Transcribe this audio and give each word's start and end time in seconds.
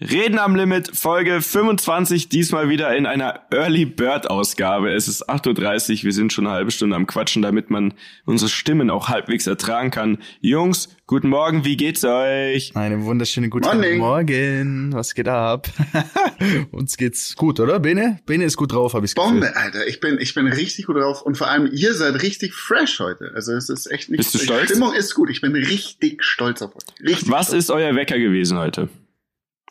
Reden 0.00 0.38
am 0.38 0.56
Limit, 0.56 0.96
Folge 0.96 1.42
25, 1.42 2.30
diesmal 2.30 2.70
wieder 2.70 2.96
in 2.96 3.04
einer 3.04 3.40
Early 3.52 3.84
Bird 3.84 4.30
Ausgabe. 4.30 4.94
Es 4.94 5.08
ist 5.08 5.28
8.30 5.28 5.98
Uhr, 5.98 6.04
wir 6.04 6.12
sind 6.14 6.32
schon 6.32 6.46
eine 6.46 6.54
halbe 6.54 6.70
Stunde 6.70 6.96
am 6.96 7.06
Quatschen, 7.06 7.42
damit 7.42 7.68
man 7.68 7.92
unsere 8.24 8.48
Stimmen 8.48 8.88
auch 8.88 9.10
halbwegs 9.10 9.46
ertragen 9.46 9.90
kann. 9.90 10.16
Jungs, 10.40 10.88
guten 11.06 11.28
Morgen, 11.28 11.66
wie 11.66 11.76
geht's 11.76 12.02
euch? 12.02 12.74
Eine 12.74 13.04
wunderschöne 13.04 13.50
guten 13.50 13.66
Morning. 13.66 13.98
Morgen, 13.98 14.94
was 14.94 15.14
geht 15.14 15.28
ab? 15.28 15.68
Uns 16.70 16.96
geht's 16.96 17.36
gut, 17.36 17.60
oder? 17.60 17.78
Bene? 17.78 18.20
Bene 18.24 18.44
ist 18.44 18.56
gut 18.56 18.72
drauf, 18.72 18.94
habe 18.94 19.04
ich 19.04 19.14
Bombe, 19.14 19.48
Gefühl. 19.48 19.58
Alter, 19.58 19.86
ich 19.86 20.00
bin, 20.00 20.16
ich 20.18 20.32
bin 20.32 20.46
richtig 20.46 20.86
gut 20.86 20.96
drauf 20.96 21.20
und 21.20 21.36
vor 21.36 21.50
allem 21.50 21.68
ihr 21.70 21.92
seid 21.92 22.22
richtig 22.22 22.54
fresh 22.54 23.00
heute. 23.00 23.32
Also 23.34 23.52
es 23.52 23.68
ist 23.68 23.84
echt 23.92 24.08
nicht... 24.08 24.16
Bist 24.16 24.32
du 24.32 24.38
stolz? 24.38 24.62
Die 24.62 24.68
Stimmung 24.68 24.94
ist 24.94 25.14
gut, 25.14 25.28
ich 25.28 25.42
bin 25.42 25.54
richtig 25.54 26.24
stolz 26.24 26.62
auf 26.62 26.74
euch. 26.74 27.06
Richtig 27.06 27.30
was 27.30 27.48
stolz. 27.48 27.64
ist 27.64 27.70
euer 27.70 27.94
Wecker 27.94 28.18
gewesen 28.18 28.56
heute? 28.56 28.88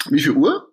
Wie 0.09 0.21
viel 0.21 0.33
Uhr? 0.33 0.69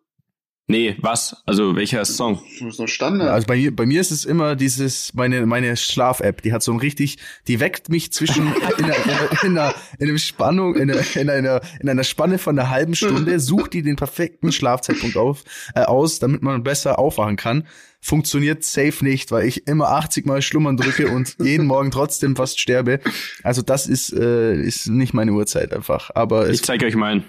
Nee, 0.68 0.96
was? 1.00 1.44
Also 1.46 1.76
welcher 1.76 2.04
Song? 2.04 2.42
So 2.70 2.88
Standard. 2.88 3.28
Also 3.30 3.46
bei 3.46 3.56
mir, 3.56 3.74
bei 3.74 3.86
mir 3.86 4.00
ist 4.00 4.10
es 4.10 4.24
immer 4.24 4.56
dieses, 4.56 5.14
meine, 5.14 5.46
meine 5.46 5.76
Schlaf-App, 5.76 6.42
die 6.42 6.52
hat 6.52 6.64
so 6.64 6.72
ein 6.72 6.80
richtig, 6.80 7.18
die 7.46 7.60
weckt 7.60 7.88
mich 7.88 8.12
zwischen 8.12 8.48
in 8.78 8.84
einer, 8.84 9.42
in 9.44 9.58
einer, 9.58 9.74
in 10.00 10.08
einer 10.08 10.18
Spannung, 10.18 10.74
in 10.74 10.90
einer, 10.90 11.16
in 11.16 11.30
einer, 11.30 11.60
in 11.80 11.88
einer 11.88 12.02
Spanne 12.02 12.38
von 12.38 12.58
einer 12.58 12.68
halben 12.68 12.96
Stunde, 12.96 13.38
sucht 13.40 13.74
die 13.74 13.82
den 13.82 13.94
perfekten 13.94 14.50
Schlafzeitpunkt 14.50 15.16
auf, 15.16 15.44
äh, 15.76 15.82
aus, 15.82 16.18
damit 16.18 16.42
man 16.42 16.64
besser 16.64 16.98
aufwachen 16.98 17.36
kann. 17.36 17.68
Funktioniert 18.00 18.64
safe 18.64 19.04
nicht, 19.04 19.30
weil 19.30 19.46
ich 19.46 19.68
immer 19.68 19.90
80 19.90 20.26
Mal 20.26 20.42
Schlummern 20.42 20.76
drücke 20.76 21.08
und 21.10 21.36
jeden 21.40 21.68
Morgen 21.68 21.92
trotzdem 21.92 22.34
fast 22.34 22.58
sterbe. 22.58 22.98
Also 23.44 23.62
das 23.62 23.86
ist, 23.86 24.12
äh, 24.12 24.60
ist 24.60 24.88
nicht 24.88 25.14
meine 25.14 25.30
Uhrzeit 25.30 25.72
einfach. 25.72 26.10
Aber 26.16 26.50
ich 26.50 26.62
zeige 26.64 26.86
euch 26.86 26.96
meinen. 26.96 27.24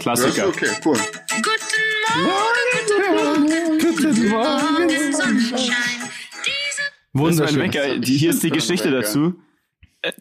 Klassiker. 0.00 0.48
okay, 0.48 0.68
cool. 0.84 0.96
Guten 0.96 2.24
Morgen, 2.24 3.78
guten 3.78 4.28
Morgen, 4.28 5.12
Sonnenschein. 5.12 6.10
Wunderschön. 7.12 7.60
Wecker. 7.60 7.98
Die, 7.98 8.16
hier 8.16 8.30
ist 8.30 8.42
die 8.42 8.50
Geschichte 8.50 8.90
dazu. 8.90 9.34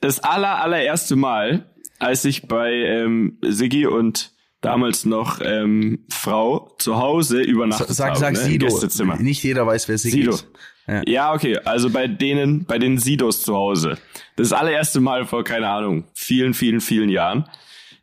Das 0.01 0.19
aller, 0.19 0.61
allererste 0.61 1.15
Mal, 1.15 1.73
als 1.99 2.25
ich 2.25 2.47
bei 2.47 2.71
ähm, 2.71 3.37
Siggi 3.41 3.85
und 3.85 4.33
damals 4.61 5.05
noch 5.05 5.39
ähm, 5.41 6.05
Frau 6.09 6.75
zu 6.79 6.97
Hause 6.97 7.41
übernachtet 7.41 7.95
sag, 7.95 8.09
habe. 8.09 8.19
Sag 8.19 8.33
ne, 8.33 8.39
Sido. 8.39 8.67
Gästezimmer. 8.67 9.17
Nicht 9.17 9.43
jeder 9.43 9.65
weiß, 9.65 9.87
wer 9.87 9.97
Siggi 9.97 10.17
Sido. 10.17 10.31
ist. 10.31 10.47
Ja. 10.87 11.01
ja, 11.07 11.33
okay. 11.33 11.57
Also 11.59 11.89
bei 11.89 12.07
denen, 12.07 12.65
bei 12.65 12.79
den 12.79 12.97
Sidos 12.97 13.43
zu 13.43 13.55
Hause. 13.55 13.97
Das 14.35 14.51
allererste 14.51 14.99
Mal 14.99 15.25
vor, 15.25 15.43
keine 15.43 15.69
Ahnung, 15.69 16.05
vielen, 16.13 16.53
vielen, 16.53 16.81
vielen 16.81 17.09
Jahren. 17.09 17.45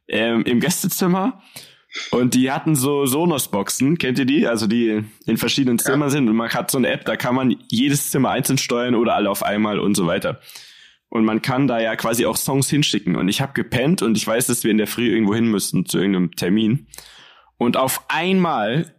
Ähm, 0.09 0.45
Im 0.45 0.61
Gästezimmer. 0.61 1.43
Und 2.11 2.35
die 2.35 2.51
hatten 2.51 2.75
so 2.75 3.07
Sonos-Boxen, 3.07 3.99
kennt 3.99 4.19
ihr 4.19 4.25
die? 4.25 4.47
Also 4.47 4.67
die 4.67 5.05
in 5.27 5.37
verschiedenen 5.37 5.79
Zimmern 5.79 6.09
ja. 6.09 6.11
sind 6.11 6.29
und 6.29 6.37
man 6.37 6.51
hat 6.51 6.71
so 6.71 6.79
eine 6.79 6.89
App, 6.89 7.05
da 7.05 7.17
kann 7.17 7.35
man 7.35 7.57
jedes 7.69 8.11
Zimmer 8.11 8.31
einzeln 8.31 8.59
steuern 8.59 8.95
oder 8.95 9.15
alle 9.15 9.31
auf 9.31 9.43
einmal 9.43 9.79
und 9.79 9.95
so 9.95 10.07
weiter. 10.07 10.41
Und 11.09 11.25
man 11.25 11.41
kann 11.41 11.67
da 11.67 11.81
ja 11.81 11.97
quasi 11.97 12.27
auch 12.27 12.37
Songs 12.37 12.69
hinschicken. 12.69 13.17
Und 13.17 13.29
ich 13.29 13.41
habe 13.41 13.53
gepennt 13.53 14.03
und 14.03 14.17
ich 14.17 14.27
weiß, 14.27 14.47
dass 14.47 14.65
wir 14.65 14.71
in 14.71 14.79
der 14.79 14.87
Früh 14.87 15.09
irgendwo 15.09 15.35
hin 15.35 15.47
müssen 15.47 15.87
zu 15.87 15.99
irgendeinem 15.99 16.33
Termin. 16.33 16.89
Und 17.59 17.77
auf 17.77 18.05
einmal 18.09 18.96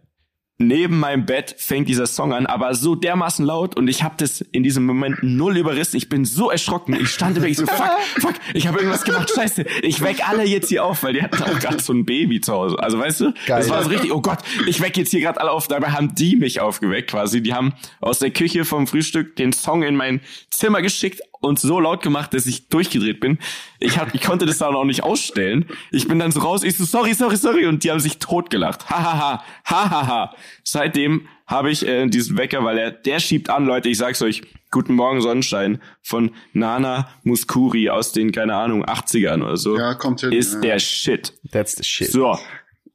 neben 0.58 0.98
meinem 0.98 1.24
Bett 1.24 1.54
fängt 1.56 1.88
dieser 1.88 2.06
Song 2.06 2.32
an, 2.32 2.46
aber 2.46 2.74
so 2.74 2.96
dermaßen 2.96 3.46
laut 3.46 3.76
und 3.76 3.86
ich 3.86 4.02
habe 4.02 4.16
das 4.18 4.40
in 4.40 4.64
diesem 4.64 4.84
Moment 4.84 5.22
null 5.22 5.56
überrissen. 5.56 5.96
Ich 5.96 6.08
bin 6.08 6.24
so 6.24 6.50
erschrocken. 6.50 6.94
Ich 7.00 7.10
stand 7.10 7.36
wirklich 7.36 7.56
so, 7.56 7.66
fuck, 7.66 7.90
fuck, 8.18 8.34
ich 8.54 8.66
habe 8.66 8.78
irgendwas 8.78 9.04
gemacht, 9.04 9.30
scheiße. 9.32 9.64
Ich 9.82 10.02
weck 10.02 10.28
alle 10.28 10.44
jetzt 10.44 10.68
hier 10.68 10.84
auf, 10.84 11.04
weil 11.04 11.12
die 11.12 11.22
hatten 11.22 11.40
auch 11.42 11.58
gerade 11.60 11.80
so 11.80 11.92
ein 11.92 12.04
Baby 12.04 12.40
zu 12.40 12.52
Hause. 12.52 12.76
Also 12.80 12.98
weißt 12.98 13.20
du, 13.20 13.32
Geil. 13.46 13.60
das 13.60 13.70
war 13.70 13.84
so 13.84 13.90
richtig, 13.90 14.12
oh 14.12 14.20
Gott, 14.20 14.40
ich 14.66 14.80
weck 14.80 14.96
jetzt 14.96 15.12
hier 15.12 15.20
gerade 15.20 15.40
alle 15.40 15.52
auf. 15.52 15.68
Dabei 15.68 15.92
haben 15.92 16.14
die 16.16 16.34
mich 16.36 16.60
aufgeweckt 16.60 17.10
quasi. 17.10 17.40
Die 17.40 17.54
haben 17.54 17.72
aus 18.00 18.18
der 18.18 18.32
Küche 18.32 18.64
vom 18.64 18.88
Frühstück 18.88 19.36
den 19.36 19.52
Song 19.52 19.84
in 19.84 19.94
mein 19.94 20.20
Zimmer 20.50 20.82
geschickt 20.82 21.20
und 21.40 21.58
so 21.58 21.80
laut 21.80 22.02
gemacht, 22.02 22.34
dass 22.34 22.46
ich 22.46 22.68
durchgedreht 22.68 23.20
bin. 23.20 23.38
Ich, 23.78 23.98
hab, 23.98 24.14
ich 24.14 24.22
konnte 24.22 24.46
das 24.46 24.58
dann 24.58 24.74
auch 24.74 24.84
nicht 24.84 25.02
ausstellen. 25.02 25.66
Ich 25.90 26.08
bin 26.08 26.18
dann 26.18 26.32
so 26.32 26.40
raus, 26.40 26.62
ich 26.62 26.76
so, 26.76 26.84
sorry, 26.84 27.14
sorry, 27.14 27.36
sorry. 27.36 27.66
Und 27.66 27.84
die 27.84 27.90
haben 27.90 28.00
sich 28.00 28.18
totgelacht. 28.18 28.90
Hahaha, 28.90 29.42
hahaha. 29.64 30.34
Seitdem 30.64 31.28
habe 31.46 31.70
ich 31.70 31.86
äh, 31.86 32.06
diesen 32.06 32.36
Wecker, 32.36 32.64
weil 32.64 32.78
er, 32.78 32.90
der 32.90 33.20
schiebt 33.20 33.50
an, 33.50 33.66
Leute, 33.66 33.88
ich 33.88 33.98
sag's 33.98 34.20
euch, 34.22 34.42
Guten 34.70 34.94
Morgen 34.94 35.22
Sonnenschein 35.22 35.80
von 36.02 36.32
Nana 36.52 37.08
Muskuri 37.22 37.88
aus 37.88 38.12
den, 38.12 38.32
keine 38.32 38.54
Ahnung, 38.54 38.84
80ern 38.84 39.42
oder 39.42 39.56
so. 39.56 39.78
Ja, 39.78 39.94
kommt 39.94 40.20
hin. 40.20 40.30
Ist 40.30 40.54
ja. 40.54 40.60
der 40.60 40.78
Shit. 40.78 41.32
That's 41.50 41.74
the 41.74 41.84
shit. 41.84 42.10
So. 42.10 42.38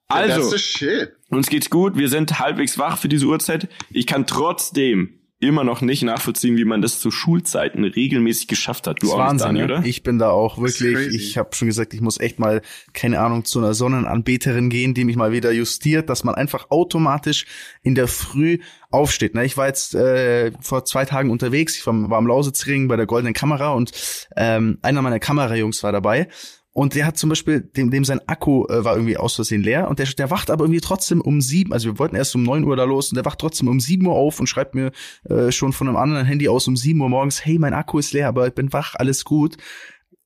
Also, 0.08 0.36
That's 0.36 0.50
the 0.52 0.60
shit. 0.60 1.14
uns 1.30 1.50
geht's 1.50 1.72
gut, 1.72 1.98
wir 1.98 2.10
sind 2.10 2.40
halbwegs 2.40 2.78
wach 2.78 3.00
für 3.00 3.10
diese 3.10 3.26
Uhrzeit. 3.26 3.68
Ich 3.90 4.06
kann 4.06 4.28
trotzdem 4.28 5.20
immer 5.44 5.64
noch 5.64 5.82
nicht 5.82 6.04
nachvollziehen, 6.04 6.58
wie 6.58 6.66
man 6.66 6.82
das 6.82 7.00
zu 7.00 7.12
Schulzeiten 7.12 7.84
regelmäßig 7.84 8.48
geschafft 8.48 8.88
hat. 8.88 9.02
Du 9.02 9.08
das 9.08 9.16
auch 9.16 9.20
Wahnsinn, 9.20 9.54
nicht, 9.54 9.62
Dani, 9.62 9.74
oder? 9.74 9.86
Ich 9.86 10.04
bin 10.04 10.20
da 10.20 10.30
auch 10.32 10.58
wirklich, 10.60 11.14
ich 11.14 11.38
habe 11.38 11.56
schon 11.56 11.68
gesagt, 11.68 11.94
ich 11.94 12.02
muss 12.02 12.20
echt 12.20 12.40
mal, 12.40 12.62
keine 12.94 13.20
Ahnung, 13.20 13.46
zu 13.46 13.60
einer 13.60 13.74
Sonnenanbeterin 13.74 14.70
gehen, 14.70 14.94
die 14.94 15.06
mich 15.06 15.16
mal 15.16 15.32
wieder 15.32 15.52
justiert, 15.52 16.10
dass 16.10 16.24
man 16.24 16.36
einfach 16.36 16.72
automatisch 16.72 17.46
in 17.82 17.96
der 17.96 18.08
Früh 18.08 18.60
aufsteht. 18.90 19.36
Ne? 19.36 19.46
Ich 19.46 19.58
war 19.58 19.68
jetzt 19.68 19.96
äh, 19.96 20.52
vor 20.62 20.86
zwei 20.86 21.06
Tagen 21.06 21.30
unterwegs, 21.30 21.78
ich 21.78 21.86
war, 21.86 22.10
war 22.10 22.18
am 22.18 22.28
Lausitzring 22.28 22.88
bei 22.88 22.96
der 22.96 23.06
Goldenen 23.06 23.34
Kamera 23.34 23.74
und 23.74 23.92
ähm, 24.36 24.80
einer 24.82 25.02
meiner 25.02 25.20
Kamerajungs 25.20 25.84
war 25.84 25.92
dabei 25.92 26.28
und 26.74 26.96
der 26.96 27.06
hat 27.06 27.18
zum 27.18 27.30
Beispiel, 27.30 27.62
dem, 27.62 27.92
dem 27.92 28.04
sein 28.04 28.20
Akku 28.28 28.66
äh, 28.66 28.84
war 28.84 28.96
irgendwie 28.96 29.18
aus 29.18 29.36
Versehen 29.36 29.62
leer 29.62 29.88
und 29.88 30.00
der, 30.00 30.08
der 30.08 30.32
wacht 30.32 30.50
aber 30.50 30.66
irgendwie 30.66 30.82
trotzdem 30.82 31.22
um 31.22 31.40
sieben, 31.40 31.72
also 31.72 31.88
wir 31.88 32.00
wollten 32.00 32.16
erst 32.16 32.34
um 32.36 32.42
neun 32.42 32.64
Uhr 32.64 32.76
da 32.76 32.84
los 32.84 33.12
und 33.12 33.16
der 33.16 33.26
wacht 33.26 33.38
trotzdem 33.38 33.68
um 33.68 33.80
sieben 33.80 34.08
Uhr 34.08 34.16
auf 34.16 34.40
und 34.40 34.48
schreibt 34.48 34.74
mir 34.74 34.92
äh, 35.30 35.52
schon 35.52 35.72
von 35.72 35.88
einem 35.88 35.98
anderen 35.98 36.26
Handy 36.26 36.50
aus 36.50 36.68
um 36.68 36.76
sieben 36.76 37.00
Uhr 37.02 37.10
morgens, 37.10 37.46
hey, 37.46 37.60
mein 37.60 37.76
Akku 37.76 38.00
ist 38.00 38.12
leer, 38.12 38.28
aber 38.28 38.48
ich 38.48 38.56
bin 38.56 38.74
wach, 38.74 38.96
alles 38.96 39.24
gut. 39.24 39.58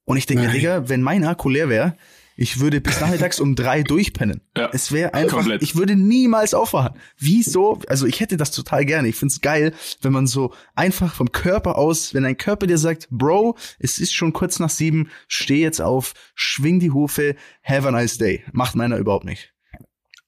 Und 0.05 0.15
ich 0.15 0.25
denke, 0.25 0.47
Digga, 0.47 0.87
wenn 0.87 1.01
mein 1.01 1.25
Akku 1.25 1.49
leer 1.49 1.67
wäre, 1.67 1.97
ich 2.37 2.59
würde 2.59 2.79
bis 2.79 3.01
nachmittags 3.01 3.39
um 3.39 3.55
drei 3.55 3.83
durchpennen. 3.83 4.41
Ja, 4.55 4.69
es 4.71 4.91
wäre 4.91 5.13
einfach, 5.13 5.37
komplett. 5.37 5.63
ich 5.63 5.75
würde 5.75 5.95
niemals 5.95 6.53
aufwachen. 6.53 6.97
Wieso? 7.17 7.81
Also 7.89 8.05
ich 8.05 8.19
hätte 8.19 8.37
das 8.37 8.51
total 8.51 8.85
gerne. 8.85 9.07
Ich 9.07 9.15
find's 9.15 9.41
geil, 9.41 9.73
wenn 10.01 10.13
man 10.13 10.27
so 10.27 10.53
einfach 10.75 11.15
vom 11.15 11.31
Körper 11.31 11.77
aus, 11.77 12.13
wenn 12.13 12.23
dein 12.23 12.37
Körper 12.37 12.67
dir 12.67 12.77
sagt, 12.77 13.09
Bro, 13.09 13.57
es 13.79 13.97
ist 13.97 14.13
schon 14.13 14.33
kurz 14.33 14.59
nach 14.59 14.69
sieben, 14.69 15.09
steh 15.27 15.61
jetzt 15.61 15.81
auf, 15.81 16.13
schwing 16.35 16.79
die 16.79 16.91
Hufe, 16.91 17.35
have 17.63 17.87
a 17.87 17.91
nice 17.91 18.17
day. 18.17 18.43
Macht 18.51 18.75
meiner 18.75 18.97
überhaupt 18.97 19.25
nicht. 19.25 19.53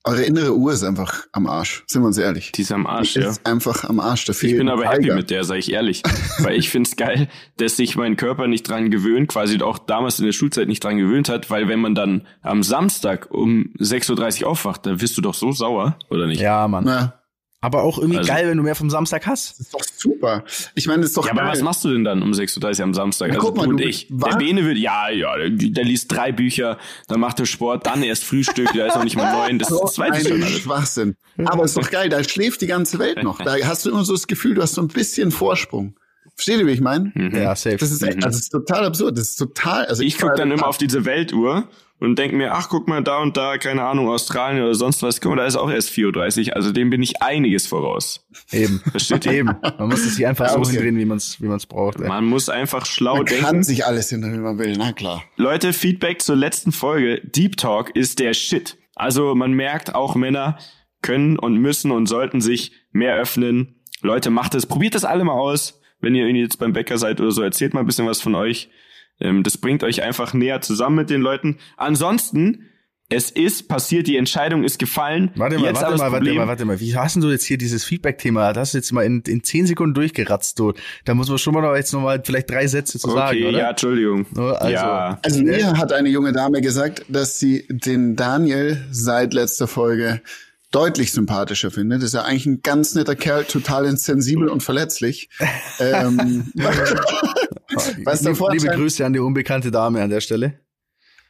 Eure 0.06 0.24
innere 0.24 0.56
Uhr 0.56 0.72
ist 0.72 0.84
einfach 0.84 1.26
am 1.34 1.46
Arsch, 1.46 1.84
sind 1.88 2.02
wir 2.04 2.08
uns 2.08 2.18
ehrlich. 2.18 2.54
Die 2.54 2.62
ist 2.62 2.72
am 2.72 2.88
Arsch, 2.88 3.14
Die 3.14 3.20
ja. 3.20 3.30
ist 3.30 3.46
einfach 3.46 3.84
am 3.84 4.00
Arsch. 4.00 4.24
Da 4.26 4.32
Ich 4.32 4.40
bin 4.58 4.70
aber 4.70 4.86
happy 4.88 5.02
Tiger. 5.04 5.16
mit 5.16 5.30
der, 5.30 5.44
sage 5.44 5.60
ich 5.60 5.74
ehrlich. 5.74 6.04
Weil 6.40 6.58
ich 6.58 6.70
find's 6.70 6.96
geil, 6.96 7.28
dass 7.58 7.76
sich 7.76 7.98
mein 7.98 8.16
Körper 8.16 8.48
nicht 8.48 8.68
dran 8.70 8.92
gewöhnt, 8.92 9.28
quasi 9.28 9.62
auch 9.62 9.78
damals 9.78 10.18
in 10.20 10.26
der 10.26 10.32
Schulzeit 10.32 10.70
nicht 10.70 10.82
dran 10.84 10.98
gewöhnt 10.98 11.28
hat, 11.28 11.50
weil 11.52 11.68
wenn 11.68 11.80
man 11.82 11.96
dann 11.96 12.26
am 12.42 12.64
Samstag 12.64 13.30
um 13.30 13.74
6.30 13.78 14.44
Uhr 14.44 14.50
aufwacht, 14.50 14.86
dann 14.86 15.02
wirst 15.02 15.18
du 15.18 15.22
doch 15.22 15.34
so 15.34 15.52
sauer, 15.52 15.98
oder 16.10 16.28
nicht? 16.28 16.40
Ja, 16.40 16.68
Mann. 16.70 16.86
Na, 16.86 17.19
Aber 17.62 17.84
auch 17.84 17.98
irgendwie 17.98 18.20
Also- 18.20 18.30
geil, 18.32 18.48
wenn 18.48 18.56
du 18.58 18.64
mehr 18.64 18.76
vom 18.76 18.90
Samstag 18.90 19.28
hast. 19.28 19.52
das 19.52 19.60
ist 19.60 19.74
doch 19.74 19.82
super. 19.98 20.46
Ich 20.76 20.88
meine, 20.88 21.02
das 21.02 21.10
ist 21.10 21.18
doch 21.18 21.26
Ja, 21.26 21.32
aber 21.34 21.42
geil. 21.42 21.52
was 21.52 21.62
machst 21.62 21.84
du 21.84 21.90
denn 21.92 22.06
dann 22.06 22.22
um 22.24 22.32
6.30 22.32 22.80
Uhr 22.80 22.84
am 22.86 22.94
Samstag? 22.94 23.28
Na, 23.30 23.36
Also 23.36 23.48
guck 23.48 23.58
mal, 23.58 23.64
du 23.66 23.72
und 23.72 23.82
ich. 23.82 24.08
was? 24.10 24.30
Der 24.32 24.38
Bene 24.38 24.64
wird, 24.66 24.78
ja, 24.78 25.10
ja, 25.10 25.36
der, 25.38 25.50
der 25.50 25.84
liest 25.84 26.10
drei 26.10 26.32
Bücher, 26.32 26.78
dann 27.10 27.20
macht 27.20 27.40
er 27.42 27.46
Sport, 27.46 27.86
dann 27.86 28.02
erst 28.02 28.24
Frühstück, 28.24 28.70
da 28.74 28.86
ist 28.86 28.96
noch 28.96 29.04
nicht 29.04 29.18
mal 29.18 29.32
neun, 29.34 29.60
das 29.60 29.72
ist 29.72 29.80
das 29.82 29.94
zweite 29.94 30.34
ein. 30.34 30.42
Schwachsinn. 30.44 31.16
Aber 31.46 31.66
ist 31.66 31.76
doch 31.76 31.90
geil, 31.92 32.08
da 32.08 32.24
schläft 32.24 32.62
die 32.62 32.68
ganze 32.68 32.98
Welt 32.98 33.24
noch. 33.24 33.40
Da 33.42 33.56
hast 33.66 33.86
du 33.86 33.90
immer 33.92 34.06
so 34.06 34.14
das 34.14 34.28
Gefühl, 34.28 34.56
du 34.56 34.62
hast 34.62 34.76
so 34.76 34.82
ein 34.82 34.88
bisschen 34.88 35.32
Vorsprung. 35.32 35.96
Versteht 36.36 36.60
ihr, 36.62 36.68
wie 36.68 36.72
ich 36.72 36.80
meine? 36.80 37.12
Mhm. 37.14 37.36
Ja, 37.36 37.54
safe. 37.58 37.76
Das 37.76 37.92
ist, 37.92 38.02
echt, 38.02 38.16
also 38.24 38.28
das 38.30 38.38
ist 38.38 38.50
total 38.52 38.86
absurd. 38.86 39.18
Das 39.18 39.32
ist 39.32 39.36
total. 39.36 39.86
Also 39.88 40.04
Ich 40.04 40.18
guck 40.18 40.30
war- 40.30 40.36
dann 40.38 40.52
immer 40.52 40.68
auf 40.68 40.78
diese 40.78 41.04
Weltuhr 41.04 41.68
und 42.00 42.18
denk 42.18 42.34
mir, 42.34 42.54
ach, 42.54 42.70
guck 42.70 42.88
mal, 42.88 43.04
da 43.04 43.20
und 43.20 43.36
da, 43.38 43.58
keine 43.58 43.84
Ahnung, 43.84 44.08
Australien 44.10 44.64
oder 44.64 44.74
sonst 44.76 45.04
was, 45.04 45.20
guck 45.20 45.32
mal, 45.32 45.38
da 45.38 45.46
ist 45.46 45.56
auch 45.56 45.70
erst 45.70 45.90
4.30 45.92 46.48
Uhr, 46.50 46.56
also 46.56 46.72
dem 46.72 46.90
bin 46.90 47.02
ich 47.04 47.22
einiges 47.22 47.68
voraus. 47.68 48.26
Eben. 48.52 48.80
Versteht 48.92 49.26
ihr? 49.26 49.34
Eben. 49.34 49.56
Man 49.78 49.90
muss 49.90 50.06
es 50.06 50.16
sich 50.16 50.26
einfach 50.26 50.50
so 50.50 50.64
hindrehen, 50.70 50.98
wie 50.98 51.06
man 51.06 51.18
es 51.18 51.42
wie 51.42 51.48
man's 51.48 51.66
braucht. 51.66 52.00
Ey. 52.00 52.08
Man 52.08 52.26
muss 52.26 52.50
einfach 52.50 52.86
schlau 52.86 53.18
Man 53.18 53.26
denken. 53.26 53.44
kann 53.46 53.64
sich 53.64 53.86
alles 53.86 54.10
hinter, 54.10 54.32
wie 54.32 54.38
man 54.38 54.58
will. 54.58 54.76
Na 54.78 54.94
klar. 54.94 55.24
Leute, 55.36 55.74
Feedback 55.74 56.22
zur 56.22 56.36
letzten 56.36 56.72
Folge. 56.72 57.22
Deep 57.24 57.58
Talk 57.58 57.96
ist 57.96 58.20
der 58.20 58.34
Shit. 58.34 58.78
Also 58.96 59.36
man 59.36 59.52
merkt, 59.54 59.96
auch 59.96 60.16
Männer 60.16 60.58
können 61.02 61.40
und 61.40 61.56
müssen 61.58 61.92
und 61.92 62.08
sollten 62.08 62.42
sich 62.42 62.74
mehr 62.92 63.16
öffnen. 63.16 63.76
Leute, 64.02 64.30
macht 64.30 64.56
es. 64.56 64.66
Probiert 64.66 64.96
das 64.96 65.06
alle 65.06 65.24
mal 65.24 65.34
aus. 65.34 65.80
Wenn 66.02 66.16
ihr 66.16 66.24
irgendwie 66.24 66.44
jetzt 66.44 66.60
beim 66.60 66.72
Bäcker 66.74 66.98
seid 66.98 67.20
oder 67.20 67.32
so, 67.32 67.42
erzählt 67.42 67.74
mal 67.74 67.82
ein 67.82 67.86
bisschen 67.86 68.08
was 68.08 68.22
von 68.22 68.36
euch. 68.36 68.70
Ähm, 69.20 69.44
das 69.44 69.58
bringt 69.58 69.84
euch 69.84 70.02
einfach 70.04 70.34
näher 70.34 70.62
zusammen 70.62 70.96
mit 70.98 71.10
den 71.10 71.22
Leuten. 71.22 71.58
Ansonsten 71.78 72.66
es 73.12 73.32
ist 73.32 73.68
passiert, 73.68 74.06
die 74.06 74.18
Entscheidung 74.18 74.64
ist 74.64 74.78
gefallen. 74.78 75.32
Warte 75.36 75.58
mal, 75.58 75.66
Jetzt 75.66 75.82
warte 75.82 75.98
mal, 75.98 76.12
warte 76.12 76.32
mal, 76.32 76.48
warte 76.48 76.66
mal. 76.66 76.80
Wie 76.80 76.96
hast 76.96 77.16
denn 77.16 77.24
du 77.24 77.32
jetzt 77.32 77.44
hier 77.44 77.58
dieses 77.58 77.84
Feedback-Thema? 77.84 78.54
Das 78.54 78.68
hast 78.68 78.74
du 78.76 78.78
jetzt 78.78 78.92
mal 78.92 79.04
in, 79.04 79.22
in 79.22 79.44
zehn 79.44 79.66
Sekunden 79.66 79.96
durchgeratzt, 79.96 80.60
du. 80.60 80.74
Da 81.06 81.16
muss 81.16 81.28
man 81.28 81.40
schon 81.40 81.56
mal 81.56 81.62
noch 81.62 81.76
jetzt 81.76 81.92
noch 81.92 82.02
mal 82.02 82.22
vielleicht 82.24 82.52
drei 82.52 82.68
Sätze 82.68 83.00
zu 83.00 83.08
Okay, 83.08 83.18
sagen, 83.18 83.44
oder? 83.46 83.58
ja, 83.58 83.70
Entschuldigung. 83.72 84.28
Also- 84.38 84.68
ja. 84.70 85.20
Also 85.24 85.42
mir 85.42 85.78
hat 85.80 85.92
eine 85.92 86.10
junge 86.10 86.34
Dame 86.34 86.62
gesagt, 86.62 87.04
dass 87.10 87.40
sie 87.40 87.66
den 87.68 88.16
Daniel 88.16 88.86
seit 88.92 89.34
letzter 89.34 89.68
Folge 89.68 90.22
deutlich 90.72 91.12
sympathischer 91.12 91.72
findet. 91.72 92.02
Das 92.02 92.10
ist 92.10 92.14
ja 92.14 92.24
eigentlich 92.24 92.46
ein 92.46 92.62
ganz 92.62 92.96
netter 92.96 93.16
Kerl, 93.16 93.46
total 93.46 93.96
sensibel 93.98 94.50
und 94.50 94.62
verletzlich. 94.62 95.30
ähm, 95.80 96.52
was 96.56 97.96
Liebe, 97.96 98.04
davor 98.24 98.52
liebe 98.52 98.64
anscheinend- 98.64 98.76
Grüße 98.76 99.06
an 99.06 99.14
die 99.14 99.20
unbekannte 99.20 99.72
Dame 99.72 100.02
an 100.02 100.10
der 100.10 100.22
Stelle. 100.22 100.60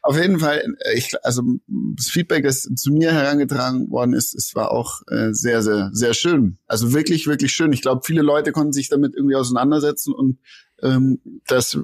Auf 0.01 0.15
jeden 0.15 0.39
Fall, 0.39 0.63
äh, 0.85 0.97
ich, 0.97 1.13
also 1.23 1.43
das 1.67 2.07
Feedback, 2.07 2.43
das 2.43 2.61
zu 2.61 2.91
mir 2.91 3.11
herangetragen 3.11 3.89
worden 3.91 4.13
ist, 4.13 4.33
es 4.33 4.55
war 4.55 4.71
auch 4.71 5.01
äh, 5.07 5.33
sehr, 5.33 5.61
sehr, 5.61 5.89
sehr 5.93 6.13
schön. 6.13 6.57
Also 6.67 6.93
wirklich, 6.93 7.27
wirklich 7.27 7.51
schön. 7.51 7.73
Ich 7.73 7.81
glaube, 7.81 8.01
viele 8.05 8.21
Leute 8.21 8.51
konnten 8.51 8.73
sich 8.73 8.89
damit 8.89 9.13
irgendwie 9.15 9.35
auseinandersetzen 9.35 10.13
und 10.13 10.39
ähm, 10.81 11.19
das 11.47 11.77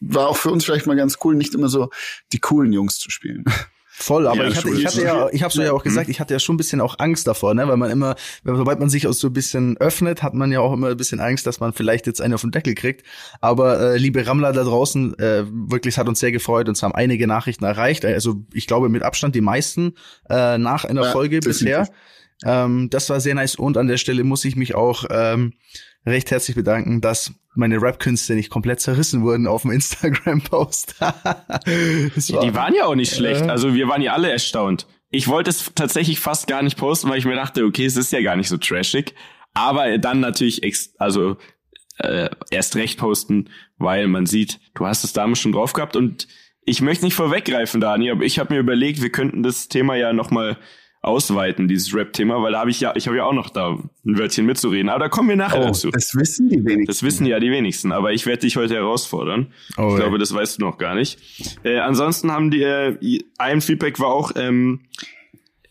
war 0.00 0.28
auch 0.28 0.36
für 0.36 0.50
uns 0.50 0.64
vielleicht 0.64 0.86
mal 0.86 0.96
ganz 0.96 1.18
cool, 1.24 1.34
nicht 1.34 1.54
immer 1.54 1.68
so 1.68 1.90
die 2.32 2.38
coolen 2.38 2.72
Jungs 2.72 2.98
zu 2.98 3.10
spielen. 3.10 3.44
Voll, 4.00 4.28
aber 4.28 4.44
Ja, 4.44 4.48
ich 4.48 4.56
hatte, 4.56 4.70
ich 4.70 4.86
hatte 4.86 5.02
ja, 5.02 5.28
ich 5.32 5.42
habe 5.42 5.52
so 5.52 5.60
ja 5.60 5.72
auch 5.72 5.82
gesagt, 5.82 6.08
ich 6.08 6.20
hatte 6.20 6.32
ja 6.32 6.38
schon 6.38 6.54
ein 6.54 6.56
bisschen 6.56 6.80
auch 6.80 7.00
Angst 7.00 7.26
davor, 7.26 7.52
ne, 7.54 7.66
weil 7.66 7.76
man 7.76 7.90
immer, 7.90 8.14
sobald 8.44 8.78
man 8.78 8.88
sich 8.88 9.08
auch 9.08 9.12
so 9.12 9.26
ein 9.26 9.32
bisschen 9.32 9.76
öffnet, 9.78 10.22
hat 10.22 10.34
man 10.34 10.52
ja 10.52 10.60
auch 10.60 10.72
immer 10.72 10.90
ein 10.90 10.96
bisschen 10.96 11.18
Angst, 11.18 11.48
dass 11.48 11.58
man 11.58 11.72
vielleicht 11.72 12.06
jetzt 12.06 12.20
einen 12.20 12.34
auf 12.34 12.42
den 12.42 12.52
Deckel 12.52 12.76
kriegt. 12.76 13.04
Aber 13.40 13.80
äh, 13.80 13.98
liebe 13.98 14.24
Rammler 14.24 14.52
da 14.52 14.62
draußen, 14.62 15.18
äh, 15.18 15.44
wirklich, 15.50 15.94
es 15.94 15.98
hat 15.98 16.08
uns 16.08 16.20
sehr 16.20 16.30
gefreut, 16.30 16.68
uns 16.68 16.80
haben 16.82 16.94
einige 16.94 17.26
Nachrichten 17.26 17.64
erreicht. 17.64 18.04
Also 18.04 18.36
ich 18.52 18.68
glaube 18.68 18.88
mit 18.88 19.02
Abstand 19.02 19.34
die 19.34 19.40
meisten 19.40 19.94
äh, 20.30 20.58
nach 20.58 20.84
einer 20.84 21.02
Ja, 21.02 21.10
Folge 21.10 21.40
bisher. 21.40 21.88
Ähm, 22.44 22.88
das 22.90 23.10
war 23.10 23.18
sehr 23.18 23.34
nice 23.34 23.56
und 23.56 23.76
an 23.76 23.88
der 23.88 23.96
Stelle 23.96 24.22
muss 24.22 24.44
ich 24.44 24.54
mich 24.54 24.76
auch 24.76 25.06
ähm, 25.10 25.54
recht 26.08 26.30
herzlich 26.30 26.56
bedanken, 26.56 27.00
dass 27.00 27.32
meine 27.54 27.80
Rap-Künste 27.80 28.34
nicht 28.34 28.50
komplett 28.50 28.80
zerrissen 28.80 29.22
wurden 29.22 29.46
auf 29.46 29.62
dem 29.62 29.72
Instagram-Post. 29.72 30.96
Die 31.66 32.54
waren 32.54 32.74
ja 32.74 32.84
auch 32.84 32.94
nicht 32.94 33.14
schlecht. 33.14 33.42
Also 33.42 33.74
wir 33.74 33.88
waren 33.88 34.02
ja 34.02 34.12
alle 34.12 34.30
erstaunt. 34.30 34.86
Ich 35.10 35.28
wollte 35.28 35.50
es 35.50 35.72
tatsächlich 35.74 36.20
fast 36.20 36.46
gar 36.46 36.62
nicht 36.62 36.76
posten, 36.76 37.08
weil 37.08 37.18
ich 37.18 37.24
mir 37.24 37.34
dachte, 37.34 37.64
okay, 37.64 37.86
es 37.86 37.96
ist 37.96 38.12
ja 38.12 38.20
gar 38.20 38.36
nicht 38.36 38.48
so 38.48 38.58
trashig. 38.58 39.14
Aber 39.54 39.98
dann 39.98 40.20
natürlich, 40.20 40.62
ex 40.62 40.94
also 40.98 41.36
äh, 41.98 42.28
erst 42.50 42.76
recht 42.76 42.98
posten, 42.98 43.50
weil 43.78 44.06
man 44.06 44.26
sieht, 44.26 44.60
du 44.74 44.86
hast 44.86 45.04
es 45.04 45.12
damals 45.12 45.40
schon 45.40 45.52
drauf 45.52 45.72
gehabt. 45.72 45.96
Und 45.96 46.28
ich 46.62 46.80
möchte 46.80 47.04
nicht 47.04 47.14
vorweggreifen, 47.14 47.80
Dani, 47.80 48.10
aber 48.10 48.24
ich 48.24 48.38
habe 48.38 48.54
mir 48.54 48.60
überlegt, 48.60 49.02
wir 49.02 49.10
könnten 49.10 49.42
das 49.42 49.68
Thema 49.68 49.96
ja 49.96 50.12
noch 50.12 50.30
mal 50.30 50.58
ausweiten, 51.08 51.66
dieses 51.66 51.94
Rap-Thema, 51.94 52.40
weil 52.42 52.52
da 52.52 52.60
habe 52.60 52.70
ich 52.70 52.80
ja, 52.80 52.92
ich 52.94 53.06
habe 53.06 53.16
ja 53.16 53.24
auch 53.24 53.32
noch 53.32 53.50
da 53.50 53.70
ein 54.06 54.18
Wörtchen 54.18 54.46
mitzureden. 54.46 54.88
Aber 54.88 55.00
da 55.00 55.08
kommen 55.08 55.28
wir 55.28 55.36
nachher 55.36 55.60
dazu. 55.60 55.88
Oh, 55.88 55.90
das 55.90 56.14
wissen 56.14 56.48
die 56.48 56.64
wenigsten. 56.64 56.86
Das 56.86 57.02
wissen 57.02 57.26
ja 57.26 57.40
die 57.40 57.50
wenigsten, 57.50 57.90
aber 57.92 58.12
ich 58.12 58.26
werde 58.26 58.40
dich 58.42 58.56
heute 58.56 58.74
herausfordern. 58.74 59.48
Oh, 59.76 59.88
ich 59.88 59.94
ey. 59.94 60.00
glaube, 60.00 60.18
das 60.18 60.32
weißt 60.32 60.58
du 60.60 60.64
noch 60.64 60.78
gar 60.78 60.94
nicht. 60.94 61.18
Äh, 61.64 61.78
ansonsten 61.78 62.30
haben 62.30 62.50
die, 62.50 62.62
äh, 62.62 63.20
ein 63.38 63.60
Feedback 63.60 63.98
war 63.98 64.08
auch, 64.08 64.32
ähm, 64.36 64.82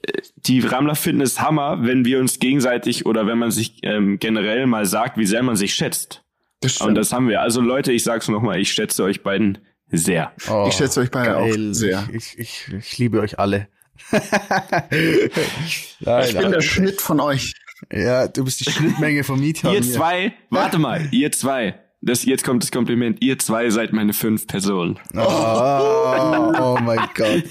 äh, 0.01 0.11
die 0.45 0.59
Rammler 0.59 0.95
finden 0.95 1.21
es 1.21 1.39
Hammer, 1.41 1.79
wenn 1.83 2.03
wir 2.05 2.19
uns 2.19 2.39
gegenseitig 2.39 3.05
oder 3.05 3.27
wenn 3.27 3.37
man 3.37 3.51
sich 3.51 3.79
ähm, 3.83 4.19
generell 4.19 4.65
mal 4.67 4.85
sagt, 4.85 5.17
wie 5.17 5.25
sehr 5.25 5.43
man 5.43 5.55
sich 5.55 5.73
schätzt. 5.75 6.23
Das 6.61 6.81
Und 6.81 6.95
das 6.95 7.13
haben 7.13 7.29
wir. 7.29 7.41
Also 7.41 7.61
Leute, 7.61 7.91
ich 7.91 8.03
sag's 8.03 8.27
nochmal, 8.29 8.59
ich 8.59 8.71
schätze 8.71 9.03
euch 9.03 9.21
beiden 9.21 9.59
sehr. 9.89 10.31
Oh, 10.49 10.65
Ich 10.67 10.73
schätze 10.75 10.99
euch 11.01 11.11
beide 11.11 11.37
auch 11.37 11.47
geil. 11.47 11.73
sehr. 11.73 12.07
Ich, 12.11 12.37
ich, 12.37 12.67
ich 12.77 12.97
liebe 12.97 13.19
euch 13.19 13.39
alle. 13.39 13.67
ich 14.91 15.97
bin 16.37 16.51
der 16.51 16.61
Schnitt 16.61 17.01
von 17.01 17.19
euch. 17.19 17.53
ja, 17.91 18.27
du 18.27 18.43
bist 18.43 18.59
die 18.65 18.71
Schnittmenge 18.71 19.23
von 19.23 19.39
Mieter. 19.39 19.73
Ihr 19.73 19.81
zwei, 19.81 20.33
warte 20.49 20.79
mal, 20.79 21.07
ihr 21.11 21.31
zwei. 21.31 21.79
Das, 22.01 22.25
jetzt 22.25 22.43
kommt 22.43 22.61
das 22.61 22.71
Kompliment. 22.71 23.17
Ihr 23.21 23.39
zwei 23.39 23.69
seid 23.71 23.91
meine 23.91 24.13
fünf 24.13 24.45
Personen. 24.45 24.99
Oh, 25.15 25.19
oh 25.19 26.77
mein 26.81 26.99
Gott. 27.15 27.43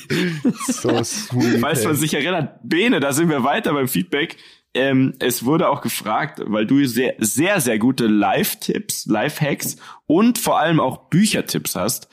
So 0.68 1.02
sweet. 1.02 1.60
Falls 1.60 1.84
man 1.84 1.96
sich 1.96 2.14
erinnert, 2.14 2.60
Bene, 2.62 3.00
da 3.00 3.12
sind 3.12 3.28
wir 3.28 3.42
weiter 3.42 3.72
beim 3.72 3.88
Feedback. 3.88 4.36
Ähm, 4.72 5.14
es 5.18 5.44
wurde 5.44 5.68
auch 5.68 5.80
gefragt, 5.80 6.40
weil 6.44 6.66
du 6.66 6.84
sehr, 6.86 7.14
sehr, 7.18 7.60
sehr 7.60 7.78
gute 7.78 8.06
Live-Tipps, 8.06 9.06
Live-Hacks 9.06 9.76
und 10.06 10.38
vor 10.38 10.60
allem 10.60 10.80
auch 10.80 11.08
Büchertipps 11.08 11.74
hast. 11.74 12.08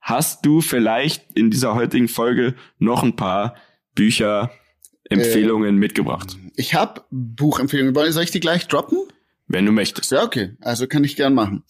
Hast 0.00 0.46
du 0.46 0.60
vielleicht 0.60 1.32
in 1.32 1.50
dieser 1.50 1.74
heutigen 1.74 2.08
Folge 2.08 2.54
noch 2.78 3.02
ein 3.02 3.16
paar 3.16 3.56
Bücher-Empfehlungen 3.94 5.76
mitgebracht? 5.76 6.36
Ich 6.56 6.74
habe 6.74 7.02
Buchempfehlungen. 7.10 8.12
Soll 8.12 8.24
ich 8.24 8.30
die 8.30 8.40
gleich 8.40 8.68
droppen? 8.68 8.98
Wenn 9.46 9.66
du 9.66 9.72
möchtest. 9.72 10.10
Ja, 10.10 10.22
okay. 10.24 10.56
Also 10.60 10.86
kann 10.86 11.04
ich 11.04 11.16
gern 11.16 11.34
machen. 11.34 11.64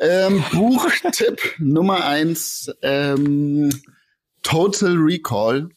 Ähm, 0.00 0.42
Buchtipp 0.52 1.40
Nummer 1.58 2.04
eins, 2.04 2.70
ähm, 2.82 3.70
Total 4.42 4.94
Recall. 4.96 5.70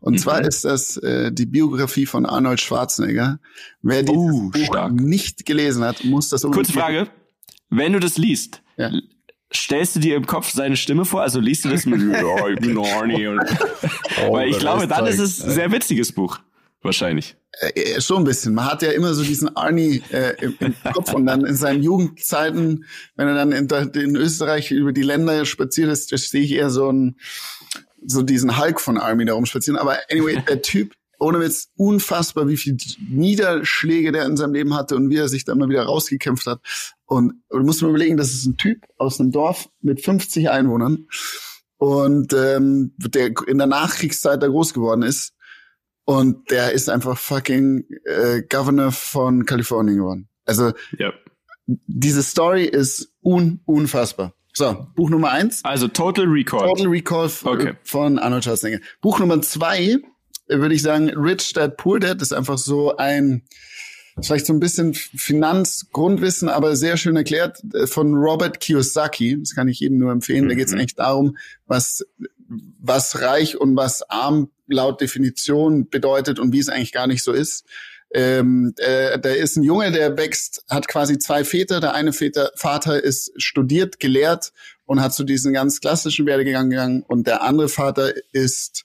Und 0.00 0.12
Mhm. 0.14 0.18
zwar 0.18 0.42
ist 0.42 0.64
das 0.64 0.96
äh, 0.98 1.32
die 1.32 1.46
Biografie 1.46 2.06
von 2.06 2.24
Arnold 2.26 2.60
Schwarzenegger. 2.60 3.40
Wer 3.82 4.02
dieses 4.04 4.16
Oh, 4.16 4.50
stark. 4.54 4.92
nicht 4.92 5.44
gelesen 5.46 5.82
hat, 5.84 6.04
muss 6.04 6.28
das 6.28 6.44
unbedingt 6.44 6.68
Kurze 6.68 6.78
Frage. 6.78 7.08
Wenn 7.70 7.92
du 7.94 7.98
das 8.00 8.16
liest, 8.18 8.62
Ja. 8.76 8.92
Stellst 9.54 9.96
du 9.96 10.00
dir 10.00 10.16
im 10.16 10.26
Kopf 10.26 10.50
seine 10.50 10.76
Stimme 10.76 11.04
vor? 11.04 11.22
Also 11.22 11.40
liest 11.40 11.64
du 11.64 11.68
das 11.68 11.86
mit 11.86 12.00
ja, 12.12 12.48
ich 12.48 12.60
bin 12.60 12.78
Arnie 12.78 13.26
und 13.26 13.40
Oh, 14.26 14.32
Weil 14.32 14.48
ich 14.50 14.58
glaube, 14.58 14.86
dann 14.86 15.06
ist 15.06 15.18
es 15.18 15.42
ein 15.42 15.50
sehr 15.50 15.72
witziges 15.72 16.12
Buch. 16.12 16.40
Wahrscheinlich. 16.82 17.36
Äh, 17.60 18.00
schon 18.00 18.18
ein 18.18 18.24
bisschen. 18.24 18.54
Man 18.54 18.66
hat 18.66 18.82
ja 18.82 18.92
immer 18.92 19.12
so 19.12 19.24
diesen 19.24 19.56
Arnie 19.56 20.02
äh, 20.10 20.34
im, 20.40 20.56
im 20.60 20.74
Kopf 20.92 21.12
und 21.12 21.26
dann 21.26 21.44
in 21.44 21.56
seinen 21.56 21.82
Jugendzeiten, 21.82 22.84
wenn 23.16 23.26
er 23.26 23.34
dann 23.34 23.52
in, 23.52 23.68
in 23.68 24.16
Österreich 24.16 24.70
über 24.70 24.92
die 24.92 25.02
Länder 25.02 25.44
spaziert 25.44 25.90
ist, 25.90 26.08
sehe 26.08 26.42
ich 26.42 26.52
eher 26.52 26.70
so 26.70 26.90
ein 26.90 27.16
so 28.06 28.22
diesen 28.22 28.58
Hulk 28.58 28.80
von 28.80 28.96
Army 28.96 29.24
da 29.24 29.34
rumspazieren. 29.34 29.78
Aber 29.78 29.98
anyway, 30.10 30.40
der 30.48 30.62
Typ, 30.62 30.94
ohne 31.18 31.40
Witz, 31.40 31.70
unfassbar, 31.76 32.48
wie 32.48 32.56
viel 32.56 32.76
Niederschläge 33.10 34.12
der 34.12 34.26
in 34.26 34.36
seinem 34.36 34.54
Leben 34.54 34.74
hatte 34.74 34.96
und 34.96 35.10
wie 35.10 35.16
er 35.16 35.28
sich 35.28 35.44
da 35.44 35.52
immer 35.52 35.68
wieder 35.68 35.84
rausgekämpft 35.84 36.46
hat. 36.46 36.60
Und 37.06 37.34
du 37.50 37.58
musst 37.60 37.82
mir 37.82 37.88
überlegen, 37.88 38.16
das 38.16 38.30
ist 38.30 38.46
ein 38.46 38.56
Typ 38.56 38.84
aus 38.96 39.20
einem 39.20 39.32
Dorf 39.32 39.68
mit 39.80 40.04
50 40.04 40.50
Einwohnern 40.50 41.06
und 41.76 42.32
ähm, 42.32 42.92
der 42.98 43.30
in 43.46 43.58
der 43.58 43.66
Nachkriegszeit 43.66 44.42
da 44.42 44.48
groß 44.48 44.74
geworden 44.74 45.02
ist. 45.02 45.32
Und 46.04 46.50
der 46.50 46.72
ist 46.72 46.88
einfach 46.88 47.18
fucking 47.18 47.84
äh, 48.04 48.42
Governor 48.48 48.92
von 48.92 49.44
Kalifornien 49.44 49.98
geworden. 49.98 50.28
Also 50.46 50.72
Ja. 50.96 51.12
diese 51.66 52.22
Story 52.22 52.64
ist 52.64 53.12
un 53.22 53.60
unfassbar. 53.66 54.32
So, 54.54 54.86
Buch 54.96 55.10
Nummer 55.10 55.30
eins. 55.30 55.62
Also 55.64 55.86
Total 55.86 56.24
Recall. 56.24 56.66
Total 56.66 56.86
Recall 56.86 57.30
Okay. 57.44 57.74
von 57.84 58.18
Arnold 58.18 58.44
Schwarzenegger. 58.44 58.80
Buch 59.02 59.18
Nummer 59.20 59.40
zwei 59.42 59.98
würde 60.48 60.74
ich 60.74 60.82
sagen, 60.82 61.10
Rich 61.10 61.52
Dad 61.52 61.76
Poor 61.76 62.00
Dad 62.00 62.22
ist 62.22 62.32
einfach 62.32 62.58
so 62.58 62.96
ein, 62.96 63.42
vielleicht 64.20 64.46
so 64.46 64.52
ein 64.52 64.60
bisschen 64.60 64.94
Finanzgrundwissen, 64.94 66.48
aber 66.48 66.76
sehr 66.76 66.96
schön 66.96 67.16
erklärt 67.16 67.62
äh, 67.74 67.86
von 67.86 68.14
Robert 68.14 68.60
Kiyosaki. 68.60 69.38
Das 69.40 69.54
kann 69.54 69.68
ich 69.68 69.80
jedem 69.80 69.98
nur 69.98 70.12
empfehlen. 70.12 70.48
Da 70.48 70.54
geht 70.54 70.66
es 70.66 70.72
Mhm. 70.72 70.80
eigentlich 70.80 70.94
darum, 70.96 71.36
was, 71.66 72.04
was 72.80 73.20
reich 73.20 73.58
und 73.60 73.76
was 73.76 74.02
arm 74.08 74.50
laut 74.66 75.00
Definition 75.00 75.88
bedeutet 75.88 76.38
und 76.38 76.52
wie 76.52 76.58
es 76.58 76.68
eigentlich 76.68 76.92
gar 76.92 77.06
nicht 77.06 77.22
so 77.22 77.32
ist. 77.32 77.64
Ähm, 78.10 78.72
äh, 78.78 79.18
da 79.18 79.30
ist 79.30 79.56
ein 79.56 79.62
Junge, 79.62 79.92
der 79.92 80.16
wächst, 80.16 80.64
hat 80.70 80.88
quasi 80.88 81.18
zwei 81.18 81.44
Väter. 81.44 81.80
Der 81.80 81.94
eine 81.94 82.12
Väter, 82.14 82.50
Vater 82.56 83.02
ist 83.02 83.32
studiert, 83.36 84.00
gelehrt 84.00 84.52
und 84.86 85.02
hat 85.02 85.12
zu 85.12 85.24
diesen 85.24 85.52
ganz 85.52 85.80
klassischen 85.80 86.24
Werdegang 86.24 86.70
gegangen 86.70 87.02
und 87.02 87.26
der 87.26 87.42
andere 87.42 87.68
Vater 87.68 88.14
ist 88.32 88.84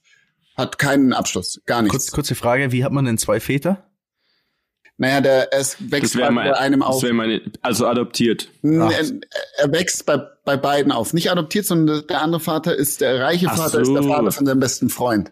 hat 0.55 0.77
keinen 0.77 1.13
Abschluss, 1.13 1.61
gar 1.65 1.81
nichts. 1.81 1.93
Kurz, 1.93 2.11
kurze 2.11 2.35
Frage, 2.35 2.71
wie 2.71 2.83
hat 2.83 2.91
man 2.91 3.05
denn 3.05 3.17
zwei 3.17 3.39
Väter? 3.39 3.89
Naja, 4.97 5.21
der 5.21 5.53
es 5.53 5.77
wächst 5.91 6.13
Das 6.15 6.21
bei, 6.21 6.29
mein, 6.29 6.53
einem 6.53 6.81
das 6.81 6.89
auf. 6.89 7.03
wäre 7.03 7.13
meine, 7.13 7.41
also 7.61 7.87
adoptiert. 7.87 8.49
Er, 8.61 8.83
Ach. 8.83 9.11
er 9.57 9.71
wächst 9.71 10.05
bei, 10.05 10.17
bei 10.45 10.55
beiden 10.55 10.91
auf. 10.91 11.13
Nicht 11.13 11.31
adoptiert, 11.31 11.65
sondern 11.65 12.05
der 12.05 12.21
andere 12.21 12.39
Vater 12.39 12.75
ist 12.75 13.01
der 13.01 13.19
reiche 13.19 13.47
Ach 13.49 13.57
Vater, 13.57 13.81
ist 13.81 13.91
der 13.91 14.03
so. 14.03 14.09
Vater 14.09 14.31
von 14.31 14.45
seinem 14.45 14.59
besten 14.59 14.89
Freund. 14.89 15.31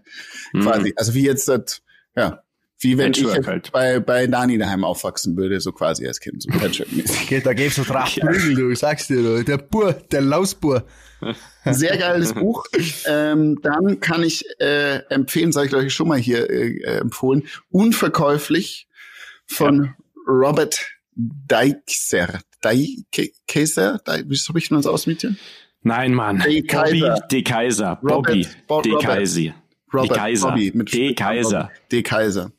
Hm. 0.52 0.62
Quasi. 0.62 0.94
Also 0.98 1.14
wie 1.14 1.26
jetzt 1.26 1.48
das, 1.48 1.84
ja, 2.16 2.42
wie 2.80 2.98
wenn 2.98 3.12
ich 3.12 3.20
Patchwork 3.20 3.38
jetzt 3.38 3.48
halt. 3.48 3.72
bei, 3.72 4.00
bei 4.00 4.26
Dani 4.26 4.58
daheim 4.58 4.84
aufwachsen 4.84 5.38
würde, 5.38 5.62
so 5.62 5.72
quasi 5.72 6.08
als 6.08 6.20
Kind. 6.20 6.42
So 6.42 6.50
Patchwork-mäßig. 6.50 7.28
Geht, 7.28 7.46
da 7.46 7.54
gibt's 7.54 7.76
so 7.76 7.84
Tracht 7.84 8.20
Prügel, 8.20 8.56
du, 8.56 8.76
sagst 8.76 9.12
dir, 9.12 9.22
du. 9.22 9.44
Der 9.44 9.58
Bur, 9.58 9.94
der 9.94 10.22
Lausbur. 10.22 10.86
Sehr 11.66 11.98
geiles 11.98 12.34
Buch. 12.36 12.66
Ähm, 13.06 13.60
dann 13.62 14.00
kann 14.00 14.24
ich 14.24 14.46
äh, 14.60 14.98
empfehlen, 15.10 15.52
sage 15.52 15.78
ich 15.80 15.86
ich 15.86 15.94
schon 15.94 16.08
mal 16.08 16.18
hier 16.18 16.50
äh, 16.50 16.70
äh, 16.80 16.98
empfohlen, 17.00 17.44
Unverkäuflich 17.70 18.88
von 19.46 19.94
Robert 20.28 20.80
Deichser. 21.16 22.40
Deichser? 22.62 24.00
Deich- 24.06 24.24
Wie 24.28 24.36
spricht 24.36 24.72
man 24.72 24.82
das 24.82 24.88
aus, 24.92 25.08
Mädchen? 25.08 25.38
Nein, 25.84 26.14
Mann. 26.14 26.40
De 26.40 26.62
Bobby 26.62 26.68
Kaiser. 26.68 27.16
De 27.32 27.42
Kaiser. 27.44 27.96
Bobby 28.02 28.48
Robert- 28.70 28.86
De 28.86 28.92
Robert. 28.94 29.04
Kaiser. 29.04 29.54
Robert 29.94 30.12
D. 30.12 30.16
Kaiser. 30.20 30.50
Bobby 30.50 30.72
mit 30.74 30.94
D. 30.94 31.14
Kaiser. 31.16 31.72
D. 31.92 32.02
Kaiser. 32.04 32.52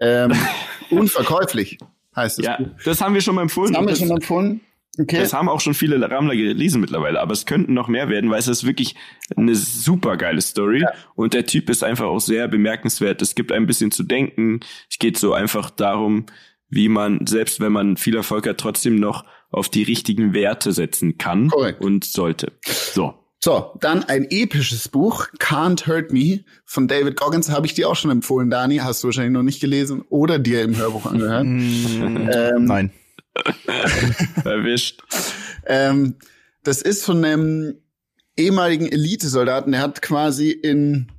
Ähm, 0.00 0.32
unverkäuflich 0.90 1.78
heißt 2.16 2.38
es. 2.38 2.44
Ja, 2.46 2.58
das 2.84 3.00
haben 3.00 3.14
wir 3.14 3.20
schon 3.20 3.34
mal 3.34 3.42
empfohlen. 3.42 3.72
Das 3.72 3.78
haben 3.80 3.88
wir 3.88 3.96
schon 3.96 4.10
empfohlen. 4.10 4.60
Okay. 4.98 5.20
Das 5.20 5.32
haben 5.32 5.48
auch 5.48 5.60
schon 5.60 5.74
viele 5.74 6.10
Rammler 6.10 6.34
gelesen 6.34 6.80
mittlerweile, 6.80 7.20
aber 7.20 7.32
es 7.32 7.46
könnten 7.46 7.74
noch 7.74 7.88
mehr 7.88 8.08
werden, 8.08 8.28
weil 8.30 8.40
es 8.40 8.48
ist 8.48 8.66
wirklich 8.66 8.96
eine 9.36 9.54
super 9.54 10.16
geile 10.16 10.40
Story 10.40 10.84
und 11.14 11.32
der 11.32 11.46
Typ 11.46 11.70
ist 11.70 11.84
einfach 11.84 12.06
auch 12.06 12.18
sehr 12.18 12.48
bemerkenswert. 12.48 13.22
Es 13.22 13.34
gibt 13.36 13.52
ein 13.52 13.66
bisschen 13.66 13.92
zu 13.92 14.02
denken. 14.02 14.60
Es 14.90 14.98
geht 14.98 15.16
so 15.16 15.32
einfach 15.32 15.70
darum, 15.70 16.26
wie 16.68 16.88
man, 16.88 17.26
selbst 17.26 17.60
wenn 17.60 17.72
man 17.72 17.96
viel 17.96 18.16
Erfolg 18.16 18.48
hat, 18.48 18.58
trotzdem 18.58 18.96
noch 18.96 19.24
auf 19.50 19.68
die 19.68 19.82
richtigen 19.82 20.34
Werte 20.34 20.72
setzen 20.72 21.18
kann 21.18 21.48
Korrekt. 21.48 21.80
und 21.82 22.04
sollte. 22.04 22.52
So. 22.64 23.14
So, 23.42 23.72
dann 23.80 24.04
ein 24.04 24.26
episches 24.28 24.88
Buch, 24.88 25.28
Can't 25.38 25.86
Hurt 25.86 26.12
Me 26.12 26.40
von 26.66 26.88
David 26.88 27.16
Goggins, 27.16 27.50
habe 27.50 27.64
ich 27.64 27.72
dir 27.72 27.88
auch 27.88 27.96
schon 27.96 28.10
empfohlen, 28.10 28.50
Dani, 28.50 28.76
hast 28.78 29.02
du 29.02 29.08
wahrscheinlich 29.08 29.32
noch 29.32 29.42
nicht 29.42 29.60
gelesen 29.60 30.02
oder 30.10 30.38
dir 30.38 30.62
im 30.62 30.76
Hörbuch 30.76 31.06
angehört. 31.06 31.44
ähm, 31.46 32.64
Nein. 32.66 32.92
Erwischt. 34.44 35.02
Ähm, 35.66 36.16
das 36.62 36.82
ist 36.82 37.04
von 37.04 37.24
einem 37.24 37.74
ehemaligen 38.36 38.90
Elitesoldaten, 38.90 39.72
der 39.72 39.80
hat 39.82 40.02
quasi 40.02 40.50
in 40.50 41.10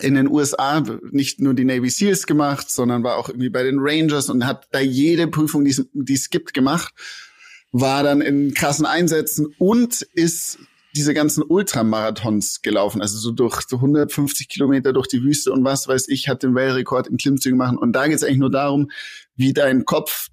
in 0.00 0.14
den 0.14 0.28
USA 0.28 0.84
nicht 1.10 1.40
nur 1.40 1.54
die 1.54 1.64
Navy 1.64 1.90
Seals 1.90 2.26
gemacht, 2.26 2.70
sondern 2.70 3.02
war 3.02 3.16
auch 3.16 3.28
irgendwie 3.28 3.48
bei 3.48 3.62
den 3.62 3.78
Rangers 3.80 4.30
und 4.30 4.46
hat 4.46 4.68
da 4.70 4.80
jede 4.80 5.26
Prüfung, 5.26 5.64
die 5.64 6.12
es, 6.12 6.30
gibt, 6.30 6.54
gemacht, 6.54 6.94
war 7.72 8.02
dann 8.02 8.20
in 8.20 8.54
krassen 8.54 8.86
Einsätzen 8.86 9.54
und 9.58 10.02
ist 10.14 10.58
diese 10.94 11.14
ganzen 11.14 11.42
Ultramarathons 11.42 12.62
gelaufen, 12.62 13.02
also 13.02 13.18
so 13.18 13.30
durch 13.30 13.62
so 13.68 13.76
150 13.76 14.48
Kilometer 14.48 14.92
durch 14.92 15.06
die 15.06 15.22
Wüste 15.22 15.52
und 15.52 15.64
was 15.64 15.86
weiß 15.86 16.08
ich, 16.08 16.28
hat 16.28 16.42
den 16.42 16.54
Weltrekord 16.54 17.08
in 17.08 17.18
Klimmzügen 17.18 17.58
machen. 17.58 17.78
Und 17.78 17.92
da 17.92 18.06
geht 18.06 18.16
es 18.16 18.24
eigentlich 18.24 18.38
nur 18.38 18.50
darum, 18.50 18.90
wie 19.36 19.52
dein 19.52 19.84
Kopf 19.84 20.28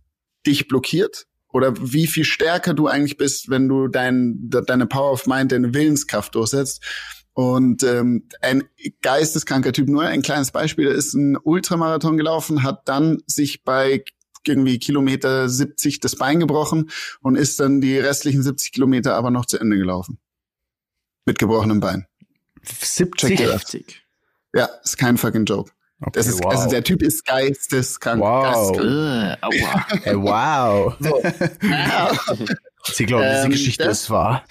dich 0.45 0.67
blockiert 0.67 1.27
oder 1.49 1.73
wie 1.79 2.07
viel 2.07 2.25
stärker 2.25 2.73
du 2.73 2.87
eigentlich 2.87 3.17
bist, 3.17 3.49
wenn 3.49 3.67
du 3.67 3.87
dein, 3.87 4.35
de- 4.49 4.63
deine 4.65 4.87
Power 4.87 5.11
of 5.11 5.25
Mind, 5.27 5.51
deine 5.51 5.73
Willenskraft 5.73 6.35
durchsetzt. 6.35 6.83
Und 7.33 7.83
ähm, 7.83 8.27
ein 8.41 8.63
geisteskranker 9.01 9.73
Typ, 9.73 9.89
nur 9.89 10.03
ein 10.03 10.21
kleines 10.21 10.51
Beispiel, 10.51 10.85
der 10.85 10.95
ist 10.95 11.13
ein 11.13 11.37
Ultramarathon 11.37 12.17
gelaufen, 12.17 12.63
hat 12.63 12.87
dann 12.87 13.21
sich 13.27 13.63
bei 13.63 14.03
irgendwie 14.47 14.79
Kilometer 14.79 15.49
70 15.49 15.99
das 15.99 16.15
Bein 16.15 16.39
gebrochen 16.39 16.89
und 17.21 17.35
ist 17.35 17.59
dann 17.59 17.81
die 17.81 17.97
restlichen 17.97 18.43
70 18.43 18.71
Kilometer 18.71 19.15
aber 19.15 19.31
noch 19.31 19.45
zu 19.45 19.57
Ende 19.57 19.75
gelaufen. 19.77 20.19
Mit 21.25 21.39
gebrochenem 21.39 21.79
Bein. 21.79 22.05
70? 22.63 23.37
dir 23.37 23.47
das. 23.47 23.63
Heftig. 23.63 24.03
Ja, 24.53 24.65
ist 24.83 24.97
kein 24.97 25.17
fucking 25.17 25.45
Joke. 25.45 25.71
Okay, 26.01 26.11
Das 26.13 26.27
ist, 26.27 26.43
wow. 26.43 26.51
Also 26.51 26.69
der 26.69 26.83
Typ 26.83 27.01
ist 27.01 27.25
geisteskrank. 27.25 28.21
Wow. 28.21 28.71
geisteskrank. 28.73 28.91
Äh, 29.31 29.37
aua. 29.41 29.85
Ey, 30.03 30.15
wow. 30.17 30.93
Sie 32.93 33.05
glauben, 33.05 33.23
diese 33.31 33.45
Ähm, 33.45 33.51
Geschichte 33.51 33.83
das- 33.85 34.01
ist 34.03 34.09
wahr. 34.11 34.43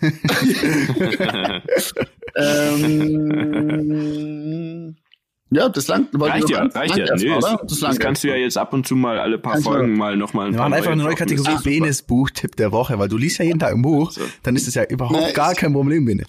ähm, 3.66 4.96
ja, 5.50 5.68
das 5.68 5.86
langt. 5.88 6.08
reicht 6.20 6.48
ja, 6.50 6.62
reicht 6.64 6.96
ja. 6.96 7.14
Nee, 7.16 7.30
oder? 7.30 7.60
das, 7.66 7.78
das 7.80 7.98
kannst 7.98 8.24
du 8.24 8.28
ja 8.28 8.36
jetzt 8.36 8.58
ab 8.58 8.72
und 8.72 8.86
zu 8.86 8.96
mal 8.96 9.18
alle 9.20 9.38
paar 9.38 9.60
Folgen 9.60 9.96
mal 9.96 10.16
nochmal 10.16 10.46
ein 10.48 10.52
Wir 10.54 10.58
machen 10.60 10.72
einfach 10.74 10.90
eine 10.92 11.04
neue. 11.04 11.14
Kategorie. 11.14 11.56
Benes 11.62 12.02
Buchtipp 12.02 12.56
der 12.56 12.72
Woche, 12.72 12.98
weil 12.98 13.08
du 13.08 13.16
liest 13.16 13.38
ja 13.38 13.44
jeden 13.44 13.58
Tag 13.60 13.72
ein 13.74 13.82
Buch, 13.82 14.10
So. 14.10 14.22
dann 14.42 14.56
ist 14.56 14.66
es 14.66 14.74
ja 14.74 14.84
überhaupt 14.84 15.20
Na, 15.20 15.30
gar 15.32 15.54
kein 15.54 15.72
Problem, 15.72 16.04
Bene. 16.04 16.24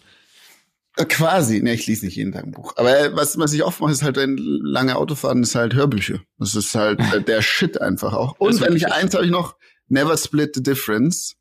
Quasi. 1.05 1.61
Ne, 1.61 1.73
ich 1.73 1.85
lese 1.87 2.05
nicht 2.05 2.15
jeden 2.15 2.31
Tag 2.31 2.43
ein 2.43 2.51
Buch. 2.51 2.73
Aber 2.75 2.97
äh, 2.99 3.15
was, 3.15 3.37
was 3.37 3.53
ich 3.53 3.63
oft 3.63 3.79
mache, 3.81 3.91
ist 3.91 4.03
halt 4.03 4.17
ein 4.17 4.37
lange 4.37 4.95
Autofahren, 4.95 5.43
ist 5.43 5.55
halt 5.55 5.73
Hörbücher. 5.73 6.19
Das 6.39 6.55
ist 6.55 6.73
halt 6.75 6.99
äh, 7.13 7.21
der 7.21 7.41
Shit 7.41 7.79
einfach 7.81 8.13
auch. 8.13 8.35
Und 8.39 8.59
wenn 8.61 8.75
ich 8.75 8.91
eins 8.91 9.13
habe 9.13 9.25
ich 9.25 9.31
noch, 9.31 9.55
Never 9.89 10.17
Split 10.17 10.55
the 10.55 10.63
Difference 10.63 11.35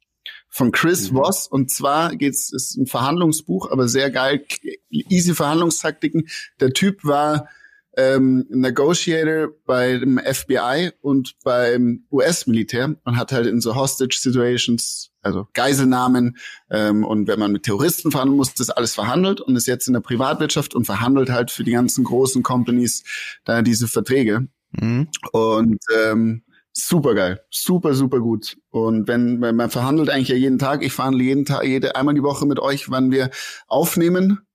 von 0.48 0.72
Chris 0.72 1.10
Mhm. 1.10 1.16
Voss. 1.16 1.46
Und 1.48 1.70
zwar 1.70 2.16
geht's, 2.16 2.52
ist 2.52 2.76
ein 2.76 2.86
Verhandlungsbuch, 2.86 3.70
aber 3.70 3.88
sehr 3.88 4.10
geil. 4.10 4.44
Easy 4.90 5.34
Verhandlungstaktiken. 5.34 6.28
Der 6.60 6.70
Typ 6.70 7.04
war 7.04 7.48
ähm, 7.96 8.46
Negotiator 8.50 9.48
bei 9.64 9.98
dem 9.98 10.18
FBI 10.18 10.90
und 11.00 11.34
beim 11.42 12.04
US-Militär 12.10 12.94
und 13.04 13.16
hat 13.16 13.32
halt 13.32 13.46
in 13.46 13.60
so 13.60 13.74
Hostage-Situations, 13.74 15.10
also 15.26 15.48
Geiselnahmen 15.52 16.36
ähm, 16.70 17.04
und 17.04 17.26
wenn 17.26 17.38
man 17.38 17.52
mit 17.52 17.64
Terroristen 17.64 18.10
verhandeln 18.10 18.36
muss, 18.36 18.54
das 18.54 18.70
alles 18.70 18.94
verhandelt 18.94 19.40
und 19.40 19.56
ist 19.56 19.66
jetzt 19.66 19.88
in 19.88 19.94
der 19.94 20.00
Privatwirtschaft 20.00 20.74
und 20.74 20.84
verhandelt 20.84 21.30
halt 21.30 21.50
für 21.50 21.64
die 21.64 21.72
ganzen 21.72 22.04
großen 22.04 22.42
Companies 22.42 23.02
da 23.44 23.62
diese 23.62 23.88
Verträge. 23.88 24.46
Mhm. 24.70 25.08
Und 25.32 25.78
ähm, 26.04 26.42
super 26.72 27.14
geil, 27.14 27.40
super, 27.50 27.94
super 27.94 28.20
gut. 28.20 28.56
Und 28.70 29.08
wenn, 29.08 29.40
wenn 29.40 29.56
man 29.56 29.70
verhandelt 29.70 30.10
eigentlich 30.10 30.28
ja 30.28 30.36
jeden 30.36 30.58
Tag, 30.58 30.84
ich 30.84 30.92
verhandle 30.92 31.24
jeden 31.24 31.44
Tag, 31.44 31.64
jede 31.64 31.96
einmal 31.96 32.14
die 32.14 32.22
Woche 32.22 32.46
mit 32.46 32.60
euch, 32.60 32.90
wann 32.90 33.10
wir 33.10 33.30
aufnehmen 33.66 34.45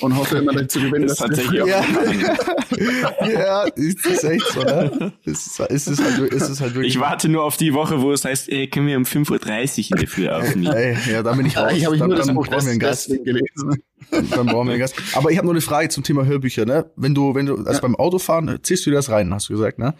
und 0.00 0.16
hoffe 0.16 0.38
immer 0.38 0.52
dazu 0.52 0.80
gewinnen, 0.80 1.06
Das 1.06 1.20
ist 1.20 1.20
dass 1.20 1.30
wir 1.30 1.36
tatsächlich 1.36 1.62
auch 1.62 1.68
Ja. 3.26 3.26
ja, 3.32 3.62
ist 3.76 3.98
das 4.04 4.24
echt 4.24 4.46
so, 4.48 4.62
ne? 4.62 5.12
Ist 5.24 5.46
es, 5.46 5.70
ist 5.70 5.86
es, 5.88 6.00
halt, 6.00 6.32
ist 6.32 6.48
es 6.48 6.60
halt 6.60 6.74
wirklich. 6.74 6.94
Ich 6.94 7.00
warte 7.00 7.28
nur 7.28 7.44
auf 7.44 7.56
die 7.56 7.72
Woche, 7.74 8.00
wo 8.00 8.12
es 8.12 8.24
heißt, 8.24 8.48
ey, 8.48 8.68
können 8.68 8.86
wir 8.86 8.96
um 8.96 9.04
5.30 9.04 9.30
Uhr 9.30 9.90
in 9.92 9.96
der 9.98 10.08
Früh 10.08 10.28
aufnehmen. 10.28 10.72
Ey, 10.74 10.96
ja, 11.10 11.22
da 11.22 11.32
bin 11.32 11.46
ich 11.46 11.56
raus. 11.56 11.64
Habe 11.84 11.94
ich 11.94 12.00
dann, 12.00 12.08
nur 12.08 12.16
das 12.16 12.26
dann 12.26 12.34
Buch 12.36 12.46
brauchen 12.48 12.64
wir 12.64 12.70
einen 12.72 12.80
Gast. 12.80 13.08
gelesen. 13.24 13.82
Dann 14.10 14.46
brauchen 14.46 14.66
wir 14.66 14.72
einen 14.72 14.78
Gast. 14.80 14.94
Aber 15.14 15.30
ich 15.30 15.36
habe 15.38 15.46
nur 15.46 15.54
eine 15.54 15.60
Frage 15.60 15.88
zum 15.88 16.02
Thema 16.04 16.24
Hörbücher, 16.24 16.64
ne? 16.66 16.90
Wenn 16.96 17.14
du, 17.14 17.34
wenn 17.34 17.46
du, 17.46 17.56
also 17.56 17.72
Ja. 17.72 17.78
beim 17.80 17.96
Autofahren, 17.96 18.58
ziehst 18.62 18.86
du 18.86 18.90
dir 18.90 18.96
das 18.96 19.10
rein, 19.10 19.32
hast 19.32 19.48
du 19.48 19.54
gesagt, 19.54 19.78
ne? 19.78 19.94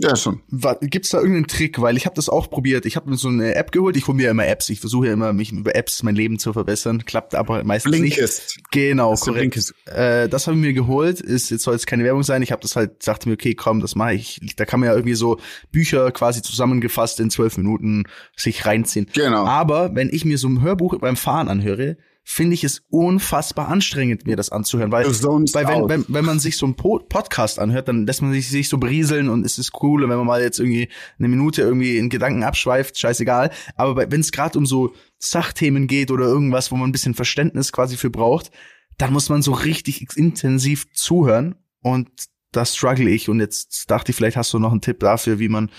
Ja, 0.00 0.16
schon. 0.16 0.40
Wa- 0.48 0.78
Gibt's 0.80 1.10
da 1.10 1.18
irgendeinen 1.18 1.46
Trick? 1.48 1.80
Weil 1.80 1.96
ich 1.98 2.06
habe 2.06 2.16
das 2.16 2.28
auch 2.30 2.48
probiert. 2.48 2.86
Ich 2.86 2.96
habe 2.96 3.10
mir 3.10 3.16
so 3.16 3.28
eine 3.28 3.54
App 3.54 3.72
geholt. 3.72 3.94
Ich 3.96 4.06
hole 4.08 4.16
mir 4.16 4.30
immer 4.30 4.46
Apps. 4.46 4.70
Ich 4.70 4.80
versuche 4.80 5.06
ja 5.08 5.12
immer, 5.12 5.32
mich 5.34 5.52
über 5.52 5.76
Apps 5.76 6.02
mein 6.02 6.14
Leben 6.14 6.38
zu 6.38 6.52
verbessern. 6.54 7.04
Klappt 7.04 7.34
aber 7.34 7.62
meistens 7.62 7.92
nicht. 7.92 8.14
Blinkist. 8.16 8.58
Genau, 8.70 9.12
Hast 9.12 9.22
du 9.26 9.32
korrekt. 9.32 9.40
Blinkist? 9.52 9.74
Äh, 9.86 10.28
das 10.30 10.46
habe 10.46 10.56
ich 10.56 10.62
mir 10.62 10.72
geholt. 10.72 11.20
Ist 11.20 11.50
jetzt 11.50 11.62
soll 11.64 11.74
jetzt 11.74 11.86
keine 11.86 12.04
Werbung 12.04 12.22
sein. 12.22 12.42
Ich 12.42 12.52
habe 12.52 12.62
das 12.62 12.74
halt, 12.74 13.06
dachte 13.06 13.28
mir, 13.28 13.34
okay, 13.34 13.54
komm, 13.54 13.80
das 13.80 13.94
mache 13.94 14.14
ich. 14.14 14.40
Da 14.56 14.64
kann 14.64 14.80
man 14.80 14.88
ja 14.88 14.94
irgendwie 14.94 15.14
so 15.14 15.38
Bücher 15.72 16.10
quasi 16.10 16.40
zusammengefasst 16.40 17.20
in 17.20 17.28
zwölf 17.30 17.58
Minuten 17.58 18.04
sich 18.34 18.64
reinziehen. 18.64 19.08
Genau. 19.12 19.44
Aber 19.44 19.94
wenn 19.94 20.08
ich 20.10 20.24
mir 20.24 20.38
so 20.38 20.48
ein 20.48 20.62
Hörbuch 20.62 20.98
beim 21.00 21.16
Fahren 21.16 21.48
anhöre, 21.48 21.98
finde 22.24 22.54
ich 22.54 22.62
es 22.64 22.82
unfassbar 22.88 23.68
anstrengend, 23.68 24.26
mir 24.26 24.36
das 24.36 24.50
anzuhören, 24.50 24.92
weil, 24.92 25.04
weil 25.06 25.66
wenn, 25.66 25.88
wenn, 25.88 26.04
wenn 26.08 26.24
man 26.24 26.38
sich 26.38 26.56
so 26.56 26.66
einen 26.66 26.76
Po- 26.76 27.00
Podcast 27.00 27.58
anhört, 27.58 27.88
dann 27.88 28.06
lässt 28.06 28.22
man 28.22 28.32
sich, 28.32 28.48
sich 28.48 28.68
so 28.68 28.78
berieseln 28.78 29.28
und 29.28 29.44
es 29.44 29.58
ist 29.58 29.72
cool. 29.82 30.04
Und 30.04 30.10
wenn 30.10 30.18
man 30.18 30.26
mal 30.26 30.40
jetzt 30.40 30.60
irgendwie 30.60 30.88
eine 31.18 31.28
Minute 31.28 31.62
irgendwie 31.62 31.98
in 31.98 32.08
Gedanken 32.10 32.44
abschweift, 32.44 32.96
scheißegal. 32.96 33.50
Aber 33.74 34.10
wenn 34.10 34.20
es 34.20 34.30
gerade 34.30 34.56
um 34.56 34.66
so 34.66 34.94
Sachthemen 35.18 35.88
geht 35.88 36.10
oder 36.12 36.24
irgendwas, 36.26 36.70
wo 36.70 36.76
man 36.76 36.88
ein 36.88 36.92
bisschen 36.92 37.14
Verständnis 37.14 37.72
quasi 37.72 37.96
für 37.96 38.10
braucht, 38.10 38.50
dann 38.98 39.12
muss 39.12 39.28
man 39.28 39.42
so 39.42 39.52
richtig 39.52 40.06
intensiv 40.16 40.92
zuhören. 40.92 41.56
Und 41.82 42.08
da 42.52 42.64
struggle 42.64 43.10
ich. 43.10 43.28
Und 43.28 43.40
jetzt 43.40 43.90
dachte 43.90 44.10
ich, 44.12 44.16
vielleicht 44.16 44.36
hast 44.36 44.52
du 44.52 44.60
noch 44.60 44.70
einen 44.70 44.80
Tipp 44.80 45.00
dafür, 45.00 45.38
wie 45.40 45.48
man 45.48 45.70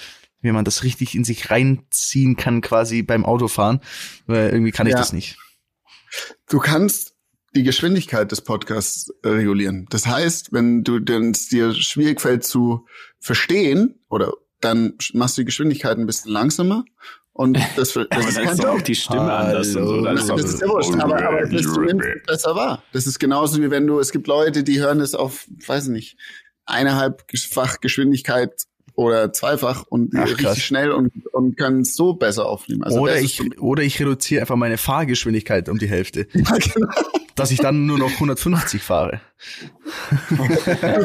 wie 0.42 0.52
man 0.52 0.66
das 0.66 0.84
richtig 0.84 1.16
in 1.16 1.24
sich 1.24 1.50
reinziehen 1.52 2.36
kann, 2.36 2.60
quasi 2.60 3.02
beim 3.02 3.24
Autofahren. 3.24 3.80
Weil 4.26 4.50
irgendwie 4.50 4.72
kann 4.72 4.88
ich 4.88 4.92
Ja. 4.92 4.98
das 5.00 5.14
nicht. 5.14 5.38
Du 6.50 6.60
kannst 6.60 7.16
die 7.56 7.64
Geschwindigkeit 7.64 8.32
des 8.32 8.42
Podcasts 8.42 9.14
äh, 9.24 9.30
regulieren. 9.30 9.86
Das 9.90 10.08
heißt, 10.08 10.54
wenn 10.54 10.84
du 10.84 11.00
denn 11.00 11.32
es 11.32 11.50
dir 11.50 11.74
schwierig 11.74 12.20
fällt 12.20 12.44
zu 12.44 12.88
verstehen, 13.20 14.04
oder 14.10 14.34
dann 14.60 14.94
machst 15.14 15.38
du 15.38 15.42
die 15.42 15.46
Geschwindigkeit 15.46 15.98
ein 15.98 16.06
bisschen 16.06 16.32
langsamer. 16.32 16.86
Und 17.34 17.58
das, 17.76 17.94
das 17.94 17.98
Aber 18.12 18.28
ist 18.28 18.38
dann 18.38 18.46
kein 18.46 18.54
ist 18.54 18.66
auch 18.66 18.82
die 18.82 18.96
Stimme 18.96 19.34
anders 19.34 19.76
und 19.76 19.88
so. 19.88 20.02
Dann 20.02 20.16
Das, 20.16 20.24
ist 20.24 20.30
doch 20.30 20.36
das 20.38 20.54
ist 20.54 20.62
ja 20.62 20.68
wurscht, 20.68 20.94
aber, 20.94 21.28
aber 21.28 21.42
das 21.42 21.66
ist 21.66 21.74
zumindest 21.74 22.26
besser 22.28 22.56
wahr. 22.56 22.84
Das 22.94 23.08
ist 23.08 23.20
genauso 23.20 23.62
wie 23.62 23.72
wenn 23.72 23.88
du, 23.88 24.00
es 24.00 24.12
gibt 24.12 24.28
Leute, 24.28 24.64
die 24.64 24.80
hören 24.80 25.00
es 25.00 25.16
auf, 25.16 25.48
weiß 25.66 25.88
nicht, 25.88 26.18
eineinhalbfach 26.66 27.82
Geschwindigkeit 27.82 28.54
oder 28.96 29.34
zweifach 29.34 29.84
und 29.88 30.14
Ach, 30.16 30.24
richtig 30.26 30.46
krass. 30.46 30.60
schnell 30.60 30.92
und, 30.92 31.12
und 31.32 31.58
können 31.58 31.82
es 31.82 31.96
so 31.96 32.14
besser 32.14 32.46
aufnehmen. 32.46 32.84
Also 32.84 33.00
oder 33.00 33.20
ich, 33.20 33.60
oder 33.60 33.84
ich 33.84 34.00
reduziere 34.00 34.42
einfach 34.42 34.56
meine 34.56 34.78
Fahrgeschwindigkeit 34.78 35.70
um 35.70 35.80
die 35.80 35.88
Hälfte, 35.88 36.28
ja, 36.34 36.58
genau. 36.58 36.88
dass 37.36 37.52
ich 37.52 37.60
dann 37.60 37.86
nur 37.86 37.98
noch 37.98 38.12
150 38.12 38.82
fahre. 38.82 39.22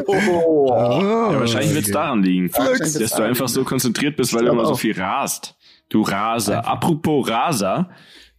oh. 0.06 0.68
Ja, 0.70 1.40
wahrscheinlich 1.40 1.74
wird's 1.74 1.90
daran 1.90 2.22
liegen, 2.22 2.50
dass 2.50 2.92
du 2.92 3.22
einfach 3.22 3.48
so 3.48 3.64
konzentriert 3.64 4.16
bist, 4.16 4.34
weil 4.34 4.44
du 4.44 4.52
immer 4.52 4.66
so 4.66 4.74
viel 4.74 4.98
rast. 4.98 5.54
Du 5.88 6.02
Raser. 6.02 6.66
Apropos 6.68 7.28
Raser, 7.28 7.88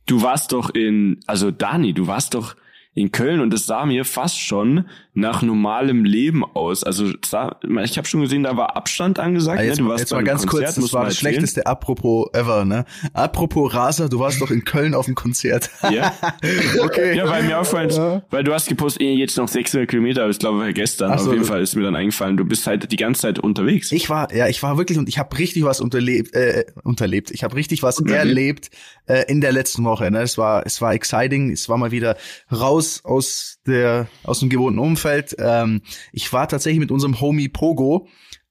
du 0.06 0.22
warst 0.22 0.51
doch 0.51 0.70
in, 0.70 1.20
also 1.25 1.50
Dani, 1.50 1.94
du 1.94 2.06
warst 2.06 2.36
doch 2.36 2.56
in 2.94 3.12
Köln 3.12 3.39
und 3.39 3.53
es 3.53 3.65
sah 3.65 3.86
mir 3.86 4.06
fast 4.06 4.39
schon 4.39 4.86
nach 5.19 5.41
normalem 5.41 6.05
Leben 6.05 6.43
aus. 6.43 6.83
Also 6.83 7.05
ich 7.07 7.97
habe 7.97 8.07
schon 8.07 8.21
gesehen, 8.21 8.43
da 8.43 8.57
war 8.57 8.75
Abstand 8.75 9.19
angesagt. 9.19 9.59
Ah, 9.59 9.63
jetzt, 9.63 9.77
ne? 9.77 9.83
du 9.83 9.89
warst 9.89 10.01
jetzt 10.01 10.11
mal 10.11 10.23
ganz 10.23 10.45
Konzert, 10.45 10.75
kurz, 10.75 10.85
das 10.85 10.93
war 10.93 11.05
das 11.05 11.17
schlechteste 11.17 11.65
Apropos 11.65 12.29
ever, 12.33 12.65
ne? 12.65 12.85
Apropos 13.13 13.73
Raser, 13.73 14.09
du 14.09 14.19
warst 14.19 14.41
doch 14.41 14.51
in 14.51 14.63
Köln 14.63 14.93
auf 14.93 15.05
dem 15.05 15.15
Konzert. 15.15 15.69
Ja. 15.91 16.13
okay. 16.81 17.15
Ja, 17.15 17.27
weil 17.29 17.43
mir 17.43 17.59
auffällt, 17.59 17.95
ja. 17.95 18.21
weil 18.29 18.43
du 18.43 18.53
hast 18.53 18.67
gepostet, 18.67 19.01
eh, 19.01 19.13
jetzt 19.13 19.38
noch 19.38 19.47
600 19.47 19.89
Kilometer, 19.89 20.29
ich 20.29 20.39
glaube 20.39 20.73
gestern. 20.73 21.17
So, 21.17 21.29
auf 21.29 21.33
jeden 21.33 21.45
Fall 21.45 21.61
ist 21.61 21.75
mir 21.75 21.83
dann 21.83 21.95
eingefallen, 21.95 22.38
du 22.38 22.45
bist 22.45 22.67
halt 22.67 22.91
die 22.91 22.95
ganze 22.95 23.21
Zeit 23.21 23.39
unterwegs. 23.39 23.91
Ich 23.91 24.09
war, 24.09 24.33
ja, 24.33 24.47
ich 24.47 24.61
war 24.63 24.77
wirklich 24.77 24.97
und 24.97 25.09
ich 25.09 25.17
habe 25.17 25.38
richtig 25.38 25.63
was 25.63 25.81
unterlebt, 25.81 26.33
äh, 26.33 26.65
unterlebt. 26.83 27.31
Ich 27.31 27.43
habe 27.43 27.55
richtig 27.55 27.83
was 27.83 27.99
unterlebt. 27.99 28.27
erlebt 28.27 28.69
äh, 29.07 29.25
in 29.27 29.41
der 29.41 29.51
letzten 29.51 29.83
Woche. 29.83 30.09
Ne? 30.11 30.21
Es 30.21 30.38
war, 30.38 30.65
es 30.65 30.81
war 30.81 30.93
exciting. 30.93 31.51
Es 31.51 31.67
war 31.67 31.77
mal 31.77 31.91
wieder 31.91 32.15
raus 32.51 33.01
aus 33.03 33.59
der, 33.65 34.07
aus 34.23 34.39
dem 34.39 34.49
gewohnten 34.49 34.79
Umfeld. 34.79 35.08
Ähm, 35.37 35.81
ich 36.11 36.31
war 36.33 36.47
tatsächlich 36.47 36.79
mit 36.79 36.91
unserem 36.91 37.21
Homie 37.21 37.49
Pogo 37.49 38.07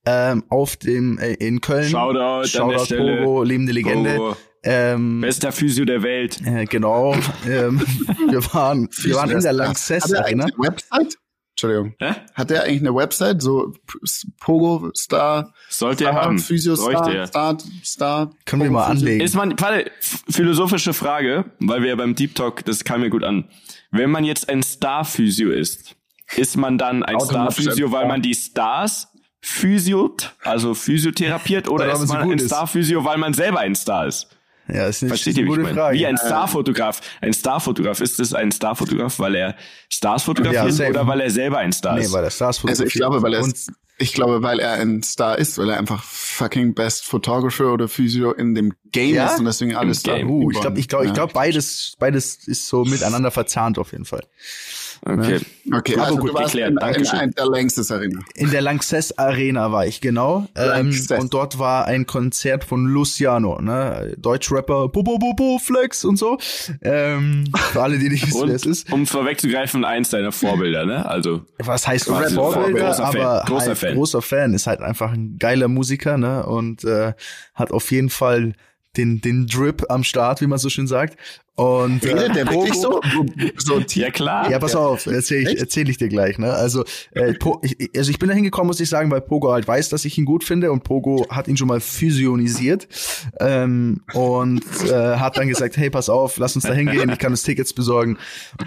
ähm, 0.07 0.45
auf 0.49 0.77
dem 0.77 1.19
äh, 1.19 1.35
in 1.35 1.61
Köln. 1.61 1.89
Shoutout, 1.89 2.49
Shoutout 2.49 2.85
Stelle. 2.85 3.23
Pogo, 3.23 3.43
lebende 3.43 3.73
Legende. 3.73 4.17
Pogo. 4.17 4.37
Ähm, 4.65 5.21
Bester 5.21 5.53
Physio 5.53 5.85
der 5.85 6.03
Welt. 6.03 6.41
Äh, 6.45 6.65
genau. 6.65 7.15
ähm, 7.47 7.81
wir 8.31 8.45
waren, 8.53 8.89
wir 9.03 9.15
waren 9.15 9.31
in 9.31 9.41
der 9.41 9.53
Lanxess 9.53 10.13
Arena. 10.13 10.47
Website? 10.57 11.17
Entschuldigung. 11.53 11.95
Hä? 11.99 12.15
Hat 12.35 12.51
der 12.51 12.63
eigentlich 12.63 12.81
eine 12.81 12.95
Website? 12.95 13.43
So 13.43 13.73
Pogo 14.39 14.91
Star? 14.97 15.53
Sollte 15.69 16.05
er 16.05 16.15
haben. 16.15 16.39
Physio 16.39 16.77
Star, 16.77 17.13
er. 17.13 17.27
Star, 17.27 17.59
Star. 17.85 18.31
Können 18.45 18.63
wir 18.63 18.71
mal 18.71 18.87
anlegen. 18.87 19.21
Ist 19.21 19.35
man, 19.35 19.59
warte, 19.59 19.91
philosophische 20.01 20.93
Frage, 20.93 21.47
weil 21.59 21.83
wir 21.83 21.89
ja 21.89 21.97
beim 21.97 22.15
Deep 22.15 22.37
Talk, 22.37 22.65
das 22.65 22.85
kam 22.85 23.01
mir 23.01 23.11
gut 23.11 23.25
an. 23.25 23.49
Wenn 23.91 24.11
man 24.11 24.25
jetzt 24.25 24.49
ein 24.49 24.63
Star 24.63 25.05
Physio 25.05 25.51
ist, 25.51 25.97
ist 26.37 26.57
man 26.57 26.79
dann 26.79 27.03
ein 27.03 27.19
Star 27.21 27.51
Physio, 27.51 27.93
weil 27.93 28.07
man 28.07 28.23
die 28.23 28.35
Stars 28.35 29.09
physiot, 29.41 30.35
also 30.43 30.75
physiotherapiert, 30.75 31.69
oder 31.69 31.93
ist 31.93 32.09
man 32.09 32.31
ein 32.31 32.39
Star 32.39 32.67
Physio, 32.67 33.05
weil 33.05 33.19
man 33.19 33.35
selber 33.35 33.61
ein 33.61 33.75
Star 33.75 34.07
ist? 34.07 34.29
Ja, 34.71 34.87
ist 34.87 35.03
eine, 35.03 35.09
Versteht 35.09 35.39
ihr, 35.39 35.47
gute 35.47 35.63
wie 35.63 35.73
Frage. 35.73 35.99
Wie 35.99 36.07
ein 36.07 36.19
Starfotograf. 36.19 37.01
Ein 37.23 37.33
Starfotograf. 37.33 38.01
Ist 38.01 38.21
es 38.21 38.35
ein 38.35 38.53
Starfotograf, 38.53 39.19
weil 39.19 39.35
er 39.35 39.57
Stars 39.91 40.25
fotografiert 40.25 40.79
ja, 40.79 40.91
oder 40.91 41.07
weil 41.07 41.21
er 41.21 41.31
selber 41.31 41.59
ein 41.59 41.73
Star 41.73 41.99
ist? 41.99 42.09
Nee, 42.09 42.13
weil 42.13 42.25
er 42.25 42.31
Stars 42.31 42.59
fotografiert. 42.59 42.87
Also 42.87 42.89
ich 42.89 43.01
glaube, 43.01 43.23
weil 43.23 43.33
er 43.33 43.41
ist, 43.41 43.73
ich 43.97 44.13
glaube, 44.13 44.43
weil 44.43 44.61
er 44.61 44.75
ein 44.75 45.03
Star 45.03 45.39
ist, 45.39 45.57
weil 45.57 45.71
er 45.71 45.79
einfach 45.79 46.05
fucking 46.05 46.75
Best 46.75 47.05
Photographer 47.05 47.73
oder 47.73 47.89
Physio 47.89 48.33
in 48.33 48.55
dem 48.55 48.75
Game 48.93 49.15
ja? 49.15 49.27
ist 49.27 49.39
und 49.39 49.47
deswegen 49.47 49.75
alles 49.75 50.05
Im. 50.05 50.31
Uh, 50.31 50.51
ich 50.51 50.61
glaube, 50.61 50.79
ich 50.79 50.89
glaube, 50.89 51.05
ja. 51.05 51.11
ich 51.11 51.15
glaube, 51.15 51.33
beides, 51.33 51.95
beides 51.99 52.47
ist 52.47 52.69
so 52.69 52.85
miteinander 52.85 53.31
verzahnt 53.31 53.79
auf 53.79 53.93
jeden 53.93 54.05
Fall. 54.05 54.25
Okay. 55.03 55.41
Okay, 55.73 55.95
Aber 55.95 56.05
also 56.05 56.19
gut 56.19 56.31
du 56.31 56.35
warst 56.35 56.53
geklärt. 56.53 56.71
in, 56.71 56.77
Dankeschön. 56.77 57.21
in 57.21 57.31
der 57.33 57.47
Lanxess 57.47 57.91
Arena. 57.91 58.21
In 58.35 58.51
der 58.51 58.63
Lanxess 58.63 59.19
Arena 59.19 59.71
war 59.71 59.87
ich, 59.87 60.01
genau. 60.01 60.47
Ähm, 60.57 60.99
und 61.19 61.35
dort 61.35 61.59
war 61.59 61.87
ein 61.87 62.07
Konzert 62.07 62.65
von 62.65 62.87
Luciano, 62.87 63.61
ne? 63.61 64.15
Deutschrapper, 64.19 64.89
Bo, 64.89 65.03
Bo, 65.03 65.19
Bo, 65.19 65.35
Bo, 65.35 65.59
Flex 65.59 66.05
und 66.05 66.17
so. 66.17 66.39
Ähm, 66.83 67.45
für 67.73 67.83
alle, 67.83 67.99
die 67.99 68.09
nicht 68.09 68.27
wissen, 68.27 68.49
wer 68.49 68.55
es 68.55 68.67
ist. 68.67 68.91
Um 68.93 69.07
vorwegzugreifen, 69.07 69.85
eins 69.85 70.11
deiner 70.11 70.33
Vorbilder, 70.33 70.87
ne? 70.87 71.07
Also. 71.07 71.43
Was 71.59 71.87
heißt 71.87 72.07
Vorbilder? 72.07 72.87
Großer 72.89 73.05
aber 73.05 73.13
Fan. 73.13 73.47
Großer 73.47 73.67
halt 73.67 73.79
Fan. 73.79 73.95
großer 73.95 74.23
Fan, 74.23 74.55
ist 74.55 74.67
halt 74.67 74.81
einfach 74.81 75.13
ein 75.13 75.37
geiler 75.39 75.69
Musiker, 75.69 76.17
ne? 76.17 76.47
Und 76.47 76.85
äh, 76.85 77.13
hat 77.55 77.73
auf 77.73 77.91
jeden 77.91 78.11
Fall 78.11 78.55
den, 78.97 79.21
den 79.21 79.47
Drip 79.47 79.85
am 79.91 80.03
Start, 80.03 80.41
wie 80.41 80.47
man 80.47 80.59
so 80.59 80.69
schön 80.69 80.87
sagt. 80.87 81.17
Und 81.59 82.05
äh, 82.05 82.33
der 82.33 82.49
wirklich 82.49 82.75
so? 82.75 83.01
so 83.57 83.81
tief? 83.81 84.05
Ja 84.05 84.11
klar. 84.11 84.49
Ja, 84.49 84.61
pass 84.61 84.77
auf, 84.77 85.07
erzähl 85.07 85.43
ich, 85.43 85.59
erzähl 85.59 85.89
ich 85.89 85.97
dir 85.97 86.07
gleich. 86.07 86.39
Ne? 86.39 86.53
Also, 86.53 86.85
äh, 87.11 87.35
po, 87.35 87.61
ich, 87.65 87.91
also 87.97 88.13
ich 88.13 88.21
bin 88.21 88.29
da 88.29 88.35
hingekommen, 88.37 88.69
muss 88.69 88.79
ich 88.79 88.89
sagen, 88.89 89.11
weil 89.11 89.23
Pogo 89.23 89.51
halt 89.51 89.67
weiß, 89.67 89.89
dass 89.89 90.05
ich 90.05 90.17
ihn 90.19 90.25
gut 90.25 90.45
finde 90.45 90.71
und 90.71 90.85
Pogo 90.85 91.27
hat 91.31 91.49
ihn 91.49 91.57
schon 91.57 91.67
mal 91.67 91.81
fusionisiert 91.81 92.87
ähm, 93.41 94.03
und 94.13 94.63
äh, 94.89 95.17
hat 95.17 95.37
dann 95.37 95.49
gesagt, 95.49 95.77
hey, 95.77 95.91
pass 95.91 96.09
auf, 96.09 96.37
lass 96.39 96.55
uns 96.55 96.65
da 96.65 96.73
hingehen, 96.73 97.11
ich 97.11 97.19
kann 97.19 97.33
uns 97.33 97.43
Tickets 97.43 97.73
besorgen. 97.73 98.19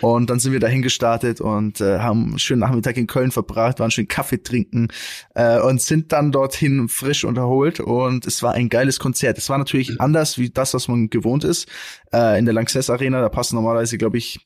Und 0.01 0.29
dann 0.29 0.39
sind 0.39 0.51
wir 0.51 0.59
dahin 0.59 0.81
gestartet 0.81 1.39
und 1.39 1.79
äh, 1.79 1.99
haben 1.99 2.31
einen 2.31 2.39
schönen 2.39 2.59
Nachmittag 2.59 2.97
in 2.97 3.07
Köln 3.07 3.31
verbracht, 3.31 3.79
waren 3.79 3.91
schön 3.91 4.09
Kaffee 4.09 4.43
trinken 4.43 4.89
äh, 5.33 5.61
und 5.61 5.81
sind 5.81 6.11
dann 6.11 6.33
dorthin 6.33 6.89
frisch 6.89 7.23
unterholt 7.23 7.79
und 7.79 8.27
es 8.27 8.43
war 8.43 8.51
ein 8.51 8.67
geiles 8.67 8.99
Konzert. 8.99 9.37
Es 9.37 9.49
war 9.49 9.57
natürlich 9.57 10.01
anders 10.01 10.37
wie 10.37 10.49
das, 10.49 10.73
was 10.73 10.89
man 10.89 11.09
gewohnt 11.09 11.45
ist 11.45 11.69
äh, 12.13 12.37
in 12.37 12.43
der 12.43 12.53
Lanxess 12.81 12.89
Arena. 12.89 13.21
Da 13.21 13.29
passen 13.29 13.55
normalerweise, 13.55 13.97
glaube 13.97 14.17
ich, 14.17 14.39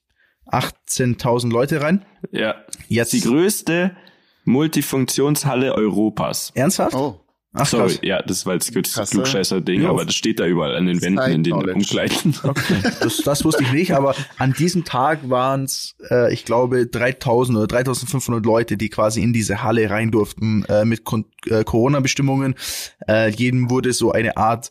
18.000 0.52 1.52
Leute 1.52 1.82
rein. 1.82 2.06
Ja. 2.32 2.56
Jetzt 2.88 3.14
die 3.14 3.22
größte 3.22 3.96
Multifunktionshalle 4.44 5.74
Europas. 5.74 6.52
Ernsthaft? 6.54 6.96
Oh. 6.96 7.22
Ach, 7.58 7.66
Sorry, 7.66 7.88
krass. 7.88 8.00
ja, 8.04 8.22
das 8.22 8.46
war 8.46 8.56
jetzt 8.56 8.76
das 8.98 9.12
Klugscheißer-Ding, 9.12 9.84
ja. 9.84 9.90
aber 9.90 10.04
das 10.04 10.14
steht 10.14 10.42
da 10.42 10.46
überall 10.46 10.76
an 10.76 10.88
den 10.88 11.02
Wänden 11.02 11.32
in 11.32 11.44
den 11.44 11.54
Umkleiden. 11.54 12.36
Okay. 12.44 12.82
Das, 13.00 13.20
das 13.20 13.46
wusste 13.46 13.64
ich 13.64 13.72
nicht, 13.72 13.94
aber 13.94 14.14
an 14.38 14.52
diesem 14.52 14.84
Tag 14.84 15.30
waren 15.30 15.64
es, 15.64 15.96
äh, 16.12 16.34
ich 16.34 16.44
glaube, 16.44 16.86
3000 16.86 17.58
oder 17.58 17.68
3500 17.68 18.46
Leute, 18.46 18.76
die 18.76 18.90
quasi 18.90 19.24
in 19.24 19.32
diese 19.32 19.64
Halle 19.64 19.90
rein 19.90 20.12
durften 20.12 20.66
äh, 20.66 20.84
mit 20.84 21.04
äh, 21.46 21.64
Corona-Bestimmungen. 21.64 22.56
Äh, 23.08 23.30
jedem 23.30 23.70
wurde 23.70 23.94
so 23.94 24.12
eine 24.12 24.36
Art 24.36 24.70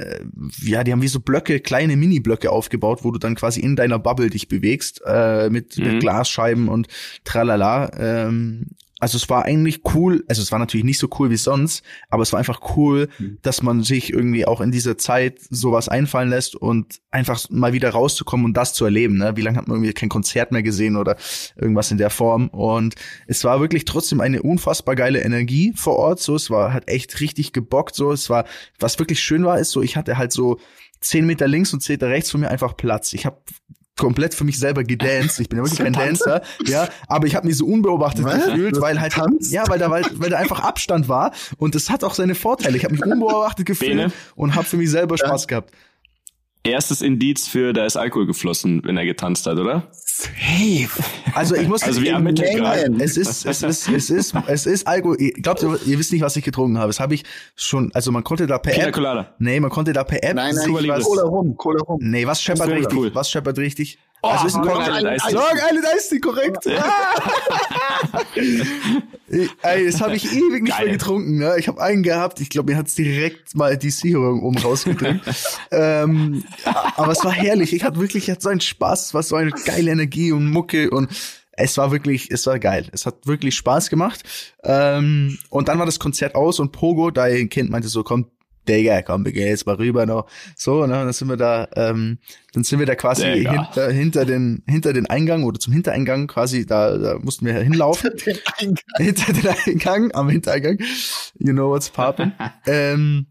äh, 0.00 0.24
ja, 0.62 0.84
die 0.84 0.92
haben 0.92 1.02
wie 1.02 1.08
so 1.08 1.20
Blöcke, 1.20 1.60
kleine 1.60 1.96
Mini-Blöcke 1.96 2.50
aufgebaut, 2.50 3.00
wo 3.02 3.10
du 3.10 3.18
dann 3.18 3.34
quasi 3.34 3.60
in 3.60 3.76
deiner 3.76 3.98
Bubble 3.98 4.30
dich 4.30 4.48
bewegst, 4.48 5.02
äh, 5.06 5.50
mit, 5.50 5.76
mhm. 5.76 5.84
mit 5.84 6.00
Glasscheiben 6.00 6.68
und 6.68 6.88
tralala. 7.24 7.90
Ähm, 7.98 8.66
also 9.00 9.16
es 9.16 9.28
war 9.28 9.44
eigentlich 9.46 9.80
cool, 9.94 10.24
also 10.28 10.42
es 10.42 10.52
war 10.52 10.58
natürlich 10.58 10.84
nicht 10.84 10.98
so 10.98 11.08
cool 11.18 11.30
wie 11.30 11.36
sonst, 11.36 11.82
aber 12.10 12.22
es 12.22 12.32
war 12.32 12.38
einfach 12.38 12.76
cool, 12.76 13.08
mhm. 13.18 13.38
dass 13.42 13.62
man 13.62 13.82
sich 13.82 14.12
irgendwie 14.12 14.46
auch 14.46 14.60
in 14.60 14.70
dieser 14.70 14.98
Zeit 14.98 15.40
sowas 15.48 15.88
einfallen 15.88 16.28
lässt 16.28 16.54
und 16.54 17.00
einfach 17.10 17.40
mal 17.50 17.72
wieder 17.72 17.90
rauszukommen 17.90 18.44
und 18.44 18.56
das 18.56 18.74
zu 18.74 18.84
erleben. 18.84 19.16
Ne? 19.16 19.36
Wie 19.36 19.40
lange 19.40 19.56
hat 19.56 19.68
man 19.68 19.78
irgendwie 19.78 19.94
kein 19.94 20.10
Konzert 20.10 20.52
mehr 20.52 20.62
gesehen 20.62 20.96
oder 20.96 21.16
irgendwas 21.56 21.90
in 21.90 21.98
der 21.98 22.10
Form? 22.10 22.48
Und 22.48 22.94
es 23.26 23.42
war 23.44 23.60
wirklich 23.60 23.86
trotzdem 23.86 24.20
eine 24.20 24.42
unfassbar 24.42 24.94
geile 24.94 25.22
Energie 25.22 25.72
vor 25.74 25.96
Ort. 25.96 26.20
So, 26.20 26.34
es 26.36 26.50
war 26.50 26.72
halt 26.72 26.88
echt 26.88 27.20
richtig 27.20 27.52
gebockt. 27.52 27.94
So, 27.94 28.12
es 28.12 28.28
war, 28.28 28.44
was 28.78 28.98
wirklich 28.98 29.20
schön 29.20 29.44
war, 29.44 29.58
ist 29.58 29.70
so, 29.70 29.82
ich 29.82 29.96
hatte 29.96 30.18
halt 30.18 30.32
so 30.32 30.58
zehn 31.00 31.24
Meter 31.24 31.48
links 31.48 31.72
und 31.72 31.80
zehn 31.80 31.94
Meter 31.94 32.08
rechts 32.08 32.30
von 32.30 32.40
mir 32.40 32.50
einfach 32.50 32.76
Platz. 32.76 33.14
Ich 33.14 33.24
habe 33.24 33.40
komplett 34.00 34.34
für 34.34 34.44
mich 34.44 34.58
selber 34.58 34.82
gedanced. 34.82 35.38
Ich 35.40 35.48
bin 35.48 35.58
ja 35.58 35.64
wirklich 35.64 35.78
kein 35.78 35.92
Dancer, 35.92 36.42
ja, 36.64 36.88
aber 37.06 37.26
ich 37.26 37.36
habe 37.36 37.46
mich 37.46 37.56
so 37.56 37.66
unbeobachtet 37.66 38.24
Was? 38.24 38.46
gefühlt, 38.46 38.80
weil 38.80 38.98
halt 39.00 39.12
tanzt? 39.12 39.52
ja, 39.52 39.68
weil 39.68 39.78
da 39.78 39.90
weil, 39.90 40.04
weil 40.14 40.30
da 40.30 40.38
einfach 40.38 40.60
Abstand 40.60 41.08
war 41.08 41.32
und 41.58 41.74
das 41.74 41.90
hat 41.90 42.02
auch 42.02 42.14
seine 42.14 42.34
Vorteile. 42.34 42.76
Ich 42.76 42.84
habe 42.84 42.94
mich 42.94 43.04
unbeobachtet 43.06 43.66
gefühlt 43.66 43.90
Bene. 43.90 44.12
und 44.34 44.54
habe 44.54 44.64
für 44.64 44.78
mich 44.78 44.90
selber 44.90 45.18
Spaß 45.18 45.42
ja. 45.42 45.46
gehabt. 45.48 45.74
Erstes 46.62 47.00
Indiz 47.00 47.48
für, 47.48 47.72
da 47.72 47.86
ist 47.86 47.96
Alkohol 47.96 48.26
geflossen, 48.26 48.82
wenn 48.84 48.98
er 48.98 49.06
getanzt 49.06 49.46
hat, 49.46 49.58
oder? 49.58 49.88
Safe. 49.92 51.02
Also 51.32 51.54
ich 51.54 51.66
muss 51.66 51.82
also 51.82 52.02
wir 52.02 52.14
haben 52.14 52.26
es 53.00 53.16
ist 53.16 53.46
es 53.46 53.62
ist 53.62 53.88
es 53.88 54.10
ist 54.10 54.34
es 54.46 54.66
ist 54.66 54.86
Alkohol. 54.86 55.16
Glaubt 55.16 55.62
ihr, 55.62 55.78
ihr 55.86 55.98
wisst 55.98 56.12
nicht, 56.12 56.20
was 56.20 56.36
ich 56.36 56.44
getrunken 56.44 56.76
habe. 56.76 56.88
Das 56.88 57.00
habe 57.00 57.14
ich 57.14 57.24
schon. 57.56 57.90
Also 57.94 58.12
man 58.12 58.24
konnte 58.24 58.46
da 58.46 58.58
per 58.58 58.74
Pina 58.74 58.88
App. 58.88 58.94
Colada. 58.94 59.34
Nee, 59.38 59.58
man 59.60 59.70
konnte 59.70 59.94
da 59.94 60.04
per 60.04 60.22
App. 60.22 60.34
Nein, 60.34 60.54
nein, 60.54 61.02
Cola 61.02 61.22
rum, 61.22 61.56
Cola 61.56 61.82
rum. 61.82 61.98
Nee, 62.02 62.26
was 62.26 62.42
scheppert 62.42 62.68
richtig? 62.68 62.94
Cool. 62.94 63.14
Was 63.14 63.30
scheppert 63.30 63.56
richtig? 63.56 63.98
Oh, 64.22 64.28
also 64.28 64.46
ist 64.46 64.56
ein 64.56 64.64
Island 64.64 65.16
Ice 65.16 65.34
Long 65.34 65.56
Island 65.56 65.86
Ice 65.96 66.20
korrekt. 66.20 66.66
Ey, 69.62 69.86
das 69.86 70.00
habe 70.00 70.16
ich 70.16 70.32
ewig 70.32 70.64
nicht 70.64 70.76
Geil. 70.76 70.86
mehr 70.86 70.96
getrunken. 70.96 71.38
Ne? 71.38 71.54
Ich 71.58 71.68
habe 71.68 71.80
einen 71.80 72.02
gehabt, 72.02 72.40
ich 72.40 72.50
glaube, 72.50 72.72
mir 72.72 72.78
hat's 72.78 72.94
direkt 72.94 73.54
mal 73.54 73.78
die 73.78 73.90
Sicherung 73.90 74.42
um 74.42 74.56
rausgedrückt. 74.56 75.22
ähm, 75.70 76.44
aber 76.96 77.12
es 77.12 77.24
war 77.24 77.32
herrlich. 77.32 77.72
Ich 77.72 77.84
hatte 77.84 78.00
wirklich 78.00 78.24
ich 78.24 78.30
hatte 78.30 78.42
so 78.42 78.48
einen 78.50 78.60
Spaß, 78.60 79.06
es 79.06 79.14
war 79.14 79.22
so 79.22 79.36
eine 79.36 79.52
geile 79.52 79.92
Energie 79.92 80.32
und 80.32 80.50
Mucke 80.50 80.90
und 80.90 81.08
es 81.52 81.78
war 81.78 81.92
wirklich, 81.92 82.30
es 82.30 82.46
war 82.46 82.58
geil. 82.58 82.88
Es 82.92 83.06
hat 83.06 83.26
wirklich 83.26 83.54
Spaß 83.54 83.88
gemacht. 83.90 84.22
Ähm, 84.64 85.38
und 85.48 85.68
dann 85.68 85.78
war 85.78 85.86
das 85.86 85.98
Konzert 85.98 86.34
aus 86.34 86.58
und 86.58 86.72
Pogo, 86.72 87.10
da 87.10 87.22
ein 87.24 87.48
Kind 87.48 87.70
meinte 87.70 87.88
so, 87.88 88.02
komm, 88.02 88.26
Digga, 88.68 89.02
komm, 89.02 89.24
wir 89.24 89.32
gehen 89.32 89.48
jetzt 89.48 89.66
mal 89.66 89.76
rüber 89.76 90.06
noch. 90.06 90.26
So, 90.56 90.86
ne, 90.86 90.92
dann 90.92 91.12
sind 91.12 91.28
wir 91.28 91.36
da, 91.36 91.68
ähm, 91.76 92.18
dann 92.52 92.64
sind 92.64 92.78
wir 92.78 92.86
da 92.86 92.94
quasi 92.94 93.24
hinter, 93.24 93.90
hinter 93.90 94.24
den, 94.24 94.62
hinter 94.66 94.92
den 94.92 95.06
Eingang 95.06 95.44
oder 95.44 95.58
zum 95.58 95.72
Hintereingang 95.72 96.26
quasi, 96.26 96.66
da, 96.66 96.96
da 96.96 97.18
mussten 97.18 97.46
wir 97.46 97.54
hinlaufen. 97.54 98.10
Hinter 98.18 98.32
den 98.32 98.42
Eingang. 98.58 98.84
Hinter 98.98 99.32
den 99.32 99.48
Eingang, 99.48 100.14
am 100.14 100.28
Hintereingang. 100.28 100.78
You 101.38 101.52
know 101.52 101.70
what's 101.70 101.90
poppin'. 101.90 102.32
ähm, 102.66 103.26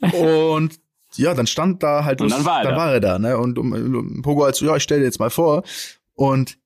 und 0.00 0.78
ja, 1.14 1.34
dann 1.34 1.46
stand 1.46 1.82
da 1.82 2.04
halt, 2.04 2.20
und 2.20 2.30
dann, 2.30 2.44
war 2.44 2.58
er, 2.58 2.64
dann 2.64 2.72
da. 2.72 2.78
war 2.78 2.92
er 2.92 3.00
da, 3.00 3.18
ne? 3.18 3.38
Und 3.38 3.58
um, 3.58 3.72
um, 3.72 4.22
Pogo 4.22 4.44
halt 4.44 4.54
so, 4.54 4.66
ja, 4.66 4.76
ich 4.76 4.82
stell 4.82 4.98
dir 4.98 5.06
jetzt 5.06 5.18
mal 5.18 5.30
vor. 5.30 5.62
Und 6.14 6.58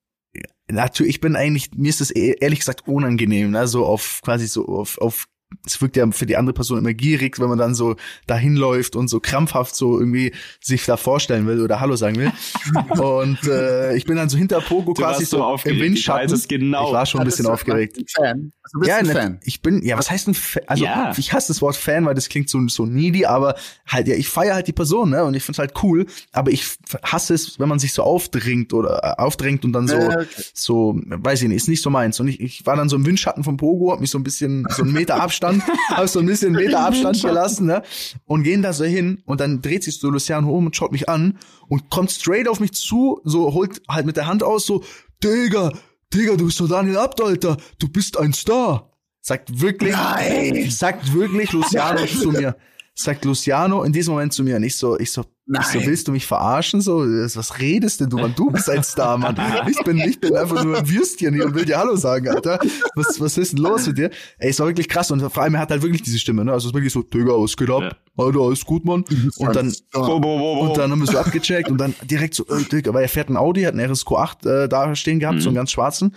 natürlich, 0.67 1.15
ich 1.15 1.21
bin 1.21 1.35
eigentlich, 1.35 1.71
mir 1.75 1.89
ist 1.89 2.01
das 2.01 2.11
e-, 2.11 2.35
ehrlich 2.39 2.59
gesagt 2.59 2.87
unangenehm, 2.87 3.51
ne? 3.51 3.67
So 3.67 3.85
auf 3.85 4.21
quasi 4.23 4.47
so 4.47 4.67
auf, 4.67 4.97
auf 4.97 5.27
es 5.65 5.81
wirkt 5.81 5.97
ja 5.97 6.09
für 6.11 6.25
die 6.25 6.37
andere 6.37 6.53
Person 6.53 6.77
immer 6.79 6.93
gierig, 6.93 7.39
wenn 7.39 7.49
man 7.49 7.57
dann 7.57 7.75
so 7.75 7.95
dahin 8.27 8.55
läuft 8.55 8.95
und 8.95 9.07
so 9.07 9.19
krampfhaft 9.19 9.75
so 9.75 9.99
irgendwie 9.99 10.31
sich 10.61 10.85
da 10.85 10.97
vorstellen 10.97 11.47
will 11.47 11.61
oder 11.61 11.79
Hallo 11.79 11.95
sagen 11.95 12.15
will. 12.17 12.31
und 13.01 13.37
äh, 13.47 13.95
ich 13.95 14.05
bin 14.05 14.15
dann 14.15 14.29
so 14.29 14.37
hinter 14.37 14.61
Pogo 14.61 14.93
Du 14.93 15.01
quasi 15.01 15.25
so 15.25 15.37
im 15.37 15.43
aufgeregt. 15.43 15.81
Windschatten. 15.81 16.25
Ich 16.27 16.31
weiß 16.31 16.39
es 16.39 16.47
genau. 16.47 16.87
Ich 16.87 16.93
war 16.93 17.05
schon 17.05 17.21
ein 17.21 17.25
bisschen 17.25 17.47
aufgeregt. 17.47 17.97
Ein 17.97 18.05
Fan. 18.07 18.51
Also 18.63 18.79
bist 18.79 18.89
Ja, 18.89 18.97
ein 18.97 19.05
ne, 19.07 19.13
Fan. 19.13 19.39
ich 19.43 19.61
bin, 19.61 19.83
ja, 19.83 19.97
was 19.97 20.09
heißt 20.09 20.27
ein 20.27 20.33
Fan? 20.33 20.63
Also, 20.67 20.83
Ja. 20.85 21.13
ich 21.17 21.33
hasse 21.33 21.49
das 21.49 21.61
Wort 21.61 21.75
Fan, 21.75 22.05
weil 22.05 22.15
das 22.15 22.29
klingt 22.29 22.49
so, 22.49 22.59
so 22.67 22.85
needy, 22.85 23.25
aber 23.25 23.55
halt, 23.87 24.07
ja, 24.07 24.15
ich 24.15 24.29
feiere 24.29 24.55
halt 24.55 24.67
die 24.67 24.73
Person, 24.73 25.09
ne, 25.09 25.23
und 25.23 25.33
ich 25.33 25.43
find's 25.43 25.59
halt 25.59 25.73
cool, 25.83 26.05
aber 26.31 26.51
ich 26.51 26.65
hasse 27.03 27.33
es, 27.33 27.59
wenn 27.59 27.67
man 27.69 27.79
sich 27.79 27.93
so 27.93 28.03
aufdringt 28.03 28.73
oder 28.73 29.01
äh, 29.03 29.21
aufdrängt 29.21 29.65
und 29.65 29.73
dann 29.73 29.87
so, 29.87 29.97
okay. 29.97 30.25
so, 30.53 30.99
weiß 31.05 31.41
ich 31.41 31.47
nicht, 31.49 31.57
ist 31.57 31.67
nicht 31.67 31.81
so 31.83 31.89
meins. 31.89 32.19
Und 32.19 32.27
ich, 32.27 32.39
ich 32.39 32.65
war 32.65 32.75
dann 32.75 32.87
so 32.89 32.95
im 32.95 33.05
Windschatten 33.05 33.43
vom 33.43 33.57
Pogo, 33.57 33.91
hab 33.91 33.99
mich 33.99 34.11
so 34.11 34.17
ein 34.17 34.23
bisschen, 34.23 34.65
so 34.69 34.83
einen 34.83 34.93
Meter 34.93 35.21
Abstand, 35.21 35.40
hab 35.89 36.07
so 36.07 36.19
ein 36.19 36.25
bisschen 36.25 36.53
Meter 36.53 36.79
Abstand 36.79 37.21
gelassen, 37.21 37.67
ne, 37.67 37.83
und 38.25 38.43
gehen 38.43 38.61
da 38.61 38.73
so 38.73 38.83
hin 38.83 39.21
und 39.25 39.41
dann 39.41 39.61
dreht 39.61 39.83
sich 39.83 39.99
so 39.99 40.09
Luciano 40.09 40.49
um 40.49 40.67
und 40.67 40.75
schaut 40.75 40.91
mich 40.91 41.09
an 41.09 41.37
und 41.67 41.89
kommt 41.89 42.11
straight 42.11 42.47
auf 42.47 42.59
mich 42.59 42.73
zu, 42.73 43.19
so 43.23 43.53
holt 43.53 43.81
halt 43.87 44.05
mit 44.05 44.17
der 44.17 44.27
Hand 44.27 44.43
aus, 44.43 44.65
so, 44.65 44.83
Digga, 45.23 45.71
Digga, 46.13 46.35
du 46.35 46.45
bist 46.45 46.59
doch 46.59 46.67
Daniel 46.67 46.97
Abt, 46.97 47.21
Alter, 47.21 47.57
du 47.79 47.87
bist 47.87 48.17
ein 48.17 48.33
Star. 48.33 48.87
Sagt 49.23 49.61
wirklich, 49.61 49.93
Nein. 49.93 50.71
sagt 50.71 51.13
wirklich 51.13 51.51
Luciano 51.51 52.05
zu 52.07 52.31
mir. 52.31 52.55
Sagt 52.93 53.23
Luciano 53.23 53.83
in 53.83 53.93
diesem 53.93 54.13
Moment 54.13 54.33
zu 54.33 54.43
mir. 54.43 54.57
Und 54.57 54.63
ich 54.63 54.75
so, 54.75 54.99
ich 54.99 55.11
so, 55.11 55.23
ich 55.47 55.65
so, 55.67 55.85
willst 55.85 56.07
du 56.07 56.11
mich 56.11 56.25
verarschen? 56.25 56.81
So, 56.81 56.99
was 56.99 57.59
redest 57.59 58.01
denn 58.01 58.09
du, 58.09 58.17
Mann? 58.17 58.33
Du 58.35 58.51
bist 58.51 58.69
ein 58.69 58.83
Star, 58.83 59.17
Mann. 59.17 59.37
Ich 59.69 59.77
bin, 59.83 59.97
ich 59.97 60.19
bin 60.19 60.35
einfach 60.35 60.63
nur 60.63 60.77
ein 60.77 60.89
Würstchen 60.89 61.33
hier 61.33 61.45
und 61.45 61.55
will 61.55 61.65
dir 61.65 61.77
Hallo 61.77 61.95
sagen, 61.95 62.27
Alter. 62.27 62.59
Was, 62.95 63.19
was 63.19 63.37
ist 63.37 63.53
denn 63.53 63.59
los 63.59 63.87
mit 63.87 63.97
dir? 63.97 64.11
Ey, 64.39 64.49
es 64.49 64.59
war 64.59 64.67
wirklich 64.67 64.89
krass. 64.89 65.09
Und 65.09 65.21
vor 65.21 65.41
allem, 65.41 65.55
er 65.55 65.61
hat 65.61 65.71
halt 65.71 65.81
wirklich 65.81 66.01
diese 66.01 66.19
Stimme, 66.19 66.43
ne? 66.43 66.51
Also, 66.51 66.67
es 66.67 66.71
ist 66.71 66.73
wirklich 66.75 66.91
so, 66.93 67.01
Digga, 67.01 67.31
was 67.31 67.55
geht 67.55 67.69
ab? 67.69 67.81
Ja. 67.81 67.91
Alter, 68.23 68.39
alles 68.41 68.65
gut, 68.65 68.83
Mann. 68.83 69.05
Und 69.37 69.55
dann, 69.55 69.73
Bo, 69.93 70.19
bo, 70.19 70.19
bo, 70.19 70.37
bo. 70.37 70.59
und 70.67 70.77
dann 70.77 70.91
haben 70.91 70.99
wir 70.99 71.07
so 71.07 71.17
abgecheckt 71.17 71.71
und 71.71 71.77
dann 71.77 71.95
direkt 72.03 72.35
so, 72.35 72.45
äh, 72.47 72.63
Digga, 72.63 72.93
weil 72.93 73.03
er 73.03 73.09
fährt 73.09 73.29
ein 73.29 73.37
Audi, 73.37 73.63
hat 73.63 73.73
einen 73.73 73.89
RSQ8 73.89 74.63
äh, 74.65 74.67
da 74.67 74.95
stehen 74.95 75.19
gehabt, 75.19 75.41
so 75.41 75.49
einen 75.49 75.55
ganz 75.55 75.71
schwarzen. 75.71 76.13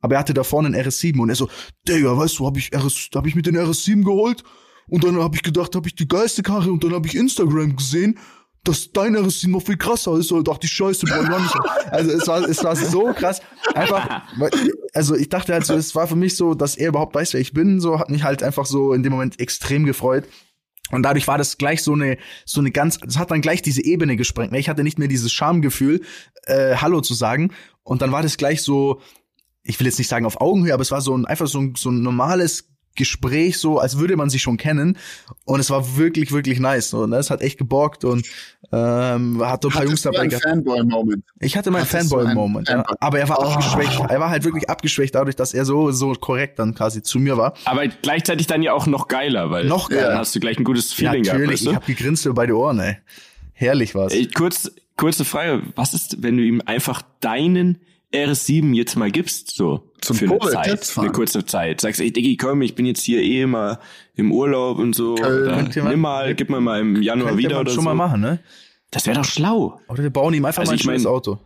Aber 0.00 0.16
er 0.16 0.20
hatte 0.20 0.34
da 0.34 0.44
vorne 0.44 0.68
einen 0.68 0.76
RS7 0.76 1.18
und 1.18 1.30
er 1.30 1.36
so, 1.36 1.48
Digga, 1.88 2.16
weißt 2.16 2.38
du, 2.38 2.46
hab 2.46 2.56
ich 2.58 2.70
RS, 2.74 3.08
hab 3.14 3.26
ich 3.26 3.34
mit 3.34 3.46
den 3.46 3.56
RS7 3.56 4.04
geholt 4.04 4.44
und 4.88 5.04
dann 5.04 5.18
hab 5.18 5.34
ich 5.34 5.42
gedacht, 5.42 5.74
hab 5.74 5.86
ich 5.86 5.94
die 5.94 6.08
geilste 6.08 6.42
Karre 6.42 6.70
und 6.72 6.82
dann 6.84 6.92
hab 6.92 7.06
ich 7.06 7.14
Instagram 7.14 7.76
gesehen, 7.76 8.18
dass 8.64 8.92
dein 8.92 9.16
RS7 9.16 9.48
noch 9.48 9.62
viel 9.62 9.76
krasser 9.76 10.18
ist 10.18 10.30
und 10.32 10.46
dachte 10.46 10.66
ich, 10.66 10.72
scheiße. 10.72 11.06
Also 11.90 12.10
es 12.10 12.26
war, 12.26 12.48
es 12.48 12.62
war 12.62 12.76
so 12.76 13.12
krass. 13.14 13.40
Einfach, 13.74 14.22
also 14.92 15.14
ich 15.14 15.28
dachte 15.28 15.52
halt 15.54 15.64
so, 15.64 15.74
es 15.74 15.94
war 15.94 16.06
für 16.06 16.16
mich 16.16 16.36
so, 16.36 16.54
dass 16.54 16.76
er 16.76 16.88
überhaupt 16.88 17.14
weiß, 17.14 17.32
wer 17.32 17.40
ich 17.40 17.52
bin, 17.52 17.80
so 17.80 17.98
hat 17.98 18.10
mich 18.10 18.24
halt 18.24 18.42
einfach 18.42 18.66
so 18.66 18.92
in 18.92 19.02
dem 19.02 19.12
Moment 19.12 19.40
extrem 19.40 19.84
gefreut. 19.84 20.24
Und 20.90 21.02
dadurch 21.02 21.28
war 21.28 21.38
das 21.38 21.58
gleich 21.58 21.82
so 21.82 21.92
eine, 21.92 22.18
so 22.44 22.60
eine 22.60 22.70
ganz, 22.70 22.98
das 22.98 23.18
hat 23.18 23.30
dann 23.30 23.42
gleich 23.42 23.62
diese 23.62 23.84
Ebene 23.84 24.16
gesprengt. 24.16 24.52
ne? 24.52 24.58
Ich 24.58 24.68
hatte 24.68 24.82
nicht 24.82 24.98
mehr 24.98 25.08
dieses 25.08 25.32
Schamgefühl, 25.32 26.02
äh, 26.44 26.76
Hallo 26.76 27.00
zu 27.00 27.14
sagen. 27.14 27.52
Und 27.82 28.02
dann 28.02 28.12
war 28.12 28.22
das 28.22 28.36
gleich 28.36 28.62
so, 28.62 29.00
ich 29.62 29.78
will 29.78 29.86
jetzt 29.86 29.98
nicht 29.98 30.08
sagen 30.08 30.26
auf 30.26 30.40
Augenhöhe, 30.40 30.72
aber 30.72 30.82
es 30.82 30.90
war 30.90 31.02
so 31.02 31.16
ein, 31.16 31.26
einfach 31.26 31.46
so 31.46 31.60
ein, 31.60 31.74
so 31.76 31.90
ein 31.90 32.02
normales 32.02 32.70
Gespräch, 32.94 33.58
so 33.58 33.78
als 33.78 33.98
würde 33.98 34.16
man 34.16 34.28
sich 34.28 34.42
schon 34.42 34.56
kennen. 34.56 34.98
Und 35.44 35.60
es 35.60 35.70
war 35.70 35.96
wirklich, 35.96 36.32
wirklich 36.32 36.58
nice. 36.60 36.92
Und 36.94 37.12
es 37.12 37.30
hat 37.30 37.42
echt 37.42 37.56
geborgt 37.58 38.04
und 38.04 38.26
ähm, 38.72 39.40
hat 39.44 39.62
so 39.62 39.68
ein 39.68 39.72
paar 39.74 39.84
Jungs 39.84 40.02
dabei 40.02 40.26
gehabt. 40.26 40.42
Fanboy-Moment. 40.44 41.24
Ich 41.40 41.56
hatte 41.56 41.70
meinen 41.70 41.86
Fanboy-Moment, 41.86 42.68
ja. 42.68 42.84
Aber 43.00 43.18
er 43.20 43.28
war 43.28 43.38
Oh. 43.38 43.44
abgeschwächt. 43.44 44.00
Er 44.08 44.20
war 44.20 44.30
halt 44.30 44.44
wirklich 44.44 44.68
abgeschwächt 44.68 45.14
dadurch, 45.14 45.36
dass 45.36 45.54
er 45.54 45.64
so, 45.64 45.92
so 45.92 46.12
korrekt 46.14 46.58
dann 46.58 46.74
quasi 46.74 47.02
zu 47.02 47.18
mir 47.20 47.36
war. 47.36 47.54
Aber 47.64 47.86
gleichzeitig 47.86 48.46
dann 48.48 48.62
ja 48.62 48.72
auch 48.72 48.86
noch 48.86 49.06
geiler, 49.08 49.50
weil 49.50 49.66
Noch 49.66 49.88
geiler. 49.90 50.08
dann 50.08 50.18
hast 50.18 50.34
du 50.34 50.40
gleich 50.40 50.58
ein 50.58 50.64
gutes 50.64 50.92
Feeling 50.92 51.22
Natürlich, 51.22 51.60
gehabt, 51.60 51.60
ich 51.60 51.66
weißt 51.66 51.76
hab 51.76 51.86
gegrinst 51.86 52.26
über 52.26 52.34
beide 52.34 52.56
Ohren, 52.56 52.80
ey. 52.80 52.96
Herrlich 53.52 53.94
war's. 53.94 54.12
Ey, 54.12 54.26
kurz, 54.28 54.70
kurze 54.96 55.24
Frage, 55.24 55.62
was 55.76 55.94
ist, 55.94 56.22
wenn 56.22 56.36
du 56.36 56.42
ihm 56.42 56.62
einfach 56.66 57.02
deinen 57.20 57.78
RS7 58.12 58.72
jetzt 58.74 58.96
mal 58.96 59.10
gibst, 59.10 59.54
so 59.54 59.90
Zum 60.00 60.16
für 60.16 60.24
eine 60.30 60.38
Zeit, 60.50 60.98
eine 60.98 61.12
kurze 61.12 61.44
Zeit. 61.44 61.80
Sagst, 61.82 62.00
ey 62.00 62.10
Diggi, 62.12 62.36
komm, 62.36 62.62
ich 62.62 62.74
bin 62.74 62.86
jetzt 62.86 63.02
hier 63.02 63.20
eh 63.22 63.44
mal 63.46 63.78
im 64.14 64.32
Urlaub 64.32 64.78
und 64.78 64.94
so. 64.94 65.14
Köln. 65.16 65.50
Man- 65.50 65.88
nimm 65.90 66.00
mal, 66.00 66.34
gib 66.34 66.48
mir 66.48 66.60
mal 66.60 66.80
im 66.80 67.02
Januar 67.02 67.36
wieder 67.36 67.50
man 67.56 67.60
oder 67.60 67.70
schon 67.70 67.80
so. 67.84 67.88
mal 67.88 67.94
machen, 67.94 68.20
ne? 68.20 68.38
Das 68.90 69.06
wäre 69.06 69.18
doch 69.18 69.24
schlau. 69.26 69.78
Oder 69.88 70.02
wir 70.02 70.10
bauen 70.10 70.32
ihm 70.32 70.44
einfach 70.46 70.60
Also 70.60 70.70
mal 70.70 70.74
ein 70.76 70.78
ich 70.80 70.86
mein- 70.86 70.94
schönes 70.94 71.06
Auto. 71.06 71.38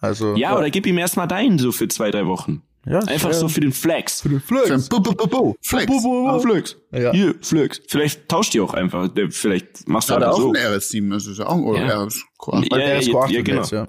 Also 0.00 0.34
Ja, 0.36 0.56
oder 0.56 0.70
gib 0.70 0.86
ihm 0.86 0.96
erstmal 0.98 1.28
deinen 1.28 1.58
so 1.58 1.70
für 1.72 1.88
zwei, 1.88 2.10
drei 2.10 2.26
Wochen. 2.26 2.62
Ja, 2.86 2.98
Einfach 3.00 3.30
ja. 3.30 3.34
so 3.34 3.48
für 3.48 3.60
den 3.60 3.72
Flex. 3.72 4.20
für 4.20 4.28
den 4.28 4.40
Für 4.40 4.60
ein 4.60 4.66
Flex. 4.66 4.88
Bu 4.90 4.96
-bu 4.96 5.14
-bu 5.14 5.26
-bu. 5.26 5.54
Flex. 5.66 5.86
Bu- 5.86 6.02
bu- 6.02 6.24
bu- 6.24 6.28
Ah, 6.28 6.38
Flex. 6.38 6.76
Ja. 6.92 7.12
Hier, 7.12 7.34
Flex. 7.40 7.80
Vielleicht 7.88 8.28
tauscht 8.28 8.54
ihr 8.54 8.62
auch 8.64 8.74
einfach. 8.74 9.08
Vielleicht 9.30 9.88
machst 9.88 10.10
du 10.10 10.14
Hat 10.14 10.20
er 10.22 10.28
einfach 10.28 10.38
auch 10.38 10.42
so. 10.42 10.52
ein 10.52 10.56
RS7, 10.56 11.10
das 11.10 11.26
ist 11.26 11.38
ja 11.38 11.46
auch, 11.46 11.56
oder 11.58 11.80
Ja. 11.86 12.02
RS8. 12.04 12.68
Ja, 12.70 12.78
Ja, 12.78 12.88
ja, 12.88 12.94
RSQ8 12.98 13.30
ja, 13.30 13.42
genau. 13.42 13.60
jetzt, 13.62 13.72
ja. 13.72 13.86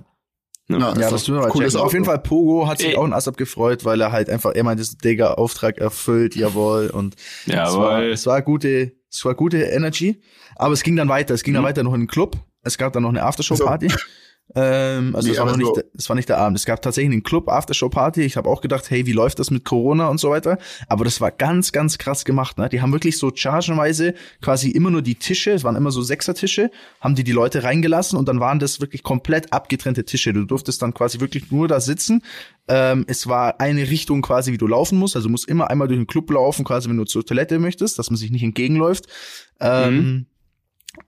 Ja. 0.68 0.78
Ja, 0.78 0.86
Ja, 0.86 0.90
ist 0.94 1.00
das 1.00 1.10
doch 1.22 1.26
tun 1.28 1.36
wir 1.36 1.42
mal 1.42 1.50
cooles 1.50 1.74
checken. 1.74 1.86
Auf 1.86 1.94
jeden 1.94 2.06
Fall, 2.06 2.20
Pogo 2.20 2.68
hat 2.68 2.80
sich 2.80 2.88
Ey. 2.90 2.96
auch 2.98 3.04
ein 3.04 3.14
Asap 3.14 3.38
gefreut, 3.38 3.86
weil 3.86 4.02
er 4.02 4.12
halt 4.12 4.30
einfach, 4.30 4.54
er 4.56 4.64
meinte, 4.64 4.84
Digga, 5.04 5.34
Auftrag 5.36 5.78
erfüllt, 5.78 6.36
jawohl. 6.36 6.88
Und 6.90 7.16
es 7.46 7.54
war, 7.54 8.02
es 8.04 8.26
war 8.26 8.42
gute, 8.42 8.94
es 9.12 9.24
war 9.26 9.36
gute 9.36 9.58
Energy. 9.62 10.22
Aber 10.56 10.74
es 10.74 10.84
ging 10.84 10.96
dann 10.96 11.10
weiter. 11.10 11.34
Es 11.34 11.44
ging 11.44 11.54
dann 11.54 11.64
Mhm. 11.64 11.68
weiter 11.68 11.84
noch 11.84 11.94
in 11.94 12.02
den 12.02 12.08
Club. 12.08 12.38
Es 12.64 12.78
gab 12.78 12.94
dann 12.94 13.04
noch 13.04 13.10
eine 13.10 13.24
Aftershow-Party. 13.24 13.88
Ähm, 14.54 15.16
also 15.16 15.32
es 15.32 15.38
war 15.40 15.58
nicht, 15.58 15.72
es 15.98 16.08
war 16.08 16.16
nicht 16.16 16.30
der 16.30 16.38
Abend. 16.38 16.58
Es 16.58 16.66
gab 16.66 16.82
tatsächlich 16.82 17.12
einen 17.12 17.24
Club 17.24 17.50
Aftershow 17.50 17.90
Party. 17.90 18.22
Ich 18.22 18.38
habe 18.38 18.48
auch 18.48 18.62
gedacht, 18.62 18.90
hey, 18.90 19.06
wie 19.06 19.12
läuft 19.12 19.40
das 19.40 19.50
mit 19.50 19.66
Corona 19.66 20.08
und 20.08 20.20
so 20.20 20.30
weiter? 20.30 20.60
Aber 20.88 21.04
das 21.04 21.20
war 21.20 21.32
ganz, 21.32 21.72
ganz 21.72 21.98
krass 21.98 22.26
gemacht. 22.26 22.58
Ne? 22.58 22.70
Die 22.70 22.82
haben 22.82 22.92
wirklich 22.92 23.18
so 23.18 23.32
chargenweise 23.34 24.14
quasi 24.42 24.70
immer 24.70 24.92
nur 24.92 25.02
die 25.02 25.16
Tische, 25.16 25.52
es 25.52 25.64
waren 25.64 25.76
immer 25.76 25.92
so 25.92 26.02
Sechsertische, 26.02 26.70
haben 27.02 27.16
die 27.16 27.24
die 27.24 27.32
Leute 27.32 27.64
reingelassen 27.64 28.20
und 28.20 28.28
dann 28.28 28.40
waren 28.40 28.60
das 28.60 28.80
wirklich 28.80 29.04
komplett 29.04 29.52
abgetrennte 29.52 30.06
Tische. 30.06 30.32
Du 30.32 30.46
durftest 30.46 30.82
dann 30.82 30.94
quasi 30.94 31.20
wirklich 31.20 31.52
nur 31.52 31.68
da 31.68 31.80
sitzen. 31.80 32.22
Ähm, 32.68 33.06
es 33.08 33.28
war 33.28 33.60
eine 33.60 33.90
Richtung 33.90 34.22
quasi, 34.22 34.52
wie 34.52 34.58
du 34.58 34.68
laufen 34.68 35.00
musst. 35.00 35.16
Also 35.16 35.28
du 35.28 35.32
musst 35.32 35.50
immer 35.50 35.70
einmal 35.70 35.88
durch 35.88 36.00
den 36.00 36.08
Club 36.08 36.30
laufen, 36.30 36.64
quasi 36.66 36.88
wenn 36.88 36.98
du 36.98 37.06
zur 37.06 37.26
Toilette 37.26 37.58
möchtest, 37.58 37.98
dass 37.98 38.10
man 38.10 38.18
sich 38.18 38.32
nicht 38.32 38.44
entgegenläuft. 38.44 39.08
Ähm, 39.60 40.28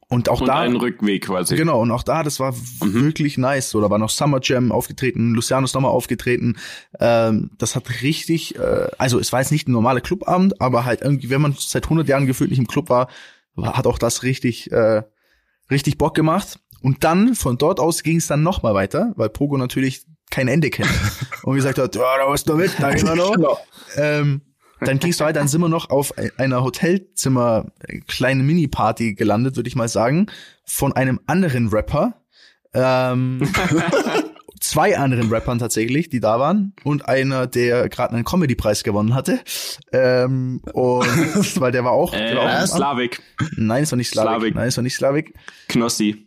Und 0.10 0.30
auch 0.30 0.40
Und 0.40 0.48
da 0.48 0.60
einen 0.60 0.78
Rückweg 0.78 1.26
quasi. 1.26 1.56
Genau, 1.58 1.82
und 1.82 1.92
auch 1.92 2.04
da, 2.04 2.24
das 2.24 2.40
war 2.40 2.56
wirklich 2.80 3.38
nice. 3.38 3.70
So, 3.70 3.82
da 3.82 3.90
war 3.90 3.98
noch 3.98 4.10
Summer 4.10 4.40
Jam 4.42 4.72
aufgetreten, 4.72 5.34
Luciano 5.34 5.66
ist 5.66 5.74
nochmal 5.74 5.92
aufgetreten. 5.92 6.56
Ähm, 7.00 7.52
das 7.58 7.76
hat 7.76 8.02
richtig, 8.02 8.56
äh, 8.58 8.88
also 8.98 9.20
es 9.20 9.34
war 9.34 9.42
jetzt 9.42 9.52
nicht 9.52 9.68
ein 9.68 9.74
normaler 9.74 10.00
Clubabend, 10.00 10.62
aber 10.62 10.86
halt 10.86 11.02
irgendwie, 11.02 11.30
wenn 11.30 11.42
man 11.42 11.56
seit 11.60 11.84
100 11.84 12.08
Jahren 12.08 12.26
gefühlt 12.26 12.50
nicht 12.50 12.60
im 12.60 12.68
Club 12.68 12.90
war, 12.90 13.10
war 13.56 13.78
hat 13.78 13.86
auch 13.86 13.98
das 13.98 14.24
richtig, 14.24 14.72
äh, 14.72 15.04
richtig 15.70 15.98
Bock 15.98 16.16
gemacht. 16.16 16.60
Und 16.82 17.04
dann, 17.04 17.36
von 17.36 17.58
dort 17.58 17.80
aus 17.82 18.04
ging 18.04 18.18
es 18.18 18.28
dann 18.28 18.44
nochmal 18.44 18.76
weiter, 18.76 19.12
weil 19.18 19.30
Pogo 19.30 19.58
natürlich 19.58 20.06
kein 20.30 20.48
Ende 20.48 20.70
kennt. 20.70 20.90
und 21.44 21.56
gesagt 21.56 21.80
hat, 21.80 21.96
ja, 21.96 22.18
da 22.18 22.28
warst 22.28 22.48
du 22.48 22.56
mit, 22.56 22.72
da 22.80 22.94
gehen 22.94 23.08
wir 23.08 23.16
noch. 23.16 23.36
Genau. 23.36 23.58
Ähm, 23.98 24.42
dann 24.82 25.00
ging's 25.00 25.20
weiter, 25.20 25.40
dann 25.40 25.48
sind 25.48 25.62
wir 25.62 25.70
noch 25.70 25.90
auf 25.90 26.14
einer 26.38 26.64
Hotelzimmer 26.64 27.72
äh, 27.88 28.00
kleine 28.08 28.44
Mini-Party 28.44 29.14
gelandet, 29.16 29.56
würde 29.56 29.68
ich 29.70 29.76
mal 29.76 29.88
sagen, 29.88 30.28
von 30.66 30.94
einem 30.94 31.20
anderen 31.28 31.70
Rapper. 31.70 32.22
Ähm, 32.74 33.42
zwei 34.60 34.98
anderen 34.98 35.30
Rappern 35.30 35.60
tatsächlich, 35.60 36.10
die 36.10 36.20
da 36.20 36.40
waren 36.40 36.74
und 36.84 37.08
einer, 37.08 37.48
der 37.48 37.90
gerade 37.90 38.14
einen 38.16 38.24
Comedy-Preis 38.26 38.84
gewonnen 38.84 39.14
hatte. 39.14 39.40
Ähm, 39.92 40.62
und 40.74 41.06
weil 41.62 41.72
der 41.72 41.84
war 41.84 41.92
auch, 41.92 42.12
der 42.12 42.36
war 42.36 42.44
auch 42.44 42.50
Äh, 42.50 42.62
am- 42.62 42.68
Slavik, 42.68 43.22
Nein, 43.56 43.84
es 43.84 43.92
war 43.92 43.98
nicht 43.98 44.10
Slavik. 44.10 44.30
Slavik. 44.40 44.56
Nein, 44.56 44.68
es 44.68 44.78
war 44.78 44.84
nicht 44.84 44.96
Slavik. 44.96 45.34
Knossi. 45.70 46.27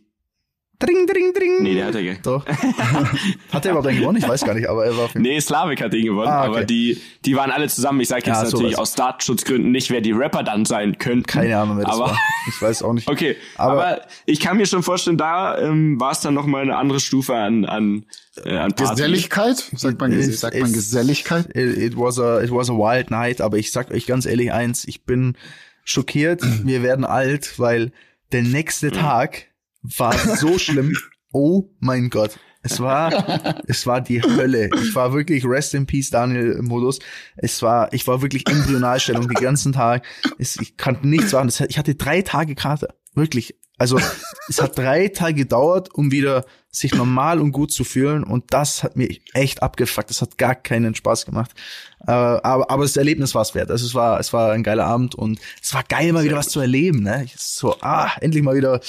Dring, 0.81 1.07
dring, 1.07 1.33
dring. 1.33 1.63
Nee, 1.63 1.75
der 1.75 1.85
hat 1.85 1.95
er 1.95 2.01
ge 2.03 2.17
Doch. 2.23 2.45
hat 3.51 3.65
er 3.65 3.71
überhaupt 3.71 3.87
einen 3.87 3.99
gewonnen? 3.99 4.17
Ich 4.17 4.27
weiß 4.27 4.43
gar 4.43 4.53
nicht, 4.53 4.67
aber 4.67 4.85
er 4.85 4.97
war 4.97 5.05
auf 5.05 5.13
jeden 5.13 5.21
Nee, 5.23 5.39
Slavik 5.39 5.81
hat 5.81 5.93
den 5.93 6.03
gewonnen, 6.05 6.27
Ah, 6.27 6.41
okay. 6.41 6.47
aber 6.49 6.63
die, 6.65 6.99
die 7.25 7.35
waren 7.35 7.51
alle 7.51 7.67
zusammen. 7.69 7.99
Ich 8.01 8.07
sage 8.07 8.23
jetzt 8.25 8.37
Ja, 8.37 8.43
natürlich 8.43 8.77
aus 8.77 8.93
Datenschutzgründen 8.95 9.71
nicht, 9.71 9.89
wer 9.91 10.01
die 10.01 10.11
Rapper 10.11 10.43
dann 10.43 10.65
sein 10.65 10.97
könnten. 10.97 11.25
keine 11.27 11.57
Ahnung, 11.57 11.77
wer 11.77 11.85
das 11.85 11.93
aber, 11.95 12.05
war. 12.11 12.17
Ich 12.47 12.61
weiß 12.61 12.83
auch 12.83 12.93
nicht. 12.93 13.07
Okay, 13.11 13.35
Aber- 13.57 13.71
aber, 13.87 14.01
ich 14.25 14.39
kann 14.39 14.57
mir 14.57 14.65
schon 14.65 14.83
vorstellen, 14.83 15.17
da 15.17 15.57
ähm, 15.57 15.99
war 15.99 16.11
es 16.11 16.21
dann 16.21 16.33
noch 16.33 16.45
mal 16.45 16.61
eine 16.61 16.75
andere 16.77 16.99
Stufe 16.99 17.35
an 17.35 17.65
an 17.65 18.05
äh, 18.45 18.55
an 18.57 18.71
Party. 18.73 18.91
Geselligkeit? 18.95 19.57
Sagt 19.75 19.99
man, 19.99 20.11
Es- 20.13 20.39
sagt 20.39 20.55
man 20.57 20.65
es- 20.69 20.73
Geselligkeit? 20.73 21.45
It, 21.55 21.77
it 21.77 21.97
was 21.97 22.19
a 22.19 22.41
it 22.41 22.51
was 22.51 22.69
a 22.69 22.73
wild 22.73 23.11
night, 23.11 23.41
aber 23.41 23.57
ich 23.57 23.71
sag 23.71 23.91
euch 23.91 24.05
ganz 24.07 24.25
ehrlich 24.25 24.51
eins, 24.53 24.85
ich 24.85 25.03
bin 25.03 25.35
schockiert, 25.83 26.41
wir 26.63 26.83
werden 26.83 27.05
alt, 27.05 27.59
weil 27.59 27.91
der 28.31 28.43
nächste 28.43 28.91
Tag 28.91 29.47
war 29.81 30.17
so 30.17 30.57
schlimm. 30.57 30.95
Oh 31.31 31.69
mein 31.79 32.09
Gott. 32.09 32.39
Es 32.63 32.79
war, 32.79 33.63
es 33.67 33.87
war 33.87 34.01
die 34.01 34.21
Hölle. 34.21 34.69
Ich 34.75 34.93
war 34.93 35.13
wirklich 35.13 35.45
Rest 35.45 35.73
in 35.73 35.87
Peace 35.87 36.09
Daniel 36.09 36.61
Modus. 36.61 36.99
Es 37.35 37.61
war, 37.61 37.91
ich 37.93 38.05
war 38.07 38.21
wirklich 38.21 38.47
Embryonalstellung 38.47 39.27
den 39.27 39.41
ganzen 39.41 39.73
Tag. 39.73 40.05
Es, 40.37 40.57
ich 40.57 40.77
konnte 40.77 41.07
nichts 41.07 41.33
machen. 41.33 41.51
Ich 41.67 41.77
hatte 41.77 41.95
drei 41.95 42.21
Tage 42.21 42.55
Kater. 42.55 42.95
Wirklich. 43.15 43.55
Also, 43.77 43.99
es 44.47 44.61
hat 44.61 44.77
drei 44.77 45.07
Tage 45.07 45.33
gedauert, 45.33 45.89
um 45.95 46.11
wieder 46.11 46.45
sich 46.69 46.93
normal 46.93 47.41
und 47.41 47.51
gut 47.51 47.71
zu 47.71 47.83
fühlen. 47.83 48.23
Und 48.23 48.53
das 48.53 48.83
hat 48.83 48.95
mir 48.95 49.09
echt 49.33 49.63
abgefuckt. 49.63 50.11
Das 50.11 50.21
hat 50.21 50.37
gar 50.37 50.53
keinen 50.53 50.93
Spaß 50.93 51.25
gemacht. 51.25 51.51
Äh, 52.07 52.11
aber, 52.11 52.69
aber 52.69 52.83
das 52.83 52.97
Erlebnis 52.97 53.35
war 53.35 53.43
es 53.43 53.53
wert. 53.53 53.69
Also 53.69 53.85
es 53.85 53.93
war, 53.93 54.19
es 54.19 54.33
war 54.33 54.51
ein 54.51 54.63
geiler 54.63 54.85
Abend 54.85 55.15
und 55.15 55.39
es 55.61 55.73
war 55.73 55.83
geil, 55.83 56.11
mal 56.13 56.23
wieder 56.23 56.37
was 56.37 56.49
zu 56.49 56.59
erleben. 56.59 57.03
Ne? 57.03 57.27
So, 57.35 57.75
ah, 57.81 58.11
endlich 58.21 58.43
mal 58.43 58.55
wieder, 58.55 58.81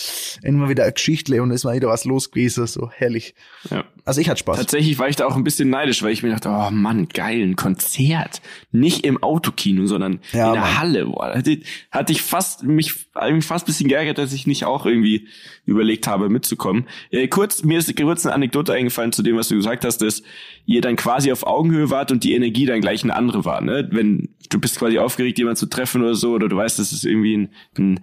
endlich 0.43 0.63
mal 0.63 0.69
wieder 0.69 0.85
eine 0.85 0.93
Geschichte 0.93 1.43
und 1.43 1.51
ist 1.51 1.65
mal 1.65 1.77
wieder 1.77 1.89
was 1.89 2.05
los 2.05 2.31
gewesen. 2.31 2.67
So 2.67 2.91
herrlich. 2.91 3.35
Ja. 3.71 3.85
Also 4.05 4.21
ich 4.21 4.29
hatte 4.29 4.41
Spaß. 4.41 4.57
Tatsächlich 4.57 4.99
war 4.99 5.09
ich 5.09 5.17
da 5.17 5.27
auch 5.27 5.37
ein 5.37 5.45
bisschen 5.45 5.71
neidisch, 5.71 6.03
weil 6.03 6.13
ich 6.13 6.23
mir 6.23 6.31
dachte, 6.31 6.49
oh 6.49 6.71
Mann, 6.71 7.09
geil, 7.09 7.41
ein 7.43 7.57
Konzert. 7.57 8.41
Nicht 8.73 9.05
im 9.05 9.23
Autokino, 9.23 9.87
sondern 9.87 10.21
ja, 10.33 10.49
in 10.49 10.53
der 10.55 10.63
Mann. 10.63 10.79
Halle. 10.79 11.07
Boah, 11.07 11.35
hatte, 11.35 11.59
hatte 11.91 12.13
ich 12.13 12.23
fast, 12.23 12.65
mich, 12.65 12.95
mich 13.31 13.45
fast 13.45 13.65
ein 13.65 13.67
bisschen 13.67 13.89
geärgert, 13.89 14.19
dass 14.19 14.33
ich 14.33 14.47
nicht 14.47 14.65
auch 14.65 14.87
irgendwie 14.87 15.29
überlegt 15.65 16.07
habe, 16.07 16.29
mitzukommen. 16.29 16.89
Äh, 17.11 17.29
kurz, 17.29 17.63
mir 17.63 17.79
ist 17.79 17.95
kurz 17.97 18.27
eine 18.27 18.35
Anekdote 18.35 18.73
eingefallen 18.73 19.13
zu 19.13 19.23
dem, 19.23 19.37
was 19.37 19.49
du 19.49 19.55
gesagt 19.55 19.85
hast, 19.85 19.99
dass 19.99 20.23
ihr 20.67 20.81
dann 20.81 20.97
quasi 20.97 21.31
auf 21.31 21.47
Augenhöhe 21.47 21.91
wart 21.91 22.11
und 22.11 22.25
die 22.25 22.35
Energie 22.35 22.67
dann 22.67 22.81
gleich 22.81 23.02
eine 23.05 23.15
andere 23.15 23.45
war. 23.45 23.61
Ne? 23.61 23.89
Wenn 23.91 24.35
du 24.51 24.61
bist 24.61 24.79
quasi 24.79 24.99
aufgeregt, 24.99 25.39
jemanden 25.39 25.57
zu 25.57 25.67
treffen 25.67 26.03
oder 26.03 26.15
so, 26.15 26.33
oder 26.33 26.49
du 26.49 26.57
weißt, 26.57 26.79
das 26.79 26.93
ist 26.93 27.05
irgendwie 27.05 27.37
ein, 27.37 27.49
ein 27.79 28.01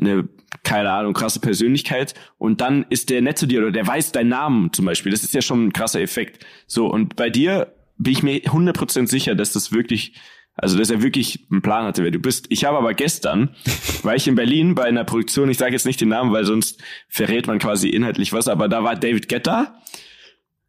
eine, 0.00 0.28
keine 0.62 0.90
Ahnung, 0.90 1.12
krasse 1.12 1.40
Persönlichkeit 1.40 2.14
und 2.38 2.60
dann 2.60 2.86
ist 2.90 3.10
der 3.10 3.22
nett 3.22 3.38
zu 3.38 3.46
dir 3.46 3.60
oder 3.60 3.72
der 3.72 3.86
weiß 3.86 4.12
deinen 4.12 4.28
Namen 4.28 4.72
zum 4.72 4.84
Beispiel. 4.84 5.12
Das 5.12 5.22
ist 5.22 5.34
ja 5.34 5.42
schon 5.42 5.66
ein 5.66 5.72
krasser 5.72 6.00
Effekt. 6.00 6.44
So, 6.66 6.86
und 6.86 7.16
bei 7.16 7.30
dir 7.30 7.74
bin 7.98 8.12
ich 8.12 8.22
mir 8.22 8.38
100% 8.40 9.06
sicher, 9.06 9.34
dass 9.34 9.52
das 9.52 9.72
wirklich, 9.72 10.14
also 10.54 10.78
dass 10.78 10.90
er 10.90 11.02
wirklich 11.02 11.46
einen 11.50 11.62
Plan 11.62 11.84
hatte, 11.84 12.02
wer 12.02 12.10
du 12.10 12.18
bist. 12.18 12.46
Ich 12.48 12.64
habe 12.64 12.78
aber 12.78 12.94
gestern, 12.94 13.54
war 14.02 14.16
ich 14.16 14.26
in 14.26 14.34
Berlin 14.34 14.74
bei 14.74 14.84
einer 14.84 15.04
Produktion, 15.04 15.50
ich 15.50 15.58
sage 15.58 15.72
jetzt 15.72 15.86
nicht 15.86 16.00
den 16.00 16.08
Namen, 16.08 16.32
weil 16.32 16.44
sonst 16.44 16.82
verrät 17.08 17.46
man 17.46 17.58
quasi 17.58 17.88
inhaltlich 17.88 18.32
was, 18.32 18.48
aber 18.48 18.68
da 18.68 18.82
war 18.82 18.96
David 18.96 19.28
Guetta 19.28 19.80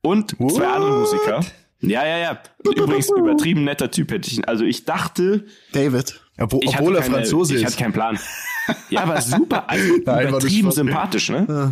und 0.02 0.38
What? 0.40 0.56
zwei 0.56 0.68
andere 0.68 1.00
Musiker. 1.00 1.42
Ja, 1.82 2.06
ja, 2.06 2.18
ja. 2.18 2.42
Übrigens 2.64 3.10
übertrieben 3.18 3.64
netter 3.64 3.92
Typ 3.92 4.12
hätte 4.12 4.30
ich. 4.30 4.48
Also 4.48 4.64
ich 4.66 4.86
dachte. 4.86 5.46
David. 5.74 6.22
Obwohl, 6.38 6.62
obwohl 6.66 6.96
er 6.96 7.02
keine, 7.02 7.16
Franzose 7.16 7.54
ist. 7.54 7.62
Ich 7.62 7.66
hatte 7.66 7.78
keinen 7.78 7.94
Plan. 7.94 8.20
Ja, 8.90 9.02
aber 9.02 9.20
super, 9.20 9.68
also 9.68 9.92
Nein, 10.06 10.28
übertrieben 10.30 10.72
sympathisch, 10.72 11.30
ne? 11.30 11.46
Ja. 11.50 11.72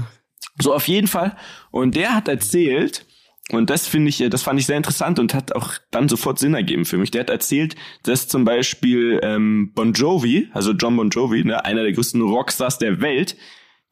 So 0.60 0.74
auf 0.74 0.88
jeden 0.88 1.06
Fall. 1.06 1.38
Und 1.70 1.96
der 1.96 2.16
hat 2.16 2.28
erzählt, 2.28 3.06
und 3.52 3.70
das 3.70 3.88
finde 3.88 4.10
ich, 4.10 4.24
das 4.30 4.42
fand 4.42 4.60
ich 4.60 4.66
sehr 4.66 4.76
interessant 4.76 5.20
und 5.20 5.34
hat 5.34 5.56
auch 5.56 5.74
dann 5.92 6.10
sofort 6.10 6.40
Sinn 6.40 6.56
ergeben 6.56 6.86
für 6.86 6.98
mich. 6.98 7.12
Der 7.12 7.22
hat 7.22 7.30
erzählt, 7.30 7.76
dass 8.04 8.28
zum 8.28 8.44
Beispiel 8.44 9.20
ähm, 9.24 9.72
Bon 9.74 9.94
Jovi, 9.94 10.50
also 10.52 10.72
John 10.72 10.98
Bon 10.98 11.10
Jovi, 11.10 11.44
ne, 11.44 11.64
einer 11.64 11.84
der 11.84 11.94
größten 11.94 12.22
Rockstars 12.22 12.78
der 12.78 13.02
Welt, 13.02 13.38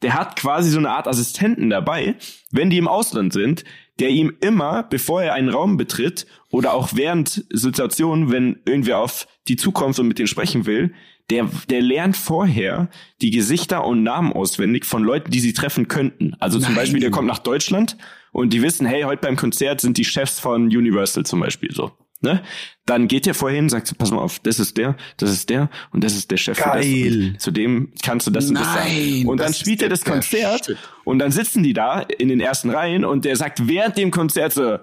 der 0.02 0.14
hat 0.14 0.36
quasi 0.36 0.70
so 0.70 0.78
eine 0.78 0.90
Art 0.90 1.08
Assistenten 1.08 1.70
dabei, 1.70 2.16
wenn 2.50 2.70
die 2.70 2.78
im 2.78 2.88
Ausland 2.88 3.32
sind, 3.32 3.64
der 3.98 4.10
ihm 4.10 4.36
immer, 4.40 4.84
bevor 4.84 5.22
er 5.22 5.34
einen 5.34 5.48
Raum 5.48 5.76
betritt 5.76 6.26
oder 6.50 6.74
auch 6.74 6.90
während 6.94 7.44
Situationen, 7.50 8.30
wenn 8.30 8.60
irgendwer 8.64 8.98
auf 8.98 9.26
die 9.48 9.56
zukommt 9.56 9.98
und 9.98 10.08
mit 10.08 10.18
denen 10.18 10.28
sprechen 10.28 10.66
will, 10.66 10.94
der, 11.30 11.48
der 11.68 11.82
lernt 11.82 12.16
vorher 12.16 12.88
die 13.20 13.30
Gesichter 13.30 13.84
und 13.84 14.02
Namen 14.02 14.32
auswendig 14.32 14.86
von 14.86 15.02
Leuten, 15.02 15.30
die 15.30 15.40
sie 15.40 15.52
treffen 15.52 15.88
könnten. 15.88 16.34
Also 16.38 16.58
zum 16.58 16.68
Nein. 16.68 16.76
Beispiel, 16.76 17.00
der 17.00 17.10
kommt 17.10 17.28
nach 17.28 17.38
Deutschland 17.38 17.96
und 18.32 18.52
die 18.52 18.62
wissen, 18.62 18.86
hey, 18.86 19.02
heute 19.02 19.20
beim 19.22 19.36
Konzert 19.36 19.80
sind 19.80 19.98
die 19.98 20.04
Chefs 20.04 20.40
von 20.40 20.64
Universal 20.64 21.26
zum 21.26 21.40
Beispiel 21.40 21.72
so. 21.72 21.92
Ne? 22.20 22.42
Dann 22.84 23.06
geht 23.06 23.28
er 23.28 23.34
vorhin, 23.34 23.68
sagt, 23.68 23.96
pass 23.96 24.10
mal 24.10 24.18
auf, 24.18 24.40
das 24.40 24.58
ist 24.58 24.76
der, 24.76 24.96
das 25.18 25.30
ist 25.30 25.50
der 25.50 25.70
und 25.92 26.02
das 26.02 26.14
ist 26.14 26.30
der 26.30 26.36
Chef. 26.36 26.58
Geil. 26.58 27.36
Zu 27.38 27.52
dem 27.52 27.92
kannst 28.02 28.26
du 28.26 28.32
das 28.32 28.48
und 28.48 28.56
das 28.56 28.64
sagen. 28.64 29.28
Und 29.28 29.38
dann 29.38 29.54
spielt 29.54 29.82
er 29.82 29.88
das 29.88 30.04
Konzert 30.04 30.66
Shit. 30.66 30.76
und 31.04 31.20
dann 31.20 31.30
sitzen 31.30 31.62
die 31.62 31.74
da 31.74 32.00
in 32.00 32.28
den 32.28 32.40
ersten 32.40 32.70
Reihen 32.70 33.04
und 33.04 33.24
der 33.24 33.36
sagt 33.36 33.68
während 33.68 33.96
dem 33.96 34.10
Konzert 34.10 34.52
so, 34.52 34.78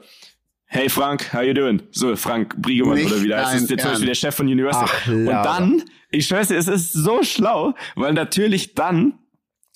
Hey 0.67 0.89
Frank, 0.89 1.33
how 1.33 1.41
you 1.43 1.53
doing? 1.53 1.81
So, 1.91 2.15
Frank 2.15 2.55
Briegemann 2.61 3.05
oder 3.05 3.21
wieder. 3.21 3.37
Das 3.37 3.53
ist 3.53 3.69
jetzt 3.69 3.81
zum 3.81 3.91
Beispiel 3.91 4.07
der 4.07 4.15
Chef 4.15 4.35
von 4.35 4.47
Universal. 4.47 4.85
Ach, 4.85 5.07
und 5.07 5.25
dann, 5.25 5.83
ich 6.09 6.27
schwör's 6.27 6.47
dir, 6.47 6.57
es 6.57 6.67
ist 6.67 6.91
so 6.91 7.21
schlau, 7.23 7.75
weil 7.95 8.13
natürlich 8.13 8.73
dann 8.73 9.19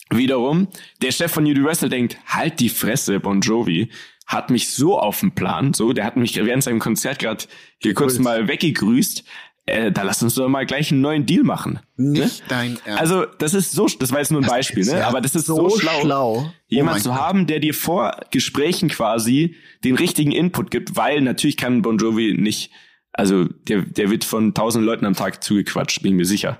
wiederum 0.09 0.67
der 1.01 1.11
Chef 1.11 1.31
von 1.31 1.45
Universal 1.45 1.89
denkt, 1.89 2.17
halt 2.25 2.59
die 2.59 2.69
Fresse, 2.69 3.19
Bon 3.19 3.41
Jovi 3.41 3.89
hat 4.29 4.51
mich 4.51 4.69
so 4.69 4.99
auf 4.99 5.21
dem 5.21 5.31
Plan, 5.31 5.73
so, 5.73 5.91
der 5.91 6.05
hat 6.05 6.15
mich 6.15 6.35
während 6.35 6.63
seinem 6.63 6.77
Konzert 6.77 7.17
gerade 7.17 7.45
hier 7.81 7.95
kurz 7.95 8.17
cool. 8.17 8.21
mal 8.21 8.47
weggegrüßt. 8.47 9.23
Äh, 9.65 9.91
da 9.91 10.03
lass 10.03 10.21
uns 10.21 10.35
doch 10.35 10.47
mal 10.47 10.67
gleich 10.67 10.91
einen 10.91 11.01
neuen 11.01 11.25
Deal 11.25 11.43
machen. 11.43 11.79
Ne? 11.95 12.21
Nicht 12.21 12.41
ne? 12.41 12.45
dein 12.47 12.79
Ernst. 12.85 13.01
Also, 13.01 13.25
das 13.25 13.55
ist 13.55 13.71
so, 13.71 13.87
das 13.87 14.11
war 14.11 14.19
jetzt 14.19 14.31
nur 14.31 14.41
ein 14.41 14.47
Beispiel, 14.47 14.85
ne? 14.85 15.05
Aber 15.05 15.19
das 15.19 15.33
ist 15.33 15.47
so, 15.47 15.69
so 15.69 15.79
schlau, 15.79 16.01
schlau. 16.01 16.37
Oh 16.37 16.51
jemand 16.67 16.99
oh 16.99 17.01
zu 17.01 17.15
haben, 17.15 17.47
der 17.47 17.59
dir 17.59 17.73
vor 17.73 18.19
Gesprächen 18.29 18.89
quasi 18.89 19.55
den 19.83 19.95
richtigen 19.95 20.31
Input 20.31 20.69
gibt, 20.69 20.95
weil 20.95 21.21
natürlich 21.21 21.57
kann 21.57 21.81
Bon 21.81 21.97
Jovi 21.97 22.35
nicht, 22.37 22.71
also 23.13 23.45
der, 23.45 23.81
der 23.81 24.11
wird 24.11 24.25
von 24.25 24.53
tausend 24.53 24.85
Leuten 24.85 25.05
am 25.05 25.15
Tag 25.15 25.43
zugequatscht, 25.43 26.03
bin 26.03 26.13
ich 26.13 26.17
mir 26.17 26.25
sicher. 26.25 26.59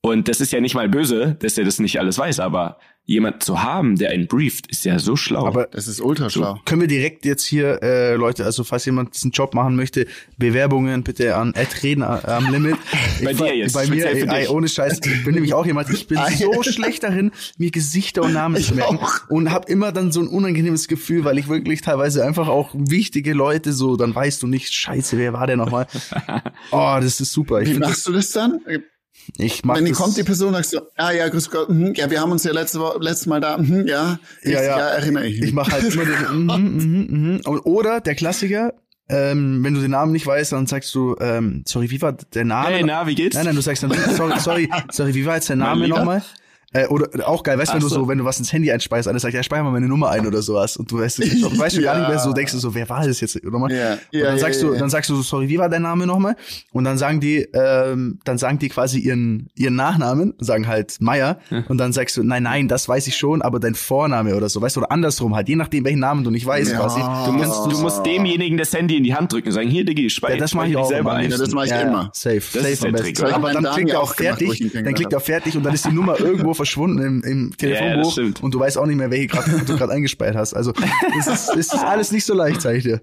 Und 0.00 0.28
das 0.28 0.40
ist 0.40 0.52
ja 0.52 0.60
nicht 0.62 0.74
mal 0.74 0.88
böse, 0.88 1.36
dass 1.38 1.58
er 1.58 1.64
das 1.64 1.80
nicht 1.80 1.98
alles 2.00 2.16
weiß, 2.16 2.40
aber 2.40 2.78
jemand 3.08 3.42
zu 3.42 3.62
haben, 3.62 3.96
der 3.96 4.10
einen 4.10 4.26
brieft, 4.26 4.66
ist 4.66 4.84
ja 4.84 4.98
so 4.98 5.16
schlau. 5.16 5.46
Aber 5.46 5.66
das 5.66 5.88
ist 5.88 5.98
ultra 5.98 6.28
schlau. 6.28 6.56
So, 6.56 6.60
können 6.66 6.82
wir 6.82 6.88
direkt 6.88 7.24
jetzt 7.24 7.42
hier, 7.42 7.82
äh, 7.82 8.14
Leute, 8.16 8.44
also 8.44 8.64
falls 8.64 8.84
jemand 8.84 9.14
diesen 9.14 9.30
Job 9.30 9.54
machen 9.54 9.76
möchte, 9.76 10.06
Bewerbungen 10.36 11.02
bitte 11.04 11.34
an 11.34 11.54
Ed 11.54 11.82
Reden 11.82 12.02
am 12.02 12.52
Limit. 12.52 12.76
bei 13.24 13.32
dir 13.32 13.56
jetzt. 13.56 13.72
Bei 13.72 13.86
mir, 13.86 14.06
ey, 14.10 14.28
ey, 14.28 14.48
ohne 14.48 14.68
Scheiß. 14.68 15.00
Ich 15.02 15.24
bin 15.24 15.34
nämlich 15.34 15.54
auch 15.54 15.64
jemand, 15.64 15.88
ich 15.88 16.06
bin 16.06 16.18
so 16.38 16.62
schlecht 16.62 17.02
darin, 17.02 17.32
mir 17.56 17.70
Gesichter 17.70 18.22
und 18.22 18.34
Namen 18.34 18.62
zu 18.62 18.74
merken. 18.74 18.98
Und 19.30 19.50
habe 19.50 19.72
immer 19.72 19.90
dann 19.90 20.12
so 20.12 20.20
ein 20.20 20.28
unangenehmes 20.28 20.86
Gefühl, 20.86 21.24
weil 21.24 21.38
ich 21.38 21.48
wirklich 21.48 21.80
teilweise 21.80 22.26
einfach 22.26 22.48
auch 22.48 22.74
wichtige 22.74 23.32
Leute 23.32 23.72
so, 23.72 23.96
dann 23.96 24.14
weißt 24.14 24.42
du 24.42 24.46
nicht, 24.46 24.74
scheiße, 24.74 25.16
wer 25.16 25.32
war 25.32 25.46
der 25.46 25.56
nochmal? 25.56 25.86
Oh, 26.70 26.98
das 27.00 27.20
ist 27.20 27.32
super. 27.32 27.62
Ich 27.62 27.70
Wie 27.70 27.78
machst 27.78 27.98
das, 27.98 28.02
du 28.04 28.12
das 28.12 28.30
dann? 28.30 28.60
Ich 29.36 29.64
mach 29.64 29.76
Wenn 29.76 29.84
die 29.84 29.92
kommt 29.92 30.16
die 30.16 30.22
Person 30.22 30.54
sagst 30.54 30.72
du, 30.72 30.80
ah 30.96 31.10
ja, 31.10 31.28
grüß 31.28 31.50
Gott, 31.50 31.68
mh, 31.68 31.92
ja, 31.96 32.10
wir 32.10 32.20
haben 32.20 32.32
uns 32.32 32.44
ja 32.44 32.52
letzte 32.52 32.80
Woche, 32.80 32.98
letztes 33.00 33.26
Mal 33.26 33.40
da, 33.40 33.58
mh, 33.58 33.88
ja, 33.88 34.18
ich, 34.42 34.52
ja, 34.52 34.62
ja, 34.62 34.78
ja, 34.78 34.88
erinnere 34.88 35.26
ich. 35.26 35.42
Ich 35.42 35.52
mache 35.52 35.72
halt 35.72 35.92
immer 35.92 36.04
den, 36.04 36.46
mh, 36.46 36.58
mh, 36.58 37.40
mh. 37.44 37.60
Oder 37.64 38.00
der 38.00 38.14
Klassiker, 38.14 38.74
ähm, 39.08 39.64
wenn 39.64 39.74
du 39.74 39.80
den 39.80 39.90
Namen 39.90 40.12
nicht 40.12 40.26
weißt, 40.26 40.52
dann 40.52 40.66
sagst 40.66 40.94
du, 40.94 41.16
ähm, 41.20 41.62
sorry, 41.66 41.90
wie 41.90 42.02
war 42.02 42.12
der 42.12 42.44
Name? 42.44 42.68
Hey, 42.68 42.82
na, 42.84 43.06
wie 43.06 43.14
geht's? 43.14 43.36
Nein, 43.36 43.46
nein, 43.46 43.56
du 43.56 43.62
sagst 43.62 43.82
dann, 43.82 43.92
sorry, 44.16 44.38
sorry, 44.38 44.70
sorry, 44.90 45.14
wie 45.14 45.24
war 45.24 45.36
jetzt 45.36 45.48
der 45.48 45.56
Name 45.56 45.88
nochmal? 45.88 46.22
Äh, 46.72 46.86
oder 46.88 47.26
auch 47.26 47.42
geil, 47.42 47.58
weißt 47.58 47.70
du, 47.70 47.74
wenn 47.76 47.80
du 47.80 47.88
so, 47.88 48.08
wenn 48.08 48.18
du 48.18 48.24
was 48.26 48.38
ins 48.38 48.52
Handy 48.52 48.70
einspeist, 48.70 49.08
einer 49.08 49.18
sagt, 49.18 49.32
ja, 49.32 49.42
speicher 49.42 49.62
mal 49.62 49.70
meine 49.70 49.88
Nummer 49.88 50.10
ein 50.10 50.26
oder 50.26 50.42
sowas 50.42 50.76
und 50.76 50.90
du 50.90 50.98
weißt, 50.98 51.18
du, 51.18 51.22
du 51.22 51.58
weißt 51.58 51.76
schon 51.76 51.84
ja. 51.84 51.92
gar 51.94 52.00
nicht 52.00 52.08
mehr, 52.10 52.18
so 52.18 52.34
denkst 52.34 52.52
du 52.52 52.58
so, 52.58 52.74
wer 52.74 52.86
war 52.90 53.06
das 53.06 53.20
jetzt 53.20 53.42
nochmal? 53.42 53.72
Ja. 53.72 53.92
Und 53.92 54.00
dann 54.12 54.20
ja, 54.20 54.38
sagst 54.38 54.60
ja, 54.60 54.68
du, 54.68 54.74
dann 54.74 54.90
sagst 54.90 55.08
du 55.08 55.16
so, 55.16 55.22
sorry, 55.22 55.48
wie 55.48 55.56
war 55.56 55.70
dein 55.70 55.80
Name 55.80 56.06
nochmal? 56.06 56.36
Und 56.72 56.84
dann 56.84 56.98
sagen 56.98 57.20
die, 57.20 57.48
ähm, 57.54 58.18
dann 58.24 58.36
sagen 58.36 58.58
die 58.58 58.68
quasi 58.68 58.98
ihren 58.98 59.48
ihren 59.54 59.76
Nachnamen, 59.76 60.34
sagen 60.40 60.66
halt 60.66 61.00
Meier 61.00 61.38
und 61.68 61.78
dann 61.78 61.94
sagst 61.94 62.18
du, 62.18 62.22
nein, 62.22 62.42
nein, 62.42 62.68
das 62.68 62.86
weiß 62.86 63.06
ich 63.06 63.16
schon, 63.16 63.40
aber 63.40 63.60
dein 63.60 63.74
Vorname 63.74 64.36
oder 64.36 64.50
so, 64.50 64.60
weißt 64.60 64.76
du, 64.76 64.80
oder 64.80 64.92
andersrum 64.92 65.34
halt, 65.34 65.48
je 65.48 65.56
nachdem 65.56 65.86
welchen 65.86 66.00
Namen 66.00 66.22
du 66.22 66.30
nicht 66.30 66.44
weißt, 66.44 66.74
quasi. 66.74 67.00
Du 67.00 67.32
musst, 67.32 67.72
du 67.72 67.80
musst 67.80 68.04
demjenigen 68.04 68.58
das 68.58 68.74
Handy 68.74 68.98
in 68.98 69.04
die 69.04 69.14
Hand 69.14 69.32
drücken 69.32 69.48
und 69.48 69.54
sagen, 69.54 69.70
hier, 69.70 69.86
Diggi, 69.86 70.10
speicher. 70.10 70.34
Ja, 70.34 70.40
das 70.40 70.54
mache 70.54 70.68
ich 70.68 70.76
auch 70.76 70.88
selber 70.88 71.14
ein. 71.14 71.30
das 71.30 71.50
mache 71.52 71.66
ich 71.66 71.72
immer. 71.72 72.10
Safe, 72.12 72.36
das 72.36 72.52
safe 72.52 72.88
am 72.88 72.92
besten. 72.92 73.24
Aber 73.24 73.52
dann 73.54 73.64
klickt 73.64 73.90
er 73.90 74.02
auf 74.02 74.14
fertig, 74.14 74.70
dann 74.74 74.92
klickt 74.92 75.14
er 75.14 75.16
auf 75.16 75.24
fertig 75.24 75.56
und 75.56 75.62
dann 75.62 75.72
ist 75.72 75.86
die 75.86 75.92
Nummer 75.92 76.20
irgendwo 76.20 76.57
verschwunden 76.58 76.98
im, 76.98 77.24
im 77.24 77.56
Telefonbuch 77.56 78.18
ja, 78.18 78.24
und 78.42 78.52
du 78.52 78.60
weißt 78.60 78.76
auch 78.76 78.86
nicht 78.86 78.96
mehr, 78.96 79.10
welche 79.10 79.28
grad, 79.28 79.46
du 79.46 79.76
gerade 79.76 79.92
eingespeichert 79.94 80.36
hast. 80.36 80.54
Also 80.54 80.72
es 81.18 81.26
ist, 81.26 81.48
es 81.50 81.72
ist 81.72 81.74
alles 81.74 82.12
nicht 82.12 82.26
so 82.26 82.34
leicht, 82.34 82.60
sag 82.60 82.76
ich 82.76 82.82
dir. 82.82 83.00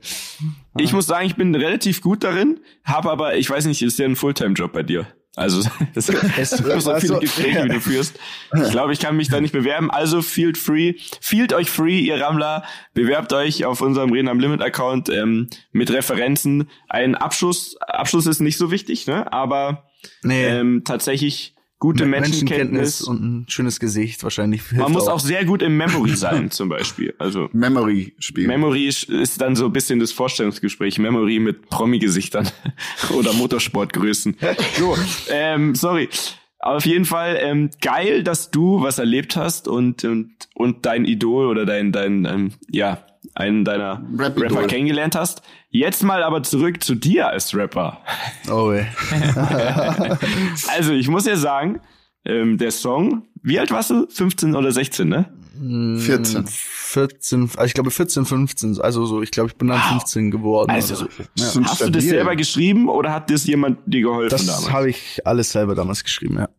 Ich 0.78 0.94
muss 0.94 1.08
sagen, 1.08 1.26
ich 1.26 1.36
bin 1.36 1.56
relativ 1.56 2.02
gut 2.02 2.24
darin, 2.24 2.60
habe 2.84 3.10
aber, 3.10 3.36
ich 3.36 3.50
weiß 3.50 3.66
nicht, 3.66 3.82
ist 3.82 3.98
ja 3.98 4.06
ein 4.06 4.16
Fulltime-Job 4.16 4.74
bei 4.74 4.84
dir. 4.84 5.08
Also 5.36 5.60
es 5.96 6.10
es 6.10 6.50
so 6.52 6.64
viele 6.64 6.94
also, 6.94 7.20
Gespräche, 7.20 7.64
wie 7.66 7.70
du 7.70 7.82
führst. 7.82 8.20
Ich 8.56 8.72
glaube, 8.72 8.94
ich 8.94 9.00
kann 9.00 9.18
mich 9.18 9.30
da 9.30 9.42
nicht 9.42 9.52
bewerben. 9.52 9.92
Also 9.92 10.22
feel 10.22 10.56
free, 10.56 10.94
feelt 11.20 11.54
euch 11.54 11.70
free, 11.70 12.00
ihr 12.00 12.22
Rammler. 12.22 12.64
Bewerbt 12.94 13.34
euch 13.34 13.66
auf 13.66 13.82
unserem 13.82 14.12
Reden 14.12 14.30
am 14.30 14.40
Limit 14.40 14.62
Account 14.62 15.10
ähm, 15.10 15.50
mit 15.72 15.92
Referenzen. 15.92 16.70
Ein 16.88 17.16
Abschluss, 17.16 17.76
Abschluss 17.82 18.26
ist 18.28 18.40
nicht 18.40 18.58
so 18.58 18.72
wichtig, 18.72 19.08
ne? 19.08 19.32
Aber 19.34 19.90
nee. 20.24 20.46
ähm, 20.46 20.84
tatsächlich 20.86 21.55
gute 21.80 22.06
Menschenkenntnis, 22.06 23.02
und 23.02 23.22
ein 23.22 23.46
schönes 23.50 23.80
Gesicht 23.80 24.24
wahrscheinlich. 24.24 24.72
Man 24.72 24.92
muss 24.92 25.08
auch. 25.08 25.16
auch 25.16 25.20
sehr 25.20 25.46
gut 25.46 25.62
im 25.62 25.78
Memory 25.78 26.16
sein, 26.16 26.52
zum 26.52 26.70
Beispiel. 26.70 27.14
Also 27.20 27.50
Memory 27.52 28.16
spielen. 28.20 28.48
Memory 28.48 28.88
ist 28.88 29.42
dann 29.42 29.56
so 29.56 29.66
ein 29.66 29.74
bisschen 29.74 30.00
das 30.00 30.12
Vorstellungsgespräch. 30.12 30.98
Memory 31.00 31.40
mit 31.40 31.70
Promi-Gesichtern 31.70 32.50
oder 33.18 33.34
Motorsportgrößen. 33.34 34.38
so, 34.78 34.98
ähm, 35.30 35.76
sorry. 35.76 36.10
Auf 36.60 36.86
jeden 36.86 37.06
Fall 37.06 37.38
ähm, 37.42 37.70
geil, 37.80 38.24
dass 38.24 38.50
du 38.50 38.82
was 38.82 38.98
erlebt 38.98 39.36
hast 39.36 39.68
und 39.68 40.04
und 40.04 40.32
und 40.56 40.88
dein 40.88 41.06
Idol 41.06 41.46
oder 41.46 41.64
dein 41.64 41.92
dein 41.92 42.26
ähm, 42.26 42.54
ja 42.68 43.06
einen 43.36 43.66
deiner 43.66 44.02
Rap 44.18 44.40
Rapper 44.40 44.66
kennengelernt 44.68 45.16
hast. 45.16 45.42
Jetzt 45.70 46.04
mal 46.04 46.24
aber 46.24 46.42
zurück 46.44 46.84
zu 46.84 46.96
dir 46.96 47.28
als 47.28 47.54
Rapper. 47.56 48.00
Oh 48.50 48.72
ey. 48.72 48.88
also 50.76 50.94
ich 50.94 51.08
muss 51.10 51.26
ja 51.26 51.36
sagen, 51.36 51.82
ähm, 52.26 52.58
der 52.58 52.72
Song. 52.72 53.24
Wie 53.44 53.60
alt 53.60 53.72
warst 53.72 53.92
du? 53.92 54.08
15 54.08 54.56
oder 54.56 54.72
16, 54.72 55.08
ne? 55.08 55.32
14. 55.58 56.46
14, 56.48 57.42
also 57.56 57.64
ich 57.66 57.74
glaube 57.74 57.92
14, 57.92 58.26
15, 58.26 58.82
also 58.82 59.06
so, 59.06 59.22
ich 59.22 59.32
glaube, 59.32 59.50
ich 59.50 59.56
bin 59.56 59.68
dann 59.68 59.80
15 59.80 60.32
geworden. 60.32 60.72
Also, 60.72 60.96
so. 60.96 61.06
Ja. 61.36 61.66
Hast 61.66 61.82
du 61.82 61.90
das 61.92 62.04
selber 62.04 62.36
geschrieben 62.36 62.90
oder 62.90 63.14
hat 63.14 63.30
das 63.30 63.46
jemand 63.46 63.80
dir 63.86 64.02
geholfen 64.02 64.30
Das 64.32 64.46
damals? 64.46 64.72
habe 64.72 64.90
ich 64.90 65.26
alles 65.26 65.52
selber 65.52 65.76
damals 65.76 66.04
geschrieben, 66.04 66.38
ja. 66.40 66.50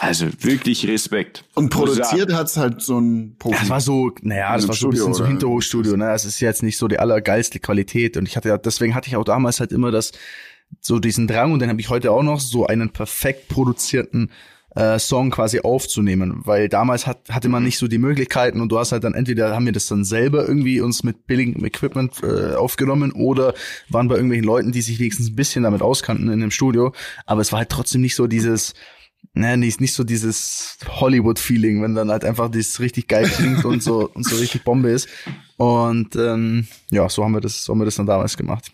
Also 0.00 0.26
wirklich 0.42 0.86
Respekt. 0.86 1.44
Und 1.54 1.70
produziert 1.70 2.32
hat's 2.32 2.56
halt 2.56 2.80
so 2.82 3.00
ein 3.00 3.34
Profi. 3.36 3.56
Das 3.58 3.68
war 3.68 3.80
so, 3.80 4.12
naja, 4.22 4.54
das 4.54 4.62
einem 4.62 4.68
war 4.68 4.76
so 4.76 4.86
ein 4.86 4.90
bisschen 4.90 5.12
so 5.12 5.22
oder? 5.22 5.28
Hinterhofstudio, 5.28 5.96
ne? 5.96 6.12
Es 6.12 6.24
ist 6.24 6.38
jetzt 6.38 6.62
nicht 6.62 6.78
so 6.78 6.86
die 6.86 7.00
allergeilste 7.00 7.58
Qualität. 7.58 8.16
Und 8.16 8.28
ich 8.28 8.36
hatte 8.36 8.48
ja, 8.48 8.58
deswegen 8.58 8.94
hatte 8.94 9.08
ich 9.08 9.16
auch 9.16 9.24
damals 9.24 9.58
halt 9.58 9.72
immer 9.72 9.90
das, 9.90 10.12
so 10.80 11.00
diesen 11.00 11.26
Drang, 11.26 11.52
und 11.52 11.58
den 11.58 11.68
habe 11.68 11.80
ich 11.80 11.90
heute 11.90 12.12
auch 12.12 12.22
noch, 12.22 12.38
so 12.38 12.64
einen 12.64 12.90
perfekt 12.90 13.48
produzierten 13.48 14.30
äh, 14.76 15.00
Song 15.00 15.32
quasi 15.32 15.62
aufzunehmen. 15.62 16.42
Weil 16.44 16.68
damals 16.68 17.08
hat, 17.08 17.28
hatte 17.30 17.48
man 17.48 17.64
nicht 17.64 17.78
so 17.78 17.88
die 17.88 17.98
Möglichkeiten 17.98 18.60
und 18.60 18.70
du 18.70 18.78
hast 18.78 18.92
halt 18.92 19.02
dann 19.02 19.14
entweder 19.14 19.52
haben 19.52 19.66
wir 19.66 19.72
das 19.72 19.88
dann 19.88 20.04
selber 20.04 20.46
irgendwie 20.46 20.80
uns 20.80 21.02
mit 21.02 21.26
billigem 21.26 21.64
Equipment 21.64 22.22
äh, 22.22 22.54
aufgenommen 22.54 23.10
oder 23.10 23.52
waren 23.88 24.06
bei 24.06 24.14
irgendwelchen 24.14 24.46
Leuten, 24.46 24.70
die 24.70 24.82
sich 24.82 25.00
wenigstens 25.00 25.30
ein 25.30 25.34
bisschen 25.34 25.64
damit 25.64 25.82
auskannten 25.82 26.30
in 26.30 26.38
dem 26.38 26.52
Studio. 26.52 26.92
Aber 27.26 27.40
es 27.40 27.50
war 27.50 27.58
halt 27.58 27.70
trotzdem 27.70 28.00
nicht 28.00 28.14
so 28.14 28.28
dieses, 28.28 28.74
ne, 29.34 29.56
nicht, 29.56 29.80
nicht 29.80 29.94
so 29.94 30.04
dieses 30.04 30.78
Hollywood-Feeling, 30.88 31.82
wenn 31.82 31.94
dann 31.94 32.10
halt 32.10 32.24
einfach 32.24 32.50
das 32.50 32.80
richtig 32.80 33.08
geil 33.08 33.28
klingt 33.28 33.64
und 33.64 33.82
so 33.82 34.10
und 34.12 34.24
so 34.26 34.36
richtig 34.36 34.64
Bombe 34.64 34.90
ist. 34.90 35.08
Und 35.56 36.16
ähm, 36.16 36.66
ja, 36.90 37.08
so 37.08 37.24
haben 37.24 37.32
wir 37.32 37.40
das, 37.40 37.64
so 37.64 37.72
haben 37.72 37.80
wir 37.80 37.84
das 37.84 37.96
dann 37.96 38.06
damals 38.06 38.36
gemacht. 38.36 38.70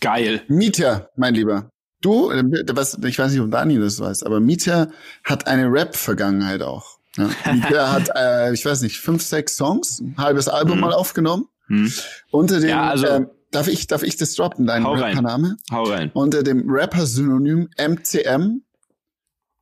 Geil. 0.00 0.42
Mieter, 0.48 1.10
mein 1.16 1.34
Lieber. 1.34 1.70
Du, 2.00 2.30
äh, 2.30 2.44
was, 2.72 2.96
ich 3.04 3.18
weiß 3.18 3.32
nicht, 3.32 3.40
ob 3.40 3.50
Dani 3.50 3.78
das 3.78 3.98
weiß, 3.98 4.22
aber 4.22 4.38
Mieter 4.38 4.90
hat 5.24 5.46
eine 5.48 5.70
Rap-Vergangenheit 5.70 6.62
auch. 6.62 6.98
Ja. 7.16 7.52
Mieter 7.52 7.90
hat, 7.92 8.10
äh, 8.14 8.52
ich 8.54 8.64
weiß 8.64 8.82
nicht, 8.82 8.98
fünf, 8.98 9.22
sechs 9.22 9.56
Songs, 9.56 9.98
ein 10.00 10.14
halbes 10.18 10.46
Album 10.46 10.78
mal 10.78 10.92
aufgenommen. 10.92 11.46
Hm. 11.66 11.92
Unter 12.30 12.60
dem, 12.60 12.68
Ja, 12.68 12.88
also- 12.90 13.06
ähm, 13.08 13.26
darf 13.50 13.66
ich, 13.66 13.88
darf 13.88 14.04
ich 14.04 14.16
das 14.16 14.34
droppen, 14.34 14.66
dein 14.66 14.84
Hau 14.84 14.92
rein. 14.92 15.16
Rappername? 15.16 15.56
Hau 15.72 15.82
rein. 15.82 16.12
Unter 16.14 16.44
dem 16.44 16.70
Rapper-Synonym 16.70 17.70
MCM. 17.76 18.62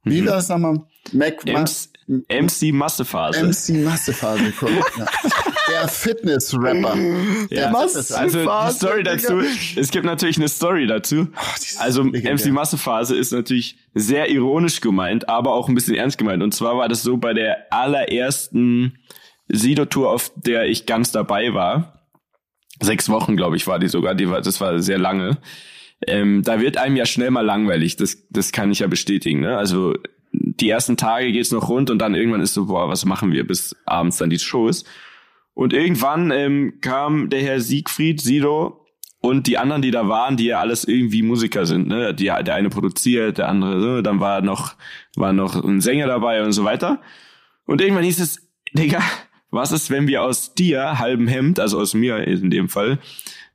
Wie 0.07 0.21
Mhm. 0.23 0.27
das, 0.27 0.49
wir, 0.49 0.87
Mac, 1.13 1.45
MC, 1.45 1.89
MC 2.29 2.73
Massephase. 2.73 3.41
MC 3.45 3.85
Massephase, 3.85 4.53
korrekt, 4.53 4.93
ja. 4.97 5.07
Der 5.69 5.89
Fitness-Rapper. 5.89 6.97
Ja. 7.51 7.71
Masse- 7.73 8.17
Also 8.17 8.39
die 8.45 8.73
Story 8.73 9.03
dazu, 9.03 9.41
es 9.77 9.91
gibt 9.91 10.07
natürlich 10.07 10.37
eine 10.37 10.47
Story 10.49 10.87
dazu. 10.87 11.27
ist 11.57 11.81
Also. 11.81 12.05
MC 12.05 12.53
Massephase 12.53 13.17
ist 13.17 13.33
natürlich 13.33 13.77
sehr 13.93 14.31
ironisch 14.31 14.81
gemeint, 14.81 15.29
aber 15.29 15.53
auch 15.53 15.69
ein 15.69 15.75
bisschen 15.75 15.97
ernst 15.97 16.19
gemeint. 16.19 16.41
Und 16.45 16.55
zwar 16.55 16.77
war 16.79 16.89
das 16.89 17.03
so 17.03 17.17
bei 17.17 17.35
der 17.35 17.67
allerersten 17.73 18.97
Sido-Tour, 19.49 20.11
auf 20.11 20.31
der 20.37 20.67
ich 20.69 20.87
ganz 20.87 21.11
dabei 21.11 21.53
war. 21.53 22.01
Sechs 22.81 23.09
Wochen, 23.09 23.37
glaube 23.37 23.57
ich, 23.57 23.67
war 23.67 23.81
die 23.81 23.89
sogar. 23.89 24.15
Die 24.15 24.31
war, 24.31 24.41
das 24.41 24.61
war 24.61 24.79
sehr 24.79 24.99
lange. 24.99 25.39
Ähm, 26.07 26.43
da 26.43 26.61
wird 26.61 26.77
einem 26.77 26.97
ja 26.97 27.07
schnell 27.07 27.31
mal 27.31 27.45
langweilig. 27.45 27.97
Das, 27.97 28.27
das 28.31 28.53
kann 28.53 28.71
ich 28.71 28.81
ja 28.81 28.87
bestätigen. 28.87 29.41
Ne? 29.41 29.57
Also 29.57 29.95
die 30.33 30.69
ersten 30.69 30.97
Tage 30.97 31.33
geht's 31.33 31.53
noch 31.53 31.69
rund 31.69 31.91
und 31.91 31.99
dann 31.99 32.15
irgendwann 32.15 32.41
ist 32.41 32.55
so, 32.55 32.67
boah, 32.67 32.89
was 32.89 33.05
machen 33.05 33.33
wir, 33.33 33.47
bis 33.47 33.77
abends 33.87 34.19
dann 34.19 34.31
die 34.31 34.39
Show 34.39 34.69
ist. 34.69 34.87
Und 35.55 35.73
irgendwann 35.73 36.31
ähm, 36.31 36.75
kam 36.83 37.31
der 37.31 37.41
Herr 37.43 37.61
Siegfried, 37.61 38.21
Sido 38.21 38.87
und 39.21 39.47
die 39.47 39.57
anderen, 39.57 39.83
die 39.83 39.91
da 39.91 40.09
waren, 40.09 40.37
die 40.37 40.47
ja 40.47 40.61
alles 40.61 40.85
irgendwie 40.85 41.23
Musiker 41.23 41.65
sind. 41.65 41.89
Ne? 41.89 42.15
Die, 42.15 42.25
der 42.27 42.55
eine 42.55 42.69
produziert, 42.69 43.39
der 43.39 43.49
andere 43.49 43.81
so. 43.81 44.03
Dann 44.03 44.21
war 44.21 44.43
noch, 44.43 44.75
war 45.17 45.33
noch 45.33 45.63
ein 45.65 45.81
Sänger 45.81 46.07
dabei 46.07 46.45
und 46.45 46.53
so 46.53 46.65
weiter. 46.65 47.01
Und 47.65 47.81
irgendwann 47.81 48.05
hieß 48.05 48.21
es, 48.21 48.47
Digga, 48.75 49.01
was 49.51 49.73
ist, 49.73 49.91
wenn 49.91 50.07
wir 50.07 50.23
aus 50.23 50.55
dir, 50.55 50.99
halbem 50.99 51.29
Hemd, 51.29 51.59
also 51.59 51.81
aus 51.81 51.95
mir 51.95 52.19
in 52.19 52.51
dem 52.51 52.69
Fall, 52.69 52.99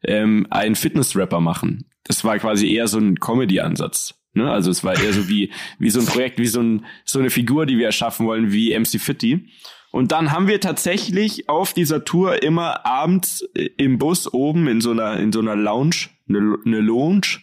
ähm, 0.04 0.48
einen 0.50 0.76
Fitness-Rapper 0.76 1.40
machen? 1.40 1.86
Das 2.12 2.26
war 2.26 2.38
quasi 2.40 2.70
eher 2.70 2.90
so 2.90 2.98
ein 2.98 3.22
Comedy-Ansatz. 3.22 4.16
Ne? 4.34 4.52
Also 4.52 4.70
es 4.70 4.84
war 4.84 5.02
eher 5.02 5.14
so 5.14 5.30
wie, 5.30 5.50
wie 5.80 5.90
so 5.90 6.02
ein 6.02 6.06
Projekt, 6.06 6.40
wie 6.40 6.46
so, 6.46 6.60
ein, 6.60 6.86
so 7.06 7.20
eine 7.20 7.30
Figur, 7.30 7.66
die 7.66 7.78
wir 7.78 7.86
erschaffen 7.86 8.26
wollen, 8.26 8.52
wie 8.52 8.78
MC 8.78 9.00
Fitty. 9.00 9.48
Und 9.92 10.12
dann 10.12 10.34
haben 10.34 10.50
wir 10.50 10.60
tatsächlich 10.60 11.48
auf 11.48 11.72
dieser 11.74 12.04
Tour 12.04 12.44
immer 12.44 12.86
abends 12.86 13.48
äh, 13.56 13.70
im 13.78 13.98
Bus 13.98 14.34
oben 14.34 14.68
in 14.68 14.82
so 14.82 14.92
einer, 14.92 15.22
in 15.22 15.32
so 15.32 15.40
einer 15.40 15.56
Lounge, 15.56 16.10
eine, 16.28 16.58
eine 16.66 16.82
Lounge, 16.82 17.40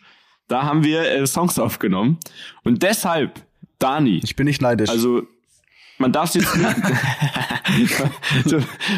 da 0.49 0.65
haben 0.65 0.85
wir 0.85 1.01
äh, 1.01 1.27
Songs 1.27 1.59
aufgenommen. 1.59 2.19
Und 2.63 2.83
deshalb, 2.83 3.41
Dani, 3.79 4.21
Ich 4.23 4.37
bin 4.37 4.45
nicht 4.45 4.61
neidisch. 4.61 4.91
also 4.91 5.23
man 5.99 6.13
darf 6.13 6.31
es 6.31 6.35
jetzt 6.35 6.57
nicht, 6.57 6.77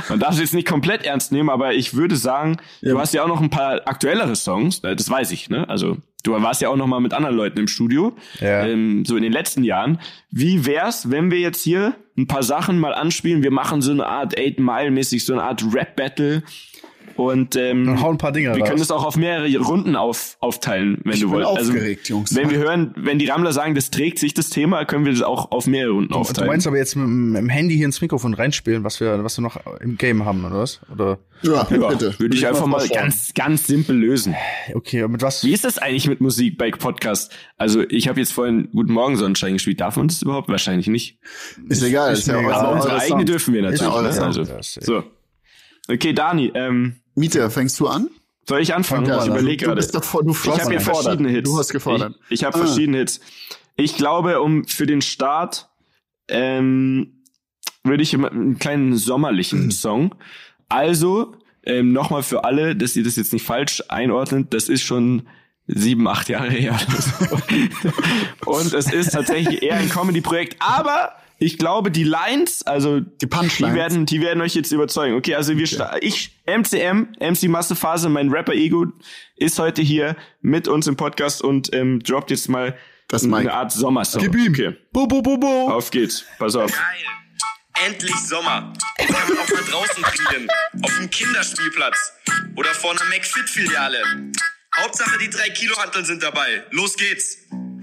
man 0.09 0.21
darf 0.21 0.39
jetzt 0.39 0.55
nicht 0.55 0.67
komplett 0.69 1.05
ernst 1.05 1.33
nehmen, 1.33 1.51
aber 1.51 1.75
ich 1.75 1.95
würde 1.95 2.17
sagen, 2.17 2.59
du 2.83 2.99
hast 2.99 3.15
ja 3.15 3.23
auch 3.25 3.29
noch 3.29 3.41
ein 3.41 3.51
paar 3.51 3.81
aktuellere 3.87 4.37
Songs, 4.37 4.81
äh, 4.81 4.97
das 4.97 5.09
weiß 5.11 5.31
ich, 5.33 5.49
ne? 5.51 5.69
Also 5.69 5.99
du 6.25 6.33
warst 6.43 6.61
ja 6.61 6.69
auch 6.69 6.77
noch 6.77 6.87
mal 6.87 7.01
mit 7.01 7.15
anderen 7.15 7.37
Leuten 7.37 7.59
im 7.59 7.69
Studio, 7.69 8.15
Ja. 8.41 8.67
ähm, 8.67 9.05
so 9.05 9.17
in 9.17 9.23
den 9.23 9.33
letzten 9.33 9.65
Jahren. 9.65 9.99
Wie 10.31 10.67
wär's, 10.67 11.11
wenn 11.11 11.31
wir 11.31 11.39
jetzt 11.39 11.63
hier 11.63 11.95
ein 12.17 12.27
paar 12.27 12.43
Sachen 12.43 12.79
mal 12.79 12.95
anspielen? 12.95 13.43
Wir 13.43 13.51
machen 13.51 13.81
so 13.83 13.91
eine 13.93 14.07
Art 14.07 14.39
Eight 14.39 14.59
Mile 14.61 14.91
mäßig, 14.91 15.25
so 15.25 15.33
eine 15.33 15.43
Art 15.43 15.65
Rap 15.73 15.97
Battle. 15.97 16.43
Und 17.21 17.55
ähm, 17.55 17.85
Dann 17.85 18.01
hau 18.01 18.11
ein 18.11 18.17
paar 18.17 18.33
Dinger 18.33 18.55
wir 18.55 18.61
raus. 18.63 18.69
können 18.69 18.79
das 18.81 18.91
auch 18.91 19.05
auf 19.05 19.17
mehrere 19.17 19.55
Runden 19.59 19.95
auf, 19.95 20.39
aufteilen, 20.41 20.99
wenn 21.05 21.13
Ich 21.13 21.21
du 21.21 21.29
wolltest. 21.31 21.57
Also, 21.57 21.73
aufgeregt, 21.73 22.09
Jungs. 22.09 22.35
Wenn 22.35 22.49
wir 22.49 22.57
hören, 22.57 22.95
wenn 22.97 23.19
die 23.19 23.27
Rammler 23.27 23.53
sagen, 23.53 23.75
das 23.75 23.91
trägt 23.91 24.19
sich 24.19 24.33
das 24.33 24.49
Thema, 24.49 24.85
können 24.87 25.05
wir 25.05 25.13
das 25.13 25.21
auch 25.21 25.51
auf 25.51 25.67
mehrere 25.67 25.93
Runden 25.93 26.13
du 26.13 26.19
aufteilen. 26.19 26.49
meinst 26.49 26.67
aber 26.67 26.79
jetzt 26.79 26.97
mit, 26.97 27.05
dem- 27.05 27.33
mit 27.33 27.43
dem 27.43 27.49
Handy 27.51 27.77
hier 27.77 27.85
ins 27.85 28.01
Mikrofon 28.01 28.33
reinspielen, 28.33 28.85
was 28.85 29.01
wir, 29.01 29.23
was 29.23 29.37
wir 29.37 29.43
noch 29.43 29.59
im 29.81 29.99
Game 29.99 30.25
haben, 30.25 30.45
oder 30.45 30.61
was? 30.61 30.81
Oder 30.93 31.19
Ja, 31.43 31.67
ja, 31.71 31.89
bitte. 31.89 32.19
würde 32.19 32.35
ich 32.35 32.47
einfach 32.47 32.65
mal 32.67 32.89
ganz, 32.89 33.35
ganz 33.35 33.67
simpel 33.67 33.97
lösen. 33.97 34.35
okay, 34.75 35.07
mit 35.07 35.21
was? 35.21 35.45
Wie 35.45 35.53
ist 35.53 35.65
das 35.65 35.77
eigentlich 35.77 36.09
mit 36.09 36.21
Musik 36.23 36.57
bei 36.57 36.71
Podcast? 36.71 37.33
Also 37.59 37.83
ich 37.91 38.09
habe 38.09 38.19
jetzt 38.19 38.33
vorhin 38.33 38.69
Guten 38.73 38.93
Morgen 38.93 39.17
Sonnenschein 39.17 39.53
gespielt. 39.53 39.81
Darf 39.81 39.97
man 39.97 40.09
das 40.09 40.23
überhaupt? 40.23 40.49
Wahrscheinlich 40.49 40.87
nicht. 40.87 41.19
Ist 41.69 41.83
egal, 41.83 42.13
ist, 42.15 42.21
ist 42.21 42.29
ja 42.29 42.41
egal. 42.41 42.53
Aber 42.55 42.69
Ah, 42.69 42.73
unsere 42.77 42.95
eure 42.95 43.03
eigene 43.03 43.25
dürfen 43.27 43.53
wir 43.53 43.69
Ist 43.69 43.83
natürlich. 43.83 44.17
Ne? 44.17 44.25
Also, 44.25 44.45
so. 44.81 45.03
Okay, 45.89 46.13
Dani, 46.13 46.53
ähm, 46.55 47.00
Mieter, 47.15 47.51
fängst 47.51 47.79
du 47.81 47.87
an? 47.89 48.09
soll 48.49 48.61
ich 48.63 48.75
anfangen? 48.75 49.07
Fang 49.07 49.15
du 49.17 49.23
ich 49.25 49.31
an. 49.31 49.37
überlege 49.39 49.65
Du 49.67 49.75
gerade. 49.75 49.87
du 49.87 50.31
Ich 50.33 50.49
habe 50.49 50.71
hier 50.71 50.81
verschiedene 50.81 51.29
Hits. 51.31 51.49
Du 51.51 51.59
hast 51.59 51.69
gefordert. 51.71 52.15
Ich, 52.29 52.41
ich 52.41 52.45
habe 52.45 52.57
Ah. 52.59 52.67
verschiedene 52.67 52.99
Hits. 52.99 53.21
Ich 53.77 53.97
glaube, 53.97 54.41
um 54.41 54.65
für 54.67 54.87
den 54.87 55.03
Start 55.03 55.69
ähm, 56.29 57.23
würde 57.85 58.03
ich 58.03 58.15
einen 58.15 58.59
kleinen 58.59 58.97
sommerlichen 58.97 59.71
Song. 59.71 60.15
Also 60.69 61.35
ähm, 61.65 61.93
nochmal 61.93 62.23
für 62.23 62.45
alle, 62.45 62.75
dass 62.75 62.97
ihr 62.97 63.05
das 63.05 63.17
jetzt 63.17 63.33
nicht 63.33 63.45
falsch 63.45 63.83
einordnet. 63.89 64.53
Das 64.53 64.69
ist 64.69 64.83
schon 64.83 65.29
sieben, 65.67 66.09
acht 66.09 66.29
Jahre 66.29 66.51
her. 66.51 66.77
so. 66.89 67.39
Und 68.51 68.73
es 68.73 68.93
ist 68.93 69.13
tatsächlich 69.13 69.63
eher 69.63 69.77
ein 69.77 69.89
Comedy-Projekt. 69.89 70.57
Aber 70.59 71.13
ich 71.41 71.59
glaube, 71.59 71.91
die 71.91 72.05
Lines, 72.05 72.63
also 72.63 73.01
Die 73.01 73.27
Punchlines. 73.27 73.73
die 73.75 73.79
werden, 73.79 74.07
die 74.07 74.21
werden 74.21 74.41
euch 74.43 74.55
jetzt 74.55 74.71
überzeugen. 74.73 75.17
Okay, 75.17 75.35
also 75.35 75.57
wir, 75.57 75.67
sta- 75.67 75.97
ich, 76.01 76.39
MCM, 76.47 77.09
MC 77.19 77.45
Massephase, 77.49 78.09
mein 78.09 78.29
Rapper-Ego, 78.29 78.87
ist 79.37 79.59
heute 79.59 79.83
hier 79.83 80.17
mit 80.43 80.69
uns 80.69 80.87
im 80.87 80.97
Podcast 80.97 81.43
und 81.43 81.73
ähm, 81.75 82.01
droppt 82.01 82.31
jetzt 82.31 82.49
mal 82.49 82.77
Das 83.09 83.25
eine 83.25 83.53
Art 83.53 83.73
Sommersong. 83.73 84.23
Gib 84.23 84.35
ihm. 84.37 84.53
Okay, 84.53 84.77
Bo, 84.93 85.07
bo, 85.07 85.23
bo, 85.23 85.39
bo. 85.39 85.69
auf 85.71 85.91
geht's. 85.91 86.25
Pass 86.39 86.55
auf. 86.55 86.71
Geil. 86.71 87.87
Endlich 87.87 88.15
Sommer. 88.17 88.73
Kann 88.99 89.09
man 89.09 89.39
auch 89.39 89.49
mal 89.49 89.63
draußen 89.71 90.05
spielen. 90.13 90.49
Auf 90.83 90.97
dem 90.99 91.09
Kinderspielplatz. 91.09 92.13
Oder 92.57 92.69
vor 92.75 92.91
einer 92.91 93.05
McFit-Filiale. 93.09 93.97
Hauptsache 94.77 95.19
die 95.19 95.31
drei 95.31 95.49
Kilo 95.49 95.75
Hanteln 95.79 96.05
sind 96.05 96.23
dabei. 96.23 96.65
Los 96.73 96.97
geht's. 96.97 97.39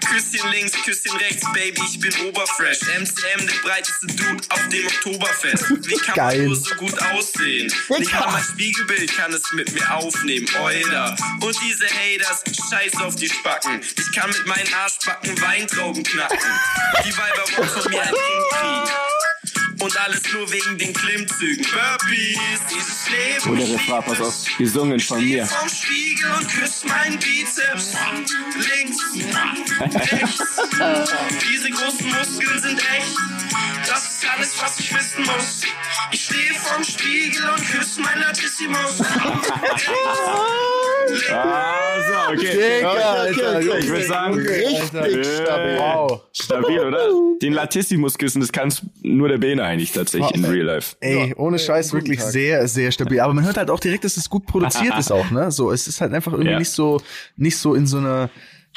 Küsschen 0.10 0.52
links, 0.52 0.74
Küsschen 0.84 1.18
rechts, 1.18 1.46
Baby, 1.54 1.82
ich 1.86 2.00
bin 2.00 2.14
oberfresh. 2.28 2.80
MCM, 2.82 3.46
der 3.46 3.56
breiteste 3.64 4.08
Dude 4.08 4.44
auf 4.50 4.68
dem 4.70 4.86
Oktoberfest. 4.88 5.70
Wie 5.88 5.98
kann 5.98 6.16
Geil. 6.16 6.38
man 6.40 6.48
nur 6.48 6.56
so 6.56 6.76
gut 6.76 7.02
aussehen? 7.02 7.72
Nicht 7.98 8.14
mal 8.14 8.32
mein 8.32 8.44
Spiegelbild 8.44 9.16
kann 9.16 9.34
es 9.34 9.44
mit 9.54 9.72
mir 9.74 9.94
aufnehmen, 9.94 10.48
Euler. 10.62 11.16
Und 11.42 11.58
diese 11.62 11.88
Haters, 11.88 12.44
scheiß 12.70 13.02
auf 13.02 13.16
die 13.16 13.30
Spacken. 13.30 13.82
Ich 13.82 14.12
kann 14.16 14.30
mit 14.30 14.46
meinen 14.46 14.74
Arschbacken 14.74 15.40
Weintrauben 15.42 16.04
knacken. 16.04 16.40
Die 17.06 17.18
Weiber 17.18 17.44
wollen 17.58 17.70
von 17.70 17.92
mir 17.92 18.02
ein 18.02 18.08
Kind 18.08 18.50
kriegen. 18.52 19.27
Und 19.80 19.98
alles 19.98 20.22
nur 20.34 20.52
wegen 20.52 20.78
den 20.78 20.94
Klimmzügen. 20.94 21.66
Burpees, 21.66 22.40
dieses 22.70 23.10
Leben. 23.10 23.52
Oh, 23.52 23.56
der 23.56 23.70
Refrain, 23.70 24.04
pass 24.04 24.22
auf. 24.22 24.58
Gesungen 24.58 25.00
von 25.00 25.24
mir. 25.24 25.46
vorm 25.46 25.70
Spiegel 25.70 26.32
und 26.32 26.48
küss 26.48 26.84
meinen 26.86 27.20
Bizeps. 27.20 27.94
Links, 28.56 29.00
rechts. 30.12 30.44
Diese 31.52 31.70
großen 31.70 32.08
Muskeln 32.08 32.60
sind 32.60 32.80
echt. 32.80 33.18
Das 33.88 34.10
ist 34.10 34.30
alles, 34.30 34.62
was 34.62 34.80
ich 34.80 34.94
wissen 34.94 35.24
muss. 35.24 35.62
Ich 36.12 36.24
stehe 36.26 36.54
vorm 36.56 36.84
Spiegel 36.84 37.50
und 37.50 37.66
küss 37.66 37.98
mein 37.98 38.20
Latissimus. 38.20 39.00
Ah, 41.32 42.00
so, 42.08 42.34
okay. 42.34 42.78
Digga, 42.78 42.92
Okay, 42.92 43.02
Alter. 43.04 43.58
okay, 43.58 43.70
okay. 43.70 43.80
Ich 43.80 43.90
würde 43.90 44.04
sagen, 44.06 44.34
Richtig 44.36 44.78
stabil. 44.88 45.78
Wow. 45.78 46.22
stabil, 46.32 46.80
oder? 46.80 47.10
Den 47.42 47.54
Latissimus 47.54 48.18
küssen, 48.18 48.40
das 48.42 48.52
kann 48.52 48.74
nur 49.02 49.28
der 49.30 49.38
Bene 49.38 49.64
eigentlich 49.64 49.92
tatsächlich 49.92 50.36
in 50.36 50.46
Real 50.46 50.66
Life. 50.66 50.96
Ey, 51.02 51.34
ohne 51.38 51.60
Scheiß 51.60 51.94
wirklich 51.94 52.20
Tag. 52.20 52.32
sehr, 52.32 52.68
sehr 52.68 52.92
stabil. 52.92 53.20
Aber 53.20 53.34
man 53.34 53.46
hört 53.46 53.58
halt 53.58 53.70
auch 53.70 53.80
direkt, 53.80 54.04
dass 54.04 54.18
es 54.18 54.30
gut 54.30 54.46
produziert 54.46 54.94
ist 55.00 55.12
auch, 55.12 55.30
ne? 55.32 55.52
So, 55.52 55.72
es 55.72 55.88
ist 55.88 56.02
halt 56.02 56.14
einfach 56.14 56.32
irgendwie 56.34 56.52
Ja. 56.52 56.60
nicht 56.60 56.72
so, 56.72 57.02
nicht 57.36 57.58
so 57.58 57.74
in 57.76 57.86
so 57.88 57.98
einer 57.98 58.30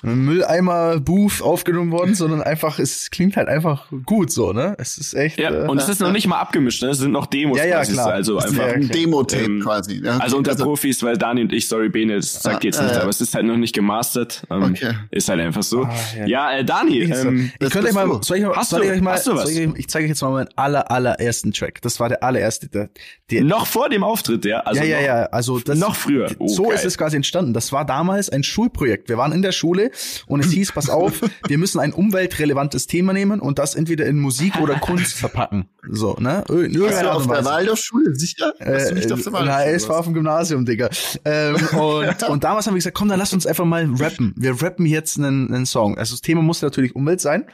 Mülleimer-Booth 0.02 1.42
aufgenommen 1.42 1.90
worden, 1.92 2.14
sondern 2.14 2.42
einfach, 2.42 2.78
es 2.78 3.10
klingt 3.10 3.36
halt 3.36 3.48
einfach 3.48 3.86
gut 4.06 4.30
so, 4.32 4.52
ne? 4.52 4.74
Es 4.78 4.98
ist 4.98 5.14
echt. 5.14 5.38
Ja, 5.38 5.64
äh, 5.64 5.68
und 5.68 5.78
es 5.78 5.88
ist 5.88 6.00
noch 6.00 6.12
nicht 6.12 6.26
mal 6.26 6.38
abgemischt, 6.38 6.82
ne? 6.82 6.90
Es 6.90 6.98
sind 6.98 7.12
noch 7.12 7.26
Demos 7.26 7.58
Ja, 7.58 7.64
ja, 7.64 7.76
quasi. 7.76 7.92
klar. 7.92 8.12
Also 8.12 8.38
Ist 8.38 8.46
einfach. 8.48 8.68
Ein 8.74 8.88
Demo-Tape 8.88 9.44
Ähm, 9.44 9.60
quasi. 9.60 10.00
Ja, 10.02 10.14
okay. 10.16 10.22
Also 10.24 10.36
unter 10.36 10.54
Profis, 10.54 11.02
weil 11.02 11.16
Dani 11.16 11.42
und 11.42 11.52
ich, 11.52 11.68
sorry 11.68 11.88
Bene, 11.88 12.16
das 12.16 12.42
sagt 12.42 12.56
Ah, 12.56 12.66
jetzt 12.66 12.80
nicht, 12.82 12.94
äh, 12.94 12.98
aber 12.98 13.08
es 13.10 13.20
ist 13.20 13.34
halt 13.34 13.46
noch 13.46 13.56
nicht 13.56 13.74
gemastert. 13.74 14.44
Ähm, 14.50 14.62
Okay. 14.70 14.94
Ist 15.10 15.28
halt 15.28 15.40
einfach 15.40 15.62
so. 15.62 15.82
Ah, 15.84 15.94
ja. 16.18 16.26
ja, 16.26 16.58
äh, 16.58 16.64
Dani, 16.64 17.00
ähm, 17.02 17.50
ich 17.58 17.70
könnte 17.70 17.88
euch 17.88 17.94
mal, 17.94 18.22
soll 18.22 18.36
ich, 18.38 18.44
Hast 18.46 18.70
soll 18.70 18.80
du? 18.80 18.86
ich 18.86 18.92
euch 18.92 19.00
mal, 19.00 19.14
Hast 19.14 19.26
du 19.26 19.34
was? 19.34 19.42
soll 19.52 19.52
ich, 19.52 19.78
ich 19.78 19.88
zeige 19.88 20.04
euch 20.04 20.10
jetzt 20.10 20.22
mal 20.22 20.30
meinen 20.30 20.48
aller, 20.56 20.90
allerersten 20.90 21.52
Track. 21.52 21.80
Das 21.82 21.98
war 21.98 22.08
der 22.08 22.22
allererste, 22.22 22.68
der, 22.68 22.88
der 23.30 23.42
noch 23.44 23.66
vor 23.66 23.88
dem 23.88 24.04
Auftritt, 24.04 24.44
ja? 24.44 24.60
Also 24.60 24.82
ja, 24.82 24.86
ja, 24.86 24.96
noch, 25.00 25.06
ja, 25.06 25.22
also 25.26 25.58
das, 25.58 25.78
noch 25.78 25.96
früher. 25.96 26.30
Oh, 26.38 26.46
so 26.48 26.64
geil. 26.64 26.74
ist 26.74 26.84
es 26.84 26.96
quasi 26.98 27.16
entstanden. 27.16 27.52
Das 27.52 27.72
war 27.72 27.84
damals 27.84 28.30
ein 28.30 28.42
Schulprojekt. 28.42 29.08
Wir 29.08 29.18
waren 29.18 29.32
in 29.32 29.42
der 29.42 29.52
Schule 29.52 29.89
und 30.26 30.40
es 30.44 30.50
hieß, 30.52 30.72
pass 30.72 30.88
auf, 30.90 31.20
wir 31.46 31.58
müssen 31.58 31.78
ein 31.80 31.92
umweltrelevantes 31.92 32.86
Thema 32.86 33.12
nehmen 33.12 33.40
und 33.40 33.58
das 33.58 33.74
entweder 33.74 34.06
in 34.06 34.18
Musik 34.18 34.56
oder 34.60 34.76
Kunst 34.78 35.16
verpacken. 35.16 35.68
So, 35.88 36.14
ne? 36.18 36.44
In 36.48 36.80
Warst 36.80 37.02
du 37.02 37.12
auf 37.12 37.26
der. 37.26 37.44
Waldorfschule? 37.44 38.14
Sicher? 38.14 38.52
Nicht 38.94 39.12
auf 39.12 39.22
der 39.22 39.32
Äh, 39.32 39.32
nein, 39.32 39.48
Waldorfschule? 39.48 39.74
es 39.74 39.88
war 39.88 39.98
auf 39.98 40.04
dem 40.04 40.14
Gymnasium, 40.14 40.64
Digga. 40.64 40.90
Ähm, 41.24 41.56
und, 41.78 42.22
und 42.24 42.44
damals 42.44 42.66
haben 42.66 42.74
wir 42.74 42.78
gesagt, 42.78 42.96
komm, 42.96 43.08
dann 43.08 43.18
lass 43.18 43.32
uns 43.32 43.46
einfach 43.46 43.64
mal 43.64 43.88
rappen. 43.98 44.34
Wir 44.36 44.60
rappen 44.62 44.86
jetzt 44.86 45.18
einen, 45.18 45.52
einen 45.52 45.66
Song. 45.66 45.96
Also 45.98 46.14
das 46.14 46.20
Thema 46.20 46.42
muss 46.42 46.62
natürlich 46.62 46.94
Umwelt 46.94 47.20
sein. 47.20 47.46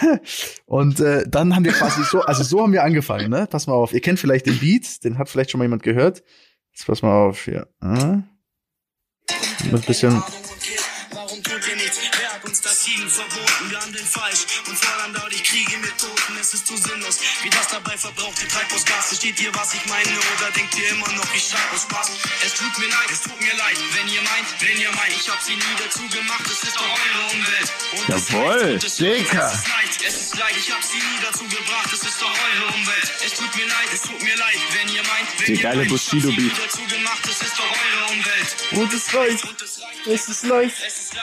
Und 0.66 1.00
äh, 1.00 1.24
dann 1.28 1.54
haben 1.56 1.64
wir 1.64 1.72
quasi 1.72 2.02
so, 2.04 2.20
also 2.22 2.42
so 2.42 2.62
haben 2.62 2.72
wir 2.72 2.84
angefangen, 2.84 3.30
ne? 3.30 3.46
Pass 3.50 3.66
mal 3.66 3.74
auf. 3.74 3.92
Ihr 3.92 4.00
kennt 4.00 4.18
vielleicht 4.20 4.46
den 4.46 4.58
Beat, 4.58 5.02
den 5.04 5.18
hat 5.18 5.28
vielleicht 5.28 5.50
schon 5.50 5.58
mal 5.58 5.64
jemand 5.64 5.82
gehört. 5.82 6.22
Jetzt 6.72 6.86
pass 6.86 7.02
mal 7.02 7.28
auf 7.28 7.44
hier. 7.44 7.66
Hm? 7.80 8.24
Mit 9.70 9.86
bisschen. 9.86 10.22
Ziegen 12.80 13.10
verboten? 13.10 13.68
Wir 13.70 13.78
handeln 13.80 14.06
falsch 14.06 14.46
und 14.66 14.78
fordern 14.78 15.12
dadurch 15.12 15.44
Kriege 15.44 15.76
mit 15.78 15.92
Toten. 15.98 16.32
Es 16.40 16.54
ist 16.54 16.66
zu 16.66 16.76
sinnlos, 16.78 17.18
wie 17.42 17.50
das 17.50 17.68
dabei 17.68 17.96
verbrauchte 17.98 18.48
Treibhausgas. 18.48 19.08
Versteht 19.08 19.38
ihr, 19.40 19.54
was 19.54 19.74
ich 19.74 19.84
meine? 19.84 20.08
Oder 20.08 20.50
denkt 20.56 20.72
ihr 20.78 20.88
immer 20.88 21.08
noch, 21.12 21.28
ich 21.34 21.44
schreibe 21.44 21.76
aus 21.76 21.82
Spaß? 21.82 22.10
Es 22.46 22.54
tut 22.54 22.78
mir 22.78 22.88
leid, 22.88 23.10
es 23.12 23.20
tut 23.20 23.38
mir 23.40 23.52
leid. 23.54 23.76
Wenn 23.92 24.08
ihr 24.08 24.22
meint, 24.22 24.48
wenn 24.60 24.80
ihr 24.80 24.92
meint, 24.92 25.12
ich 25.12 25.28
hab 25.28 25.40
sie 25.42 25.56
nie 25.56 25.76
dazu 25.76 26.00
gemacht. 26.08 26.44
Es 26.46 26.62
ist 26.64 26.76
doch 26.76 26.88
eure 26.88 27.22
Umwelt. 27.36 27.70
Und 27.92 28.08
Jawohl. 28.08 28.78
Dicker. 28.78 29.52
Es 29.52 29.60
ist 29.60 29.68
leid, 29.68 29.92
es 30.08 30.16
ist 30.16 30.36
leid, 30.38 30.54
ich 30.56 30.72
hab 30.72 30.82
sie 30.82 30.96
nie 30.96 31.20
dazu 31.22 31.44
gebracht. 31.44 31.90
Es 31.92 32.00
ist 32.02 32.16
doch 32.22 32.32
eure 32.32 32.66
Umwelt. 32.72 33.10
Es 33.26 33.32
tut 33.34 33.52
mir 33.56 33.66
leid, 33.66 33.88
es 33.92 34.00
tut 34.02 34.22
mir 34.22 34.36
leid. 34.36 34.60
Wenn 34.72 34.88
ihr 34.94 35.02
meint, 35.04 35.28
wenn 35.36 35.46
Der 35.46 35.54
ihr 35.54 35.60
geile 35.60 35.76
meint, 35.84 35.92
ich 35.92 36.00
hab 36.00 36.10
sie 36.10 36.16
Bushido-Beat. 36.16 36.52
nie 36.56 36.60
dazu 36.64 36.82
gemacht. 36.88 37.22
Es 37.28 37.40
ist 37.44 37.58
doch 37.60 37.68
eure 37.76 38.04
Umwelt. 38.16 38.50
Und 38.72 38.94
es 38.94 39.14
reicht. 39.14 39.44
Und 39.44 39.60
es 39.60 39.80
reicht. 39.82 40.06
Es 40.06 40.28
ist 40.28 40.42
leicht. 40.44 40.76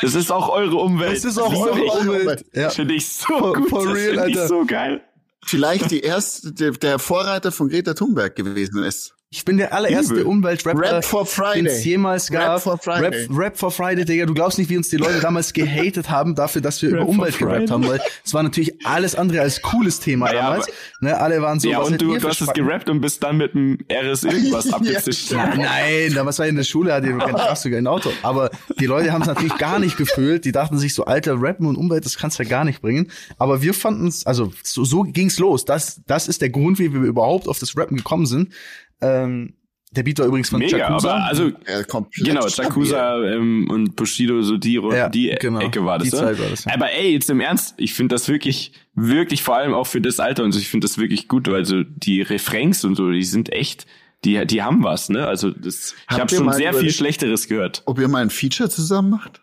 Es 0.03 0.13
ist 0.13 0.31
auch 0.31 0.49
eure 0.49 0.75
Umwelt. 0.75 1.17
Es 1.17 1.23
ist 1.23 1.39
auch 1.39 1.46
Liebe 1.51 1.69
eure 1.71 1.83
ich. 1.83 1.91
Umwelt. 2.21 2.45
Ja. 2.53 2.69
Finde 2.69 2.93
ich 2.95 3.07
so 3.07 3.25
For- 3.37 3.53
gut. 3.53 3.69
for 3.69 3.85
das 3.85 3.95
real, 3.95 4.13
finde 4.15 4.29
ich 4.29 4.37
Alter. 4.37 4.47
so 4.47 4.65
geil. 4.65 5.01
Vielleicht 5.45 5.91
die 5.91 6.01
erste, 6.01 6.51
der 6.53 6.99
Vorreiter 6.99 7.51
von 7.51 7.69
Greta 7.69 7.93
Thunberg 7.93 8.35
gewesen 8.35 8.83
ist. 8.83 9.13
Ich 9.29 9.43
bin 9.43 9.57
der 9.57 9.73
allererste 9.73 10.13
Übel. 10.13 10.23
Umweltrapper, 10.25 10.79
Rap 10.79 11.03
for 11.03 11.25
Friday. 11.25 11.55
den 11.63 11.65
es 11.65 11.83
jemals 11.83 12.31
gab. 12.31 12.55
Rap 12.55 12.61
for 12.61 12.77
Friday. 12.77 13.25
Rap, 13.25 13.37
Rap 13.37 13.57
for 13.57 13.71
Friday, 13.71 14.05
Digga. 14.05 14.25
Du 14.25 14.33
glaubst 14.33 14.57
nicht, 14.57 14.69
wie 14.69 14.77
uns 14.77 14.87
die 14.87 14.95
Leute 14.95 15.19
damals 15.19 15.51
gehatet 15.51 16.09
haben 16.09 16.33
dafür, 16.33 16.61
dass 16.61 16.81
wir 16.81 16.91
Rap 16.93 16.95
über 16.95 17.05
for 17.07 17.13
Umwelt 17.13 17.37
gerappt 17.37 17.55
Friday. 17.55 17.67
haben, 17.73 17.87
weil 17.89 17.99
es 18.23 18.33
war 18.33 18.41
natürlich 18.43 18.85
alles 18.85 19.15
andere 19.15 19.41
als 19.41 19.61
cooles 19.61 19.99
Thema 19.99 20.27
Ja, 20.31 20.43
damals. 20.43 20.67
Ne, 21.01 21.17
alle 21.19 21.41
waren 21.41 21.59
so, 21.59 21.67
ja, 21.69 21.79
was 21.79 21.89
und 21.89 22.01
du, 22.01 22.17
du 22.17 22.25
hast 22.25 22.39
es 22.39 22.53
gerappt 22.53 22.87
und 22.89 23.01
bist 23.01 23.21
dann 23.21 23.35
mit 23.35 23.53
dem 23.53 23.77
RS 23.91 24.23
irgendwas 24.23 24.71
abgezischt. 24.73 25.33
Na, 25.33 25.53
nein, 25.57 26.13
damals 26.15 26.39
war 26.39 26.45
ich 26.45 26.51
in 26.51 26.55
der 26.55 26.63
Schule, 26.63 26.93
hatte 26.93 27.07
ich 27.09 27.17
kein 27.17 27.35
fast 27.35 27.63
sogar 27.63 27.79
ein 27.79 27.87
Auto. 27.87 28.09
Aber 28.23 28.49
die 28.79 28.85
Leute 28.85 29.11
haben 29.11 29.23
es 29.23 29.27
natürlich 29.27 29.57
gar 29.57 29.79
nicht 29.79 29.97
gefühlt. 29.97 30.45
Die 30.45 30.53
dachten 30.53 30.77
sich 30.77 30.93
so, 30.93 31.03
alter, 31.03 31.35
Rappen 31.37 31.65
und 31.65 31.75
Umwelt, 31.75 32.05
das 32.05 32.17
kannst 32.17 32.39
du 32.39 32.43
ja 32.43 32.49
gar 32.49 32.63
nicht 32.63 32.81
bringen. 32.81 33.11
Aber 33.37 33.61
wir 33.61 33.73
fanden 33.73 34.07
es, 34.07 34.25
also 34.25 34.53
so, 34.63 34.85
so 34.85 35.03
ging's 35.03 35.37
los. 35.37 35.65
Das, 35.65 35.99
das 36.07 36.29
ist 36.29 36.41
der 36.41 36.49
Grund, 36.49 36.79
wie 36.79 36.93
wir 36.93 37.01
überhaupt 37.01 37.49
auf 37.49 37.59
das 37.59 37.75
Rappen 37.75 37.97
gekommen 37.97 38.25
sind. 38.25 38.53
Ähm, 39.01 39.53
der 39.91 40.03
Beat 40.03 40.19
war 40.19 40.25
übrigens 40.27 40.49
von 40.49 40.59
Mega, 40.59 40.77
Jakuza. 40.77 41.13
aber 41.15 41.23
also 41.25 41.47
Ja, 41.67 41.81
Genau. 42.17 42.45
Jakuza 42.47 43.23
ähm, 43.23 43.69
und 43.69 43.95
Bushido, 43.95 44.41
so 44.41 44.57
die, 44.57 44.73
Ja, 44.73 45.09
die 45.09 45.29
genau. 45.39 45.61
Ecke 45.61 45.85
war 45.85 45.97
das. 45.97 46.09
Die? 46.09 46.15
Zeit 46.15 46.39
war 46.39 46.49
das, 46.49 46.65
ja. 46.65 46.73
Aber 46.73 46.91
ey, 46.91 47.13
jetzt 47.13 47.29
im 47.29 47.39
Ernst, 47.39 47.73
ich 47.77 47.93
finde 47.93 48.15
das 48.15 48.27
wirklich, 48.27 48.73
wirklich 48.95 49.43
vor 49.43 49.55
allem 49.55 49.73
auch 49.73 49.87
für 49.87 50.01
das 50.01 50.19
Alter 50.19 50.43
und 50.43 50.51
so, 50.51 50.59
ich 50.59 50.67
finde 50.67 50.85
das 50.85 50.97
wirklich 50.97 51.27
gut, 51.27 51.49
weil 51.49 51.65
so 51.65 51.83
die 51.83 52.21
Refrains 52.21 52.83
und 52.83 52.95
so, 52.95 53.09
die 53.11 53.23
sind 53.23 53.51
echt, 53.53 53.87
die, 54.25 54.45
die 54.45 54.61
haben 54.61 54.83
was, 54.83 55.09
ne? 55.09 55.25
Also 55.25 55.51
das, 55.51 55.95
ich 56.11 56.19
habe 56.19 56.33
schon 56.33 56.51
sehr 56.53 56.73
viel 56.73 56.91
Schlechteres 56.91 57.47
gehört. 57.47 57.83
Ob 57.85 57.97
ihr 57.99 58.07
mal 58.07 58.21
ein 58.21 58.29
Feature 58.29 58.69
zusammen 58.69 59.09
macht? 59.09 59.41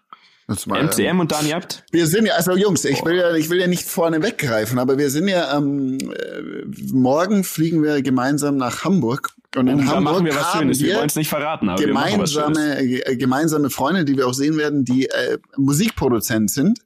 Mal, 0.66 0.84
MCM 0.84 1.20
und 1.20 1.32
Dani 1.32 1.54
Abt? 1.54 1.84
Wir 1.90 2.06
sind 2.06 2.26
ja, 2.26 2.34
also 2.34 2.54
Jungs, 2.56 2.84
ich 2.84 3.02
will 3.04 3.16
ja, 3.16 3.34
ich 3.34 3.48
will 3.48 3.60
ja 3.60 3.66
nicht 3.66 3.84
vorne 3.84 4.22
weggreifen, 4.22 4.78
aber 4.78 4.98
wir 4.98 5.08
sind 5.10 5.28
ja, 5.28 5.56
ähm, 5.56 5.96
äh, 5.98 6.64
morgen 6.92 7.44
fliegen 7.44 7.82
wir 7.82 8.02
gemeinsam 8.02 8.56
nach 8.58 8.84
Hamburg. 8.84 9.30
Und 9.56 9.68
in 9.68 9.78
Und 9.78 9.86
da 9.86 9.92
Hamburg 9.92 10.14
machen 10.14 10.26
wir 10.26 10.34
was 10.34 10.52
haben 10.52 10.60
Schönes. 10.62 10.80
Wir 10.80 10.88
wir 10.88 10.96
wollen 10.96 11.06
es 11.06 11.16
nicht 11.16 11.28
verraten, 11.28 11.68
aber 11.68 11.80
gemeinsame, 11.80 12.78
äh, 12.80 13.16
gemeinsame 13.16 13.70
Freunde, 13.70 14.04
die 14.04 14.16
wir 14.16 14.26
auch 14.26 14.34
sehen 14.34 14.56
werden, 14.58 14.84
die 14.84 15.06
äh, 15.06 15.38
Musikproduzent 15.56 16.50
sind 16.50 16.80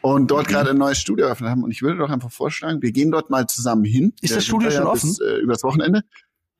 und 0.00 0.22
Mhm. 0.22 0.26
dort 0.28 0.48
gerade 0.48 0.70
ein 0.70 0.78
neues 0.78 0.98
Studio 0.98 1.26
eröffnet 1.26 1.50
haben. 1.50 1.64
Und 1.64 1.72
ich 1.72 1.82
würde 1.82 1.98
doch 1.98 2.10
einfach 2.10 2.30
vorschlagen, 2.30 2.80
wir 2.80 2.92
gehen 2.92 3.10
dort 3.10 3.28
mal 3.28 3.46
zusammen 3.46 3.84
hin. 3.84 4.14
Ist 4.22 4.36
das 4.36 4.44
Studio 4.46 4.70
schon 4.70 4.84
ja 4.84 4.88
offen? 4.88 5.10
Bis, 5.10 5.20
äh, 5.20 5.36
übers 5.38 5.62
Wochenende. 5.64 6.02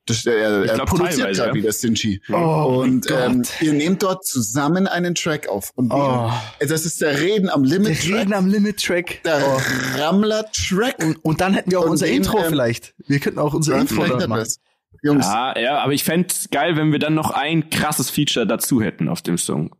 Das, 0.06 0.24
äh, 0.24 0.30
er 0.30 0.64
er 0.64 0.74
glaub, 0.76 0.88
produziert 0.88 1.34
gerade 1.34 1.48
ja. 1.50 1.54
wieder 1.54 1.72
Stinchi. 1.72 2.20
Oh 2.32 2.80
und 2.82 3.10
ähm, 3.10 3.42
ihr 3.60 3.72
nehmt 3.72 4.02
dort 4.04 4.24
zusammen 4.24 4.86
einen 4.86 5.14
Track 5.16 5.48
auf. 5.48 5.72
Und 5.74 5.92
wir, 5.92 5.96
Oh. 5.96 6.32
äh, 6.60 6.66
das 6.66 6.86
ist 6.86 7.00
der 7.00 7.20
Reden 7.20 7.50
am 7.50 7.64
Limit 7.64 8.06
Wir 8.06 8.18
reden 8.18 8.30
Track, 8.30 8.38
am 8.38 8.46
Limit-Track. 8.46 9.22
der 9.24 9.42
Oh. 9.44 9.60
Rammler-Track. 10.00 11.02
Und, 11.02 11.24
und 11.24 11.40
dann 11.40 11.54
hätten 11.54 11.70
wir 11.72 11.80
auch 11.80 11.84
Und 11.84 11.90
unser 11.90 12.06
den, 12.06 12.16
Intro 12.18 12.38
ähm, 12.38 12.44
vielleicht. 12.48 12.94
Wir 13.06 13.18
könnten 13.18 13.38
auch 13.40 13.52
unser 13.54 13.78
Intro 13.78 14.04
dort 14.06 14.28
machen. 14.28 14.38
das. 14.40 14.60
Jungs, 15.02 15.26
Ja, 15.26 15.58
ja, 15.58 15.78
aber 15.78 15.92
ich 15.92 16.04
fänd's 16.04 16.48
geil, 16.50 16.76
wenn 16.76 16.90
wir 16.92 16.98
dann 16.98 17.14
noch 17.14 17.30
ein 17.30 17.68
krasses 17.70 18.08
Feature 18.08 18.46
dazu 18.46 18.80
hätten 18.80 19.08
auf 19.08 19.22
dem 19.22 19.36
Song. 19.38 19.74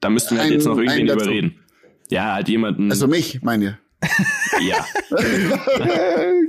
Da 0.00 0.08
müssten 0.10 0.34
wir 0.36 0.40
halt 0.42 0.50
Ein- 0.50 0.54
jetzt 0.58 0.66
noch 0.66 0.76
irgendwen 0.78 1.08
überreden. 1.08 1.58
Ja, 2.10 2.34
halt 2.34 2.48
jemanden. 2.48 2.90
also 2.90 3.06
mich, 3.08 3.42
meint 3.42 3.62
ihr? 3.64 3.78
Ja. 4.60 4.84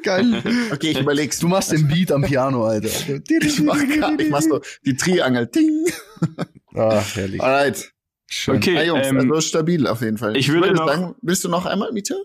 Geil. 0.04 0.44
Okay, 0.72 0.92
ich 0.92 1.00
überleg's. 1.00 1.40
Du 1.40 1.48
machst 1.48 1.72
den 1.72 1.88
Beat 1.88 2.12
am 2.12 2.22
Piano, 2.24 2.66
Alter. 2.66 2.88
ich 2.88 3.62
mach, 3.62 3.78
grad- 3.78 4.20
ich 4.22 4.30
mach 4.30 4.42
so 4.42 4.62
die 4.86 4.96
Triangel. 4.96 5.48
Ding. 5.48 5.86
Ah, 6.76 7.02
herrlich. 7.14 7.42
Alright. 7.42 7.92
Schön. 8.28 8.56
Okay, 8.58 8.74
Ja, 8.76 8.84
Jungs, 8.84 9.08
ähm, 9.08 9.18
also 9.18 9.42
stabil 9.42 9.86
auf 9.88 10.02
jeden 10.02 10.18
Fall. 10.18 10.36
ich 10.36 10.50
würde 10.50 10.74
noch- 10.74 10.88
sagen, 10.88 11.16
willst 11.22 11.44
du 11.44 11.50
noch 11.50 11.66
einmal, 11.66 11.92
Mieter? 11.92 12.16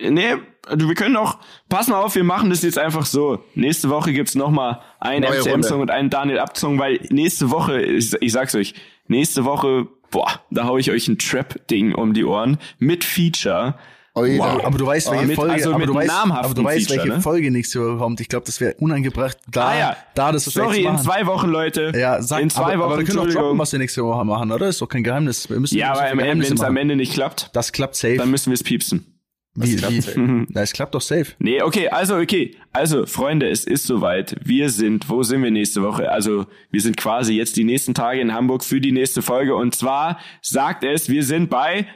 Nee, 0.00 0.36
du, 0.76 0.86
wir 0.88 0.94
können 0.94 1.16
auch, 1.16 1.38
pass 1.68 1.88
mal 1.88 2.00
auf, 2.00 2.14
wir 2.14 2.22
machen 2.22 2.50
das 2.50 2.62
jetzt 2.62 2.78
einfach 2.78 3.04
so. 3.04 3.42
Nächste 3.56 3.90
Woche 3.90 4.12
gibt's 4.12 4.36
noch 4.36 4.50
mal 4.50 4.80
einen 5.00 5.24
MCM-Song 5.24 5.80
und 5.80 5.90
einen 5.90 6.08
Daniel 6.08 6.38
Abt-Song, 6.38 6.78
weil 6.78 7.00
nächste 7.10 7.50
Woche, 7.50 7.82
ich, 7.82 8.14
ich 8.20 8.32
sag's 8.32 8.54
euch, 8.54 8.74
nächste 9.08 9.44
Woche, 9.44 9.88
boah, 10.12 10.40
da 10.52 10.64
hau 10.66 10.78
ich 10.78 10.90
euch 10.92 11.08
ein 11.08 11.18
Trap-Ding 11.18 11.94
um 11.96 12.14
die 12.14 12.24
Ohren 12.24 12.58
mit 12.78 13.02
Feature. 13.02 13.74
Oh. 14.14 14.22
Wow. 14.22 14.64
Aber 14.64 14.78
du 14.78 14.86
weißt, 14.86 15.10
welche 15.12 15.26
mit- 15.26 15.36
Folge, 15.36 15.52
also 15.52 15.74
aber 15.74 15.86
du 15.86 15.94
weißt, 15.94 16.10
aber 16.10 16.54
du 16.54 16.64
weißt, 16.64 16.88
Feature, 16.88 17.04
welche 17.04 17.16
ne? 17.18 17.22
Folge 17.22 17.50
nächste 17.52 17.80
Woche 17.80 17.98
kommt. 17.98 18.20
Ich 18.20 18.28
glaube, 18.28 18.46
das 18.46 18.60
wäre 18.60 18.74
unangebracht, 18.80 19.36
da, 19.48 19.68
ah 19.68 19.78
ja, 19.78 19.96
da 20.14 20.32
das 20.32 20.44
sorry, 20.46 20.82
in 20.84 20.98
zwei 20.98 21.26
Wochen, 21.26 21.48
Leute. 21.48 21.92
Ja, 21.94 22.20
sag, 22.20 22.40
in 22.42 22.50
zwei 22.50 22.74
aber, 22.74 22.78
Wochen, 22.78 22.82
aber 22.92 22.98
wir 22.98 23.04
können 23.04 23.18
auch 23.20 23.28
droppen, 23.28 23.58
was 23.58 23.70
wir 23.70 23.78
nächste 23.78 24.02
Woche 24.04 24.24
machen, 24.24 24.50
oder? 24.50 24.68
Ist 24.68 24.80
doch 24.80 24.88
kein 24.88 25.04
Geheimnis. 25.04 25.48
Wir 25.48 25.60
müssen 25.60 25.78
Ja, 25.78 25.92
aber 25.92 26.16
wenn 26.16 26.40
es 26.40 26.60
am. 26.60 26.76
Ende 26.76 26.96
nicht 26.96 27.12
klappt, 27.12 27.50
Das 27.52 27.70
klappt 27.72 27.94
safe. 27.96 28.16
dann 28.16 28.30
müssen 28.30 28.50
wir 28.50 28.54
es 28.54 28.64
piepsen. 28.64 29.20
wie, 29.54 29.76
klappt 29.76 29.92
wie, 29.94 30.00
safe. 30.00 30.46
Na, 30.48 30.62
es 30.62 30.72
klappt 30.72 30.94
doch 30.94 31.00
safe. 31.00 31.26
Nee, 31.38 31.62
okay, 31.62 31.88
also 31.88 32.16
okay. 32.16 32.56
Also, 32.72 33.06
Freunde, 33.06 33.48
es 33.48 33.64
ist 33.64 33.84
soweit. 33.86 34.36
Wir 34.44 34.70
sind, 34.70 35.08
wo 35.08 35.22
sind 35.22 35.42
wir 35.42 35.50
nächste 35.50 35.82
Woche? 35.82 36.10
Also, 36.10 36.46
wir 36.70 36.80
sind 36.80 36.96
quasi 36.96 37.34
jetzt 37.34 37.56
die 37.56 37.64
nächsten 37.64 37.94
Tage 37.94 38.20
in 38.20 38.32
Hamburg 38.34 38.62
für 38.64 38.80
die 38.80 38.92
nächste 38.92 39.22
Folge. 39.22 39.54
Und 39.56 39.74
zwar 39.74 40.18
sagt 40.42 40.82
es, 40.84 41.08
wir 41.08 41.22
sind 41.24 41.50
bei 41.50 41.86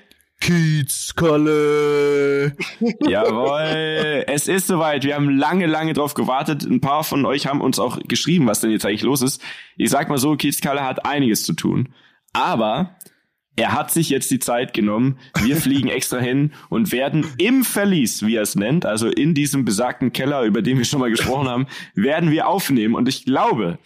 Kiezkalle. 0.43 1.47
Jawohl, 3.07 4.25
es 4.27 4.49
ist 4.49 4.67
soweit. 4.67 5.05
Wir 5.05 5.15
haben 5.15 5.31
lange, 5.31 5.67
lange 5.67 5.93
drauf 5.93 6.15
gewartet. 6.15 6.65
Ein 6.65 6.81
paar 6.81 7.05
von 7.05 7.25
euch 7.27 7.47
haben 7.47 7.61
uns 7.61 7.79
auch 7.79 8.01
geschrieben, 8.09 8.49
was 8.49 8.59
denn 8.59 8.73
jetzt 8.73 8.85
eigentlich 8.85 9.03
los 9.03 9.23
ist. 9.23 9.41
Ich 9.77 9.91
sag 9.91 10.09
mal 10.09 10.19
so, 10.19 10.35
Kiezkalle 10.35 10.85
hat 10.85 11.07
einiges 11.07 11.45
zu 11.45 11.53
tun. 11.53 11.91
Aber 12.33 12.97
er 13.55 13.73
hat 13.73 13.93
sich 13.93 14.09
jetzt 14.09 14.33
die 14.33 14.41
Zeit 14.41 14.75
genommen. 14.75 15.21
Wir 15.45 15.57
fliegen 15.57 15.89
extra 15.93 16.19
hin 16.19 16.53
und 16.71 16.91
werden 16.91 17.25
im 17.39 17.63
Verlies, 17.63 18.27
wie 18.27 18.35
er 18.35 18.43
es 18.43 18.57
nennt, 18.57 18.85
also 18.85 19.07
in 19.07 19.35
diesem 19.35 19.65
besagten 19.65 20.13
Keller, 20.13 20.43
über 20.43 20.61
den 20.61 20.77
wir 20.77 20.85
schon 20.85 20.99
mal 20.99 21.11
gesprochen 21.11 21.49
haben, 21.49 21.69
werden 21.95 22.33
wir 22.33 22.49
aufnehmen. 22.49 22.97
Und 22.97 23.09
ich 23.09 23.25
glaube, 23.25 23.79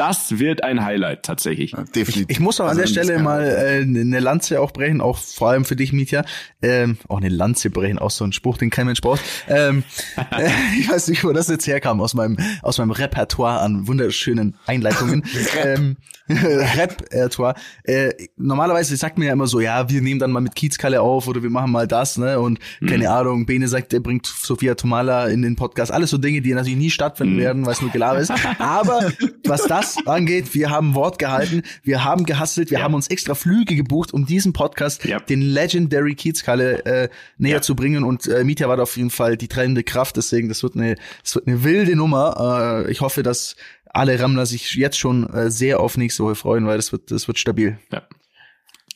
Das 0.00 0.38
wird 0.38 0.64
ein 0.64 0.82
Highlight 0.82 1.24
tatsächlich. 1.24 1.72
Ja, 1.72 1.82
definitiv. 1.82 2.24
Ich, 2.30 2.36
ich 2.36 2.40
muss 2.40 2.58
auch 2.58 2.68
an 2.68 2.76
der 2.78 2.86
also 2.86 2.94
Stelle 2.94 3.18
mal 3.18 3.42
äh, 3.42 3.82
eine 3.82 4.18
Lanze 4.18 4.62
auch 4.62 4.70
brechen, 4.70 5.02
auch 5.02 5.18
vor 5.18 5.50
allem 5.50 5.66
für 5.66 5.76
dich, 5.76 5.92
Mietja. 5.92 6.24
Ähm, 6.62 6.96
auch 7.06 7.18
eine 7.18 7.28
Lanze 7.28 7.68
brechen, 7.68 7.98
auch 7.98 8.10
so 8.10 8.24
ein 8.24 8.32
Spruch, 8.32 8.56
den 8.56 8.70
kein 8.70 8.86
Mensch 8.86 9.02
braucht. 9.02 9.20
Ähm, 9.46 9.84
äh, 10.16 10.48
ich 10.78 10.88
weiß 10.88 11.08
nicht, 11.08 11.22
wo 11.22 11.32
das 11.32 11.48
jetzt 11.48 11.66
herkam, 11.66 12.00
aus 12.00 12.14
meinem, 12.14 12.38
aus 12.62 12.78
meinem 12.78 12.92
Repertoire 12.92 13.60
an 13.60 13.88
wunderschönen 13.88 14.56
Einleitungen. 14.64 15.22
ähm, 15.62 15.98
Repertoire. 16.30 17.54
Äh, 17.84 18.12
normalerweise 18.36 18.96
sagt 18.96 19.18
man 19.18 19.26
ja 19.26 19.32
immer 19.32 19.46
so, 19.46 19.60
ja, 19.60 19.88
wir 19.90 20.00
nehmen 20.00 20.20
dann 20.20 20.30
mal 20.30 20.40
mit 20.40 20.54
Kiezkalle 20.54 21.02
auf 21.02 21.26
oder 21.26 21.42
wir 21.42 21.50
machen 21.50 21.72
mal 21.72 21.86
das, 21.86 22.18
ne? 22.18 22.38
Und 22.38 22.58
mhm. 22.80 22.86
keine 22.86 23.10
Ahnung, 23.10 23.46
Bene 23.46 23.68
sagt, 23.68 23.92
er 23.92 24.00
bringt 24.00 24.26
Sophia 24.26 24.74
Tomala 24.74 25.26
in 25.26 25.42
den 25.42 25.56
Podcast. 25.56 25.92
Alles 25.92 26.10
so 26.10 26.18
Dinge, 26.18 26.40
die 26.40 26.54
natürlich 26.54 26.78
nie 26.78 26.90
stattfinden 26.90 27.34
mhm. 27.34 27.40
werden, 27.40 27.66
weil 27.66 27.72
es 27.72 27.82
nur 27.82 27.90
Gelaber 27.90 28.20
ist. 28.20 28.32
Aber 28.58 29.10
was 29.44 29.64
das 29.64 29.89
angeht, 30.06 30.54
wir 30.54 30.70
haben 30.70 30.94
Wort 30.94 31.18
gehalten, 31.18 31.62
wir 31.82 32.04
haben 32.04 32.24
gehasselt, 32.24 32.70
wir 32.70 32.78
ja. 32.78 32.84
haben 32.84 32.94
uns 32.94 33.08
extra 33.08 33.34
Flüge 33.34 33.74
gebucht, 33.74 34.12
um 34.12 34.26
diesen 34.26 34.52
Podcast, 34.52 35.04
ja. 35.04 35.20
den 35.20 35.42
Legendary 35.42 36.14
Kiezkalle, 36.14 36.84
äh, 36.84 37.08
näher 37.38 37.56
ja. 37.56 37.62
zu 37.62 37.74
bringen. 37.74 38.04
Und 38.04 38.26
äh, 38.26 38.44
Mietja 38.44 38.68
war 38.68 38.76
da 38.76 38.84
auf 38.84 38.96
jeden 38.96 39.10
Fall 39.10 39.36
die 39.36 39.48
treibende 39.48 39.82
Kraft, 39.82 40.16
deswegen, 40.16 40.48
das 40.48 40.62
wird 40.62 40.76
eine, 40.76 40.96
das 41.22 41.34
wird 41.34 41.46
eine 41.46 41.64
wilde 41.64 41.96
Nummer. 41.96 42.84
Äh, 42.86 42.90
ich 42.90 43.00
hoffe, 43.00 43.22
dass 43.22 43.56
alle 43.92 44.18
Rammler 44.20 44.46
sich 44.46 44.74
jetzt 44.74 44.98
schon 44.98 45.28
äh, 45.30 45.50
sehr 45.50 45.80
auf 45.80 45.96
nächste 45.96 46.24
Woche 46.24 46.34
freuen, 46.34 46.66
weil 46.66 46.76
das 46.76 46.92
wird, 46.92 47.10
das 47.10 47.26
wird 47.28 47.38
stabil. 47.38 47.78
Ja. 47.92 48.02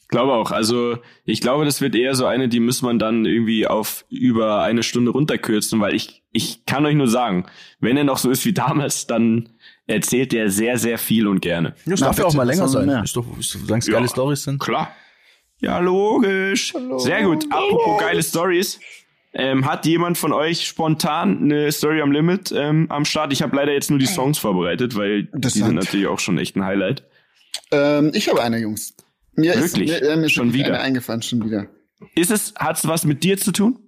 Glaube 0.09 0.35
auch. 0.35 0.53
Also 0.53 0.99
ich 1.25 1.41
glaube, 1.41 1.65
das 1.65 1.81
wird 1.81 1.97
eher 1.97 2.15
so 2.15 2.27
eine, 2.27 2.49
die 2.49 2.61
muss 2.61 2.83
man 2.83 2.99
dann 2.99 3.25
irgendwie 3.25 3.67
auf 3.67 4.05
über 4.11 4.63
eine 4.63 4.83
Stunde 4.83 5.11
runterkürzen, 5.11 5.81
weil 5.81 5.95
ich, 5.95 6.23
ich 6.31 6.67
kann 6.67 6.87
euch 6.87 6.95
nur 6.95 7.09
sagen, 7.09 7.47
wenn 7.81 7.97
er 7.97 8.05
noch 8.05 8.19
so 8.19 8.31
ist 8.31 8.45
wie 8.45 8.53
damals, 8.53 9.07
dann 9.09 9.49
erzählt 9.87 10.33
er 10.35 10.51
sehr, 10.51 10.79
sehr 10.79 10.99
viel 10.99 11.27
und 11.27 11.41
gerne. 11.41 11.75
Das 11.87 12.01
darf 12.01 12.19
ja 12.19 12.25
auch 12.25 12.35
mal 12.35 12.45
länger 12.45 12.69
sein. 12.69 12.89
Ist 13.05 13.17
doch, 13.17 13.27
ist, 13.39 13.51
solange 13.51 13.81
es 13.81 13.87
ja, 13.87 13.95
geile 13.95 14.09
Stories 14.09 14.45
sind. 14.45 14.61
Klar. 14.61 14.95
Ja, 15.61 15.79
logisch. 15.79 16.75
Hallo. 16.75 16.99
Sehr 16.99 17.23
gut. 17.23 17.47
Apropos 17.51 18.01
geile 18.01 18.23
Stories. 18.23 18.81
Ähm, 19.37 19.67
hat 19.67 19.85
jemand 19.85 20.17
von 20.17 20.33
euch 20.33 20.65
spontan 20.65 21.43
eine 21.43 21.73
Story 21.73 22.01
am 22.01 22.13
Limit 22.13 22.53
ähm, 22.57 22.87
am 22.91 23.05
Start? 23.05 23.33
Ich 23.33 23.43
habe 23.43 23.57
leider 23.57 23.73
jetzt 23.73 23.91
nur 23.91 23.99
die 23.99 24.07
Songs 24.07 24.39
vorbereitet, 24.39 24.95
weil 24.95 25.25
die 25.25 25.49
sind 25.49 25.75
natürlich 25.75 26.07
auch 26.07 26.21
schon 26.21 26.39
echt 26.39 26.55
ein 26.55 26.65
Highlight. 26.65 27.03
Ähm, 27.73 28.13
ich 28.15 28.29
habe 28.29 28.43
eine, 28.43 28.59
Jungs. 28.59 28.95
Mir 29.35 29.57
Wirklich? 29.57 29.91
Ist, 29.91 30.03
mir, 30.03 30.17
mir 30.17 30.29
schon 30.29 30.53
wieder 30.53 30.67
eine 30.67 30.81
eingefallen, 30.81 31.23
schon 31.23 31.45
wieder. 31.45 31.67
Ist 32.15 32.31
es, 32.31 32.55
hat's 32.57 32.87
was 32.87 33.05
mit 33.05 33.25
dir 33.25 33.37
zu 33.37 33.51
tun? 33.51 33.79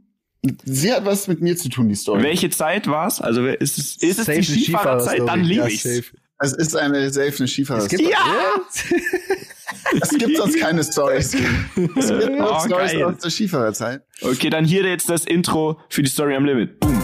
Sie 0.65 0.93
hat 0.93 1.05
was 1.05 1.29
mit 1.29 1.41
mir 1.41 1.57
zu 1.57 1.69
tun, 1.69 1.89
die 1.89 1.95
Story. 1.95 2.23
Welche 2.23 2.51
Zeit 2.51 2.87
war's? 2.87 3.21
Also 3.21 3.47
ist 3.47 3.79
es, 3.79 3.97
ist 3.97 4.19
es 4.19 4.27
die 4.27 4.43
Skifahrerzeit? 4.43 5.21
Dann 5.27 5.43
liebe 5.43 5.63
ja, 5.63 5.67
ich's. 5.69 6.13
Es 6.39 6.53
ist 6.53 6.77
eine 6.77 7.11
safe 7.11 7.33
eine 7.39 7.49
Skifahrerzeit. 7.49 8.01
Ja! 8.01 8.19
es 10.01 10.11
gibt 10.11 10.37
sonst 10.37 10.59
keine 10.59 10.85
Stories. 10.85 11.35
Es 11.35 12.09
gibt 12.09 12.37
nur 12.37 12.53
oh, 12.53 12.67
Stories 12.67 12.93
geil. 12.93 13.05
aus 13.05 13.19
der 13.19 13.31
Skifahrerzeit. 13.31 14.03
Okay, 14.21 14.51
dann 14.51 14.65
hier 14.65 14.85
jetzt 14.85 15.09
das 15.09 15.25
Intro 15.25 15.81
für 15.89 16.03
die 16.03 16.11
Story 16.11 16.35
am 16.35 16.45
Limit. 16.45 16.79
Boom. 16.81 17.03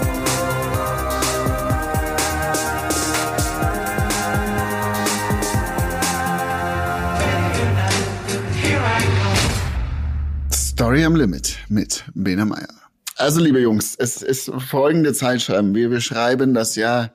Story 10.83 11.05
am 11.05 11.15
Limit 11.15 11.59
mit 11.69 12.05
Bena 12.13 12.45
Meyer. 12.45 12.82
Also, 13.23 13.39
liebe 13.39 13.61
Jungs, 13.61 13.95
es 13.97 14.21
ist 14.21 14.51
folgende 14.69 15.13
Zeitschreiben. 15.13 15.77
Wir 15.77 15.89
beschreiben 15.91 16.55
das 16.55 16.75
Jahr, 16.75 17.15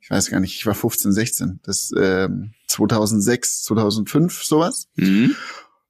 ich 0.00 0.08
weiß 0.08 0.30
gar 0.30 0.38
nicht, 0.38 0.54
ich 0.54 0.64
war 0.66 0.74
15, 0.76 1.12
16, 1.12 1.58
das 1.64 1.90
äh, 1.90 2.28
2006, 2.68 3.64
2005, 3.64 4.44
sowas. 4.44 4.86
Mhm. 4.94 5.34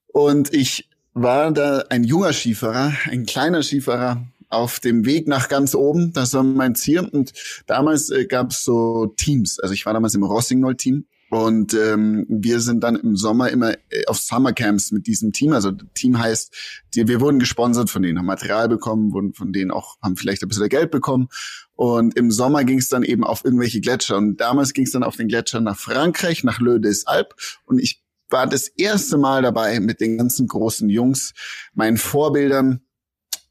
Und 0.07 0.51
ich 0.55 0.89
war 1.13 1.51
da 1.51 1.83
ein 1.89 2.03
junger 2.03 2.33
Skifahrer, 2.33 2.93
ein 3.11 3.27
kleiner 3.27 3.61
Skifahrer 3.61 4.25
auf 4.49 4.79
dem 4.79 5.05
Weg 5.05 5.27
nach 5.27 5.49
ganz 5.49 5.75
oben. 5.75 6.13
Das 6.13 6.33
war 6.33 6.41
mein 6.41 6.73
Ziel. 6.73 7.01
Und 7.01 7.33
damals 7.67 8.09
äh, 8.09 8.25
gab 8.25 8.49
es 8.49 8.63
so 8.63 9.13
Teams. 9.17 9.59
Also 9.59 9.75
ich 9.75 9.85
war 9.85 9.93
damals 9.93 10.15
im 10.15 10.23
Rossignol-Team 10.23 11.05
und 11.29 11.75
ähm, 11.75 12.25
wir 12.27 12.59
sind 12.59 12.83
dann 12.83 12.95
im 12.95 13.15
Sommer 13.15 13.49
immer 13.49 13.73
äh, 13.89 14.05
auf 14.07 14.17
Summercamps 14.17 14.91
mit 14.91 15.05
diesem 15.05 15.31
Team. 15.31 15.53
Also 15.53 15.71
Team 15.93 16.17
heißt, 16.17 16.55
die, 16.95 17.07
wir 17.07 17.21
wurden 17.21 17.39
gesponsert 17.39 17.89
von 17.89 18.01
denen, 18.01 18.17
haben 18.17 18.25
Material 18.25 18.67
bekommen, 18.67 19.13
wurden 19.13 19.33
von 19.33 19.53
denen 19.53 19.69
auch, 19.69 19.97
haben 20.01 20.17
vielleicht 20.17 20.41
ein 20.41 20.49
bisschen 20.49 20.69
Geld 20.69 20.89
bekommen. 20.89 21.29
Und 21.75 22.17
im 22.17 22.31
Sommer 22.31 22.63
ging 22.63 22.79
es 22.79 22.89
dann 22.89 23.03
eben 23.03 23.23
auf 23.23 23.45
irgendwelche 23.45 23.79
Gletscher. 23.79 24.17
Und 24.17 24.37
damals 24.37 24.73
ging 24.73 24.85
es 24.85 24.91
dann 24.91 25.03
auf 25.03 25.17
den 25.17 25.27
Gletscher 25.27 25.61
nach 25.61 25.77
Frankreich, 25.77 26.43
nach 26.43 26.59
Le 26.59 26.79
des 26.79 27.05
Alpes. 27.05 27.59
Und 27.65 27.79
ich 27.79 28.03
war 28.29 28.47
das 28.47 28.67
erste 28.67 29.17
Mal 29.17 29.43
dabei 29.43 29.79
mit 29.79 30.01
den 30.01 30.17
ganzen 30.17 30.47
großen 30.47 30.89
Jungs, 30.89 31.33
meinen 31.73 31.97
Vorbildern, 31.97 32.81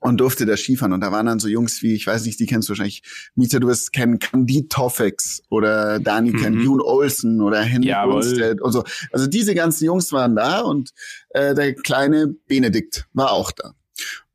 und 0.00 0.18
durfte 0.18 0.46
da 0.46 0.56
Skifahren. 0.56 0.92
Und 0.92 1.00
da 1.00 1.12
waren 1.12 1.26
dann 1.26 1.40
so 1.40 1.48
Jungs 1.48 1.82
wie, 1.82 1.94
ich 1.94 2.06
weiß 2.06 2.24
nicht, 2.24 2.38
die 2.40 2.46
kennst 2.46 2.68
du 2.68 2.70
wahrscheinlich, 2.70 3.02
Mieter, 3.34 3.60
du 3.60 3.68
wirst 3.68 3.92
kennen, 3.92 4.18
Candide 4.18 4.68
Toffex 4.68 5.42
oder 5.50 5.98
Dani 5.98 6.30
mhm. 6.30 6.36
kennen, 6.36 6.60
June 6.60 6.84
Olsen 6.84 7.40
oder 7.40 7.60
Henry 7.60 7.92
Olstead 7.94 8.60
und 8.60 8.72
so. 8.72 8.84
Also 9.12 9.26
diese 9.26 9.54
ganzen 9.54 9.84
Jungs 9.84 10.12
waren 10.12 10.36
da 10.36 10.60
und 10.60 10.90
äh, 11.30 11.54
der 11.54 11.74
kleine 11.74 12.28
Benedikt 12.46 13.06
war 13.12 13.32
auch 13.32 13.50
da. 13.50 13.74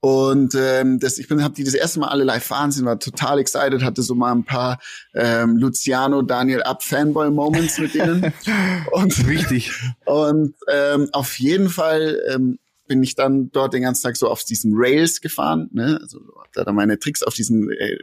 Und 0.02 0.54
ähm, 0.56 1.00
das, 1.00 1.18
ich 1.18 1.30
bin, 1.30 1.42
habe 1.42 1.54
die 1.54 1.64
das 1.64 1.76
erste 1.76 2.02
Mal 2.02 2.10
alle 2.10 2.26
live 2.26 2.44
fahren 2.44 2.74
sehen, 2.74 2.84
war 2.84 3.00
total 3.00 3.40
excited, 3.40 3.84
hatte 3.84 4.02
so 4.02 4.16
mal 4.16 4.34
ein 4.34 4.44
paar 4.44 4.80
ähm, 5.14 5.56
Luciano, 5.56 6.22
Daniel 6.22 6.62
Up 6.64 6.84
Fanboy 6.84 7.30
Moments 7.30 7.80
mit 7.80 7.94
denen. 7.94 8.34
und 8.92 9.28
wichtig. 9.30 9.72
Und 10.06 10.56
ähm, 10.70 11.08
auf 11.14 11.40
jeden 11.40 11.70
Fall 11.70 12.22
ähm, 12.30 12.60
bin 12.88 13.04
ich 13.04 13.16
dann 13.16 13.50
dort 13.52 13.74
den 13.74 13.84
ganzen 13.84 14.04
Tag 14.04 14.18
so 14.18 14.28
auf 14.28 14.44
diesen 14.44 14.74
Rails 14.76 15.22
gefahren, 15.22 15.70
ne? 15.72 16.00
Also 16.02 16.20
hab 16.40 16.52
da 16.52 16.72
meine 16.72 17.00
Tricks 17.00 17.24
auf 17.24 17.34
diesen 17.34 17.70
äh, 17.72 17.98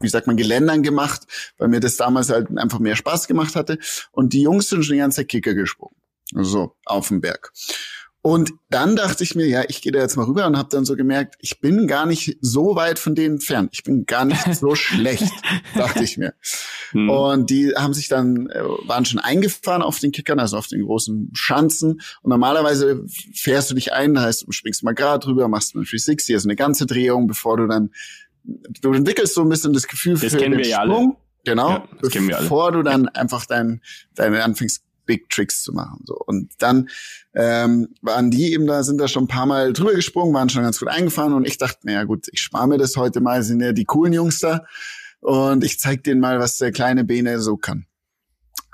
wie 0.00 0.08
sagt 0.08 0.26
man, 0.26 0.36
Geländern 0.36 0.82
gemacht, 0.82 1.26
weil 1.58 1.68
mir 1.68 1.80
das 1.80 1.96
damals 1.96 2.30
halt 2.30 2.48
einfach 2.56 2.78
mehr 2.78 2.96
Spaß 2.96 3.26
gemacht 3.26 3.54
hatte. 3.54 3.78
Und 4.12 4.32
die 4.32 4.42
Jungs 4.42 4.68
sind 4.68 4.82
schon 4.82 4.94
die 4.94 5.00
ganze 5.00 5.16
Zeit 5.16 5.28
Kicker 5.28 5.54
gesprungen. 5.54 5.94
So, 6.32 6.76
auf 6.86 7.08
dem 7.08 7.20
Berg. 7.20 7.52
Und 8.22 8.52
dann 8.68 8.96
dachte 8.96 9.24
ich 9.24 9.34
mir, 9.34 9.46
ja, 9.46 9.64
ich 9.68 9.80
gehe 9.80 9.92
da 9.92 9.98
jetzt 9.98 10.16
mal 10.16 10.26
rüber 10.26 10.46
und 10.46 10.58
habe 10.58 10.68
dann 10.70 10.84
so 10.84 10.94
gemerkt, 10.94 11.36
ich 11.40 11.60
bin 11.60 11.86
gar 11.86 12.04
nicht 12.04 12.36
so 12.42 12.76
weit 12.76 12.98
von 12.98 13.14
denen 13.14 13.36
entfernt. 13.36 13.70
Ich 13.72 13.82
bin 13.82 14.04
gar 14.04 14.26
nicht 14.26 14.54
so 14.54 14.74
schlecht, 14.74 15.32
dachte 15.74 16.04
ich 16.04 16.18
mir. 16.18 16.34
Hm. 16.90 17.08
Und 17.08 17.48
die 17.48 17.74
haben 17.74 17.94
sich 17.94 18.08
dann, 18.08 18.50
äh, 18.50 18.62
waren 18.86 19.06
schon 19.06 19.20
eingefahren 19.20 19.80
auf 19.80 20.00
den 20.00 20.12
Kickern, 20.12 20.38
also 20.38 20.58
auf 20.58 20.66
den 20.66 20.82
großen 20.82 21.30
Schanzen. 21.32 22.02
Und 22.20 22.28
normalerweise 22.28 23.06
fährst 23.34 23.70
du 23.70 23.74
dich 23.74 23.94
ein, 23.94 24.20
heißt, 24.20 24.46
du 24.46 24.52
springst 24.52 24.82
mal 24.82 24.94
gerade 24.94 25.24
drüber, 25.24 25.48
machst 25.48 25.74
eine 25.74 25.84
360, 25.84 26.34
also 26.34 26.46
eine 26.46 26.56
ganze 26.56 26.84
Drehung, 26.84 27.26
bevor 27.26 27.56
du 27.56 27.66
dann, 27.66 27.90
du 28.44 28.92
entwickelst 28.92 29.34
so 29.34 29.40
ein 29.40 29.48
bisschen 29.48 29.72
das 29.72 29.88
Gefühl 29.88 30.18
das 30.18 30.32
für 30.32 30.38
den 30.38 30.62
Sprung. 30.62 30.76
Alle. 30.76 31.16
Genau, 31.44 31.70
ja, 32.02 32.38
bevor 32.38 32.70
du 32.70 32.82
dann 32.82 33.08
einfach 33.08 33.46
dein, 33.46 33.80
deine 34.14 34.44
anfängst 34.44 34.82
Big 35.10 35.28
Tricks 35.28 35.64
zu 35.64 35.72
machen. 35.72 36.04
So. 36.06 36.14
Und 36.14 36.52
dann 36.58 36.88
ähm, 37.34 37.88
waren 38.00 38.30
die 38.30 38.52
eben 38.52 38.68
da, 38.68 38.84
sind 38.84 38.98
da 38.98 39.08
schon 39.08 39.24
ein 39.24 39.28
paar 39.28 39.46
Mal 39.46 39.72
drüber 39.72 39.92
gesprungen, 39.92 40.32
waren 40.32 40.48
schon 40.48 40.62
ganz 40.62 40.78
gut 40.78 40.86
eingefahren 40.86 41.32
und 41.32 41.48
ich 41.48 41.58
dachte, 41.58 41.80
naja 41.82 42.04
gut, 42.04 42.28
ich 42.30 42.40
spare 42.40 42.68
mir 42.68 42.78
das 42.78 42.96
heute 42.96 43.20
mal, 43.20 43.42
sind 43.42 43.60
ja 43.60 43.72
die 43.72 43.84
coolen 43.84 44.12
Jungs 44.12 44.38
da 44.38 44.64
und 45.18 45.64
ich 45.64 45.80
zeig 45.80 46.04
denen 46.04 46.20
mal, 46.20 46.38
was 46.38 46.58
der 46.58 46.70
kleine 46.70 47.02
Bene 47.02 47.40
so 47.40 47.56
kann. 47.56 47.86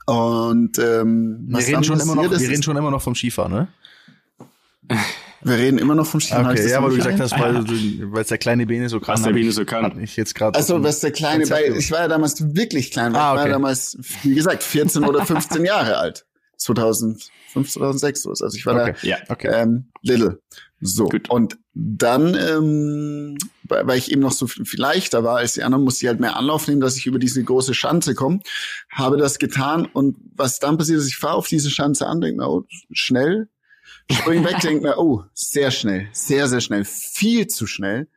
Und 0.05 0.79
ähm, 0.79 1.47
wir 1.49 1.67
reden 1.67 1.85
schon 1.85 2.01
immer 2.01 2.15
noch, 2.15 2.31
wir 2.31 2.39
reden 2.39 2.63
schon 2.63 2.77
immer 2.77 2.91
noch 2.91 3.01
vom 3.01 3.15
Skifahren, 3.15 3.53
ne? 3.53 3.69
Wir 5.43 5.57
reden 5.57 5.79
immer 5.79 5.95
noch 5.95 6.07
vom 6.07 6.21
Skifahren. 6.21 6.47
Okay, 6.47 6.69
ja, 6.71 6.83
weil 6.83 6.91
du 6.91 6.97
gesagt 6.97 7.21
hast, 7.21 7.33
weil 7.33 8.21
es 8.21 8.29
der 8.29 8.39
kleine 8.39 8.67
Bene 8.67 8.89
so 8.89 9.01
kann. 9.01 9.15
Was 9.15 9.23
der 9.23 9.33
Bene 9.33 9.53
so 9.53 9.65
kann. 9.65 10.01
Ich 10.01 10.17
jetzt 10.17 10.35
gerade. 10.35 10.59
Also, 10.59 10.83
was 10.83 11.01
der 11.01 11.13
kleine, 11.13 11.49
weil 11.51 11.77
ich 11.77 11.91
war 11.91 12.01
ja 12.01 12.09
damals 12.09 12.55
wirklich 12.55 12.91
klein, 12.91 13.15
ah, 13.15 13.33
okay. 13.33 13.41
ich 13.41 13.45
war 13.45 13.53
damals, 13.53 13.99
wie 14.23 14.35
gesagt, 14.35 14.63
14 14.63 15.05
oder 15.05 15.25
15 15.27 15.65
Jahre 15.65 15.99
alt. 15.99 16.27
2005, 16.59 17.71
2006 17.71 18.23
so 18.23 18.33
ist. 18.33 18.43
Also 18.43 18.57
ich 18.57 18.67
war 18.67 18.75
okay. 18.75 18.95
da 19.03 19.07
ja, 19.07 19.19
okay. 19.29 19.51
ähm, 19.53 19.91
little. 20.03 20.41
So. 20.81 21.07
Gut. 21.07 21.31
Und 21.31 21.59
dann, 21.75 22.35
ähm, 22.35 23.39
weil 23.65 23.99
ich 23.99 24.11
eben 24.11 24.21
noch 24.21 24.33
so 24.33 24.47
viel 24.47 24.81
leichter 24.81 25.25
war 25.25 25.39
als 25.39 25.55
die 25.55 25.63
anderen, 25.63 25.85
musste 25.85 26.05
ich 26.05 26.09
halt 26.09 26.21
mehr 26.21 26.37
Anlauf 26.37 26.69
nehmen, 26.69 26.81
dass 26.81 26.97
ich 26.97 27.07
über 27.07 27.19
diese 27.19 27.43
große 27.43 27.75
Schanze 27.75 28.15
komme. 28.15 28.41
Habe 28.91 29.17
das 29.17 29.39
getan 29.39 29.87
und 29.87 30.17
was 30.35 30.59
dann 30.59 30.77
passiert 30.77 30.99
ist, 30.99 31.09
ich 31.09 31.17
fahre 31.17 31.35
auf 31.35 31.49
diese 31.49 31.71
Schanze 31.71 32.07
an, 32.07 32.21
denke 32.21 32.43
mir, 32.43 32.49
oh, 32.49 32.65
schnell, 32.93 33.49
spring 34.11 34.45
weg, 34.45 34.61
denke 34.61 34.83
mir, 34.83 34.99
oh, 34.99 35.23
sehr 35.35 35.71
schnell, 35.71 36.09
sehr, 36.13 36.49
sehr 36.49 36.61
schnell, 36.61 36.85
viel 36.85 37.47
zu 37.47 37.67
schnell 37.67 38.09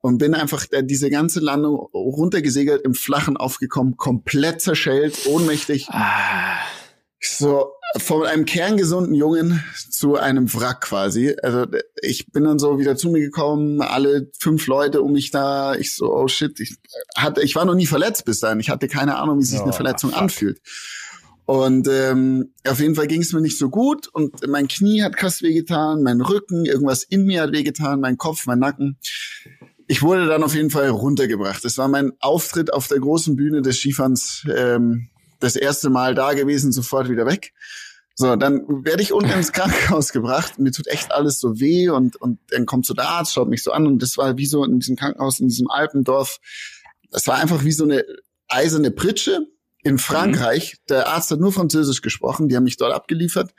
und 0.00 0.18
bin 0.18 0.34
einfach 0.34 0.66
äh, 0.70 0.84
diese 0.84 1.10
ganze 1.10 1.40
Landung 1.40 1.76
runtergesegelt, 1.76 2.82
im 2.82 2.94
Flachen 2.94 3.36
aufgekommen, 3.36 3.96
komplett 3.96 4.60
zerschellt, 4.60 5.26
ohnmächtig. 5.26 5.88
Ah. 5.90 6.58
So, 7.20 7.72
von 7.96 8.26
einem 8.26 8.44
kerngesunden 8.44 9.14
Jungen 9.14 9.64
zu 9.90 10.16
einem 10.16 10.52
Wrack 10.54 10.82
quasi. 10.82 11.34
Also 11.42 11.66
ich 12.00 12.30
bin 12.30 12.44
dann 12.44 12.58
so 12.58 12.78
wieder 12.78 12.96
zu 12.96 13.10
mir 13.10 13.20
gekommen, 13.20 13.80
alle 13.80 14.30
fünf 14.38 14.66
Leute 14.66 15.02
um 15.02 15.12
mich 15.12 15.30
da. 15.30 15.74
Ich 15.74 15.96
so, 15.96 16.14
oh 16.14 16.28
shit, 16.28 16.60
ich 16.60 16.76
hatte, 17.16 17.42
ich 17.42 17.56
war 17.56 17.64
noch 17.64 17.74
nie 17.74 17.86
verletzt 17.86 18.24
bis 18.24 18.40
dahin. 18.40 18.60
Ich 18.60 18.70
hatte 18.70 18.86
keine 18.86 19.16
Ahnung, 19.16 19.40
wie 19.40 19.44
sich 19.44 19.58
oh, 19.58 19.64
eine 19.64 19.72
Verletzung 19.72 20.10
fuck. 20.10 20.22
anfühlt. 20.22 20.60
Und 21.48 21.88
ähm, 21.88 22.52
auf 22.66 22.78
jeden 22.78 22.94
Fall 22.94 23.06
ging 23.06 23.22
es 23.22 23.32
mir 23.32 23.40
nicht 23.40 23.56
so 23.56 23.70
gut 23.70 24.06
und 24.08 24.46
mein 24.46 24.68
Knie 24.68 25.02
hat 25.02 25.16
krass 25.16 25.40
wehgetan, 25.40 26.02
mein 26.02 26.20
Rücken, 26.20 26.66
irgendwas 26.66 27.04
in 27.04 27.24
mir 27.24 27.40
hat 27.40 27.52
wehgetan, 27.52 28.00
mein 28.00 28.18
Kopf, 28.18 28.44
mein 28.44 28.58
Nacken. 28.58 28.98
Ich 29.86 30.02
wurde 30.02 30.26
dann 30.26 30.42
auf 30.42 30.54
jeden 30.54 30.68
Fall 30.68 30.90
runtergebracht. 30.90 31.64
Das 31.64 31.78
war 31.78 31.88
mein 31.88 32.12
Auftritt 32.20 32.70
auf 32.70 32.86
der 32.86 32.98
großen 32.98 33.34
Bühne 33.34 33.62
des 33.62 33.78
Skifahrens, 33.78 34.44
ähm, 34.54 35.08
das 35.40 35.56
erste 35.56 35.88
Mal 35.88 36.14
da 36.14 36.34
gewesen, 36.34 36.70
sofort 36.70 37.08
wieder 37.08 37.24
weg. 37.24 37.54
So, 38.14 38.36
dann 38.36 38.84
werde 38.84 39.02
ich 39.02 39.14
unten 39.14 39.30
ins 39.30 39.52
Krankenhaus 39.54 40.12
gebracht. 40.12 40.58
Mir 40.58 40.72
tut 40.72 40.88
echt 40.88 41.12
alles 41.12 41.40
so 41.40 41.58
weh 41.58 41.88
und, 41.88 42.16
und 42.16 42.40
dann 42.50 42.66
kommt 42.66 42.84
so 42.84 42.92
der 42.92 43.08
Arzt, 43.08 43.32
schaut 43.32 43.48
mich 43.48 43.62
so 43.62 43.72
an 43.72 43.86
und 43.86 44.02
das 44.02 44.18
war 44.18 44.36
wie 44.36 44.44
so 44.44 44.64
in 44.64 44.80
diesem 44.80 44.96
Krankenhaus, 44.96 45.40
in 45.40 45.48
diesem 45.48 45.70
Alpendorf. 45.70 46.40
Das 47.10 47.26
war 47.26 47.38
einfach 47.38 47.64
wie 47.64 47.72
so 47.72 47.84
eine 47.84 48.04
eiserne 48.48 48.90
Pritsche 48.90 49.46
in 49.82 49.98
Frankreich. 49.98 50.74
Mhm. 50.74 50.86
Der 50.90 51.08
Arzt 51.08 51.30
hat 51.30 51.40
nur 51.40 51.52
Französisch 51.52 52.02
gesprochen, 52.02 52.48
die 52.48 52.56
haben 52.56 52.64
mich 52.64 52.76
dort 52.76 52.92
abgeliefert, 52.92 53.54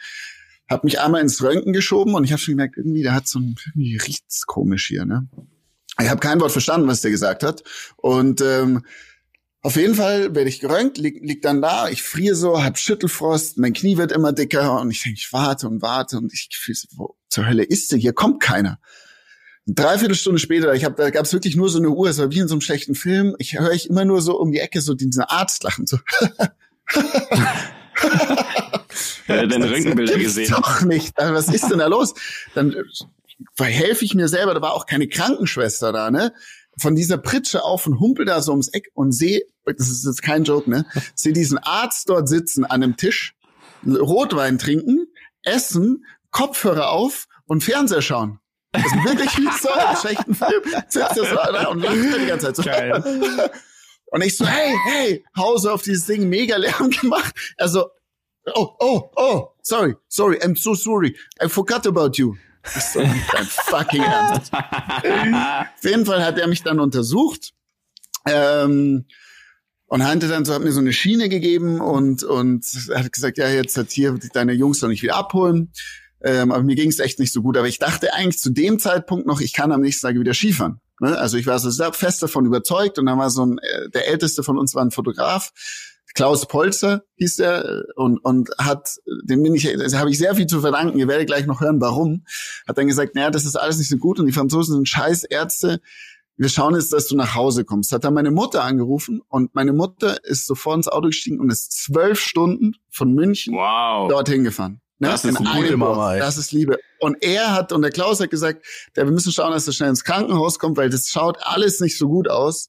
hat 0.68 0.84
mich 0.84 1.00
einmal 1.00 1.22
ins 1.22 1.42
Röntgen 1.42 1.74
geschoben 1.74 2.14
und 2.16 2.24
ich 2.24 2.32
habe 2.32 2.42
schon 2.42 2.54
gemerkt, 2.54 2.78
irgendwie, 2.78 3.04
der 3.04 3.14
hat 3.14 3.28
so 3.28 3.40
ein, 3.40 3.56
irgendwie 3.68 3.98
riecht's 3.98 4.46
komisch 4.46 4.88
hier, 4.88 5.06
ne? 5.06 5.28
Ich 6.02 6.10
habe 6.10 6.22
kein 6.22 6.40
Wort 6.40 6.52
verstanden, 6.52 6.88
was 6.88 7.02
der 7.02 7.12
gesagt 7.12 7.44
hat. 7.44 7.64
Und 7.98 8.40
ähm, 8.40 8.86
auf 9.62 9.76
jeden 9.76 9.96
Fall 9.96 10.34
werde 10.36 10.48
ich 10.48 10.62
geröntgt, 10.62 10.98
lieg, 10.98 11.20
lieg 11.22 11.42
dann 11.42 11.62
da, 11.62 11.90
ich 11.90 12.04
friere 12.04 12.36
so, 12.36 12.64
hab 12.64 12.78
Schüttelfrost, 12.78 13.58
mein 13.58 13.74
Knie 13.74 13.98
wird 13.98 14.14
immer 14.14 14.32
dicker 14.32 14.80
und 14.80 14.92
ich 14.92 15.04
denke, 15.04 15.20
ich 15.20 15.34
warte 15.34 15.68
und 15.68 15.82
warte 15.82 16.18
und 16.18 16.32
ich 16.34 16.48
fühle 16.54 16.78
so, 16.78 16.88
wo 16.96 17.18
zur 17.28 17.46
Hölle 17.46 17.64
ist 17.64 17.92
der? 17.92 18.00
Hier 18.00 18.14
kommt 18.14 18.42
keiner. 18.42 18.80
Dreiviertel 19.76 20.16
Stunde 20.16 20.40
später, 20.40 20.74
ich 20.74 20.84
hab, 20.84 20.96
da 20.96 21.12
gab 21.12 21.26
es 21.26 21.34
wirklich 21.34 21.56
nur 21.56 21.70
so 21.70 21.78
eine 21.78 21.90
Uhr, 21.90 22.10
es 22.10 22.18
war 22.18 22.32
wie 22.32 22.40
in 22.40 22.48
so 22.48 22.56
einem 22.56 22.62
schlechten 22.62 22.96
Film. 22.96 23.36
Ich 23.38 23.60
höre 23.60 23.72
ich 23.72 23.90
immer 23.90 24.04
nur 24.04 24.22
so 24.22 24.40
um 24.40 24.52
die 24.52 24.60
Ecke 24.60 24.82
so 24.82 24.96
diesen 24.96 25.22
Arzt 25.22 25.64
lachen, 25.64 25.86
so. 25.86 26.00
ja, 29.28 29.46
deine 29.46 29.70
Röntgenbilder 29.70 30.18
gesehen. 30.18 30.50
Doch 30.52 30.82
nicht. 30.82 31.14
Was 31.18 31.50
ist 31.50 31.70
denn 31.70 31.78
da 31.80 31.88
los? 31.88 32.16
Dann 32.56 32.74
äh, 32.74 33.64
helfe 33.64 34.06
ich 34.06 34.16
mir 34.16 34.28
selber. 34.28 34.56
Da 34.56 34.62
war 34.62 34.74
auch 34.74 34.88
keine 34.88 35.08
Krankenschwester 35.08 35.92
da, 35.92 36.10
ne? 36.10 36.34
Von 36.80 36.96
dieser 36.96 37.18
Pritsche 37.18 37.64
auf 37.64 37.86
und 37.86 38.00
humpel 38.00 38.26
da 38.26 38.42
so 38.42 38.52
ums 38.52 38.70
Eck 38.70 38.90
und 38.94 39.12
sehe, 39.12 39.42
das 39.66 39.90
ist 39.90 40.06
jetzt 40.06 40.24
kein 40.24 40.46
Joke, 40.46 40.70
ne? 40.70 40.86
Sehe 41.14 41.34
diesen 41.34 41.60
Arzt 41.60 42.10
dort 42.10 42.28
sitzen 42.28 42.66
an 42.66 42.82
einem 42.84 42.98
Tisch, 42.98 43.36
Rotwein 43.86 44.58
trinken, 44.58 45.06
essen, 45.44 46.06
Kopfhörer 46.32 46.90
auf 46.90 47.28
und 47.46 47.64
Fernseher 47.64 48.02
schauen. 48.02 48.40
Das 48.72 48.86
ist 48.86 49.04
wirklich 49.04 49.38
wie 49.38 49.62
so 49.62 49.72
ein 49.72 49.98
schlechten 49.98 50.36
Film. 50.36 50.64
Sitzt 50.88 50.96
er 50.96 51.14
so 51.16 51.24
da 51.24 51.68
und 51.70 51.82
lacht 51.82 51.96
die 51.96 52.26
ganze 52.28 52.54
Zeit 52.54 52.56
so. 52.56 52.64
Geil. 52.64 53.52
Und 54.12 54.24
ich 54.24 54.38
so, 54.38 54.46
hey, 54.46 54.76
hey, 54.86 55.26
Hause 55.38 55.72
auf 55.72 55.84
dieses 55.84 56.08
Ding, 56.08 56.30
mega 56.30 56.58
Lärm 56.58 56.90
gemacht. 56.90 57.36
Also, 57.58 57.92
oh, 58.56 58.70
oh, 58.80 59.12
oh, 59.16 59.48
sorry, 59.62 59.96
sorry, 60.08 60.38
I'm 60.38 60.60
so 60.60 60.74
sorry. 60.74 61.16
I 61.40 61.48
forgot 61.48 61.86
about 61.86 62.14
you. 62.16 62.36
Das 62.64 62.76
ist 62.76 62.94
so 62.94 63.00
ein 63.00 63.46
fucking 63.46 64.02
Ernst. 64.02 64.52
auf 64.54 65.84
jeden 65.84 66.06
Fall 66.06 66.24
hat 66.24 66.38
er 66.38 66.48
mich 66.48 66.64
dann 66.64 66.80
untersucht. 66.80 67.54
Ähm, 68.26 69.06
und 69.88 70.04
hatte 70.06 70.28
dann 70.28 70.46
so, 70.46 70.54
hat 70.54 70.62
mir 70.62 70.72
so 70.72 70.80
eine 70.80 70.94
Schiene 70.94 71.30
gegeben 71.30 71.82
und, 71.82 72.24
und 72.24 72.64
hat 72.94 73.12
gesagt, 73.12 73.38
ja, 73.40 73.50
jetzt 73.50 73.76
hat 73.76 73.90
hier 73.90 74.20
deine 74.34 74.54
Jungs 74.54 74.80
doch 74.80 74.88
nicht 74.88 75.02
wieder 75.02 75.16
abholen. 75.16 75.72
Ähm, 76.22 76.52
aber 76.52 76.64
mir 76.64 76.76
ging 76.76 76.90
es 76.90 77.00
echt 77.00 77.20
nicht 77.20 77.34
so 77.34 77.42
gut. 77.42 77.58
Aber 77.58 77.68
ich 77.68 77.80
dachte 77.80 78.14
eigentlich 78.14 78.40
zu 78.40 78.52
dem 78.52 78.80
Zeitpunkt 78.80 79.26
noch, 79.26 79.42
ich 79.42 79.54
kann 79.54 79.72
am 79.72 79.82
nächsten 79.82 80.08
Tag 80.08 80.20
wieder 80.20 80.34
Skifahren. 80.34 80.82
Ne? 81.00 81.18
Also 81.18 81.38
ich 81.38 81.48
war 81.48 81.60
so 81.60 81.70
sehr 81.70 81.94
fest 81.94 82.22
davon 82.22 82.46
überzeugt 82.46 83.00
und 83.00 83.06
dann 83.06 83.18
war 83.18 83.30
so 83.30 83.46
ein, 83.46 83.58
äh, 83.60 83.90
der 83.90 84.08
älteste 84.08 84.44
von 84.44 84.58
uns 84.58 84.76
war 84.76 84.84
ein 84.84 84.92
Fotograf, 84.92 85.52
Klaus 86.16 86.48
Polzer 86.48 87.04
hieß 87.16 87.38
der 87.38 87.84
und 87.96 88.18
und 88.18 88.50
hat 88.58 88.98
dem 89.24 89.44
bin 89.44 89.56
ich 89.56 89.70
also 89.70 89.98
habe 89.98 90.10
ich 90.10 90.18
sehr 90.18 90.36
viel 90.36 90.48
zu 90.48 90.62
verdanken. 90.62 90.98
Ihr 90.98 91.08
werdet 91.08 91.28
gleich 91.28 91.46
noch 91.46 91.62
hören, 91.62 91.80
warum. 91.82 92.26
Hat 92.68 92.78
dann 92.78 92.88
gesagt, 92.88 93.16
naja, 93.16 93.30
das 93.30 93.46
ist 93.46 93.56
alles 93.56 93.78
nicht 93.78 93.90
so 93.90 93.98
gut 93.98 94.20
und 94.20 94.26
die 94.26 94.32
Franzosen 94.32 94.76
sind 94.76 94.90
Scheißärzte. 94.90 95.82
Wir 96.36 96.50
schauen 96.50 96.74
jetzt, 96.74 96.94
dass 96.94 97.08
du 97.08 97.16
nach 97.16 97.36
Hause 97.36 97.66
kommst. 97.66 97.92
Hat 97.92 98.06
dann 98.06 98.14
meine 98.14 98.32
Mutter 98.32 98.64
angerufen 98.64 99.22
und 99.28 99.54
meine 99.56 99.74
Mutter 99.74 100.24
ist 100.24 100.46
sofort 100.46 100.78
ins 100.78 100.88
Auto 100.88 101.08
gestiegen 101.08 101.40
und 101.40 101.52
ist 101.52 101.74
zwölf 101.74 102.20
Stunden 102.20 102.76
von 102.90 103.14
München 103.14 103.54
wow. 103.54 104.10
dorthin 104.10 104.44
gefahren. 104.44 104.82
Ne? 105.00 105.08
Das 105.08 105.24
ist 105.24 105.40
eine 105.40 105.78
Mama. 105.78 106.18
Das 106.18 106.38
ist 106.38 106.52
Liebe. 106.52 106.78
Und 107.00 107.18
er 107.22 107.54
hat, 107.54 107.72
und 107.72 107.82
der 107.82 107.92
Klaus 107.92 108.20
hat 108.20 108.30
gesagt, 108.30 108.66
der, 108.96 109.06
wir 109.06 109.12
müssen 109.12 109.32
schauen, 109.32 109.52
dass 109.52 109.66
er 109.66 109.74
schnell 109.74 109.90
ins 109.90 110.04
Krankenhaus 110.04 110.60
kommt, 110.60 110.78
weil 110.78 110.90
das 110.90 111.08
schaut 111.08 111.38
alles 111.42 111.80
nicht 111.80 111.98
so 111.98 112.08
gut 112.08 112.30
aus. 112.30 112.68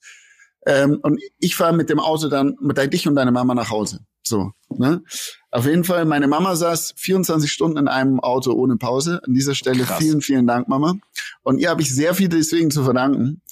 Ähm, 0.66 1.01
und 1.03 1.20
ich 1.39 1.57
fahre 1.57 1.72
mit 1.72 1.91
dem 1.91 1.99
Auto 1.99 2.28
dann 2.28 2.57
mit 2.61 2.78
dich 2.93 3.09
und 3.09 3.16
deine 3.16 3.33
Mama 3.33 3.55
nach 3.55 3.70
Hause. 3.70 4.01
So, 4.23 4.53
ne? 4.68 5.03
Auf 5.51 5.66
jeden 5.66 5.83
Fall, 5.83 6.05
meine 6.05 6.29
Mama 6.29 6.55
saß 6.55 6.95
24 6.97 7.51
Stunden 7.51 7.79
in 7.79 7.89
einem 7.89 8.21
Auto 8.21 8.53
ohne 8.53 8.77
Pause. 8.77 9.21
An 9.27 9.35
dieser 9.35 9.55
Stelle 9.55 9.83
Krass. 9.83 9.99
vielen, 9.99 10.21
vielen 10.21 10.47
Dank, 10.47 10.68
Mama. 10.68 10.95
Und 11.43 11.59
ihr 11.59 11.71
habe 11.71 11.83
ich 11.83 11.93
sehr 11.93 12.14
viel 12.14 12.29
deswegen 12.29 12.71
zu 12.71 12.85
verdanken. 12.85 13.43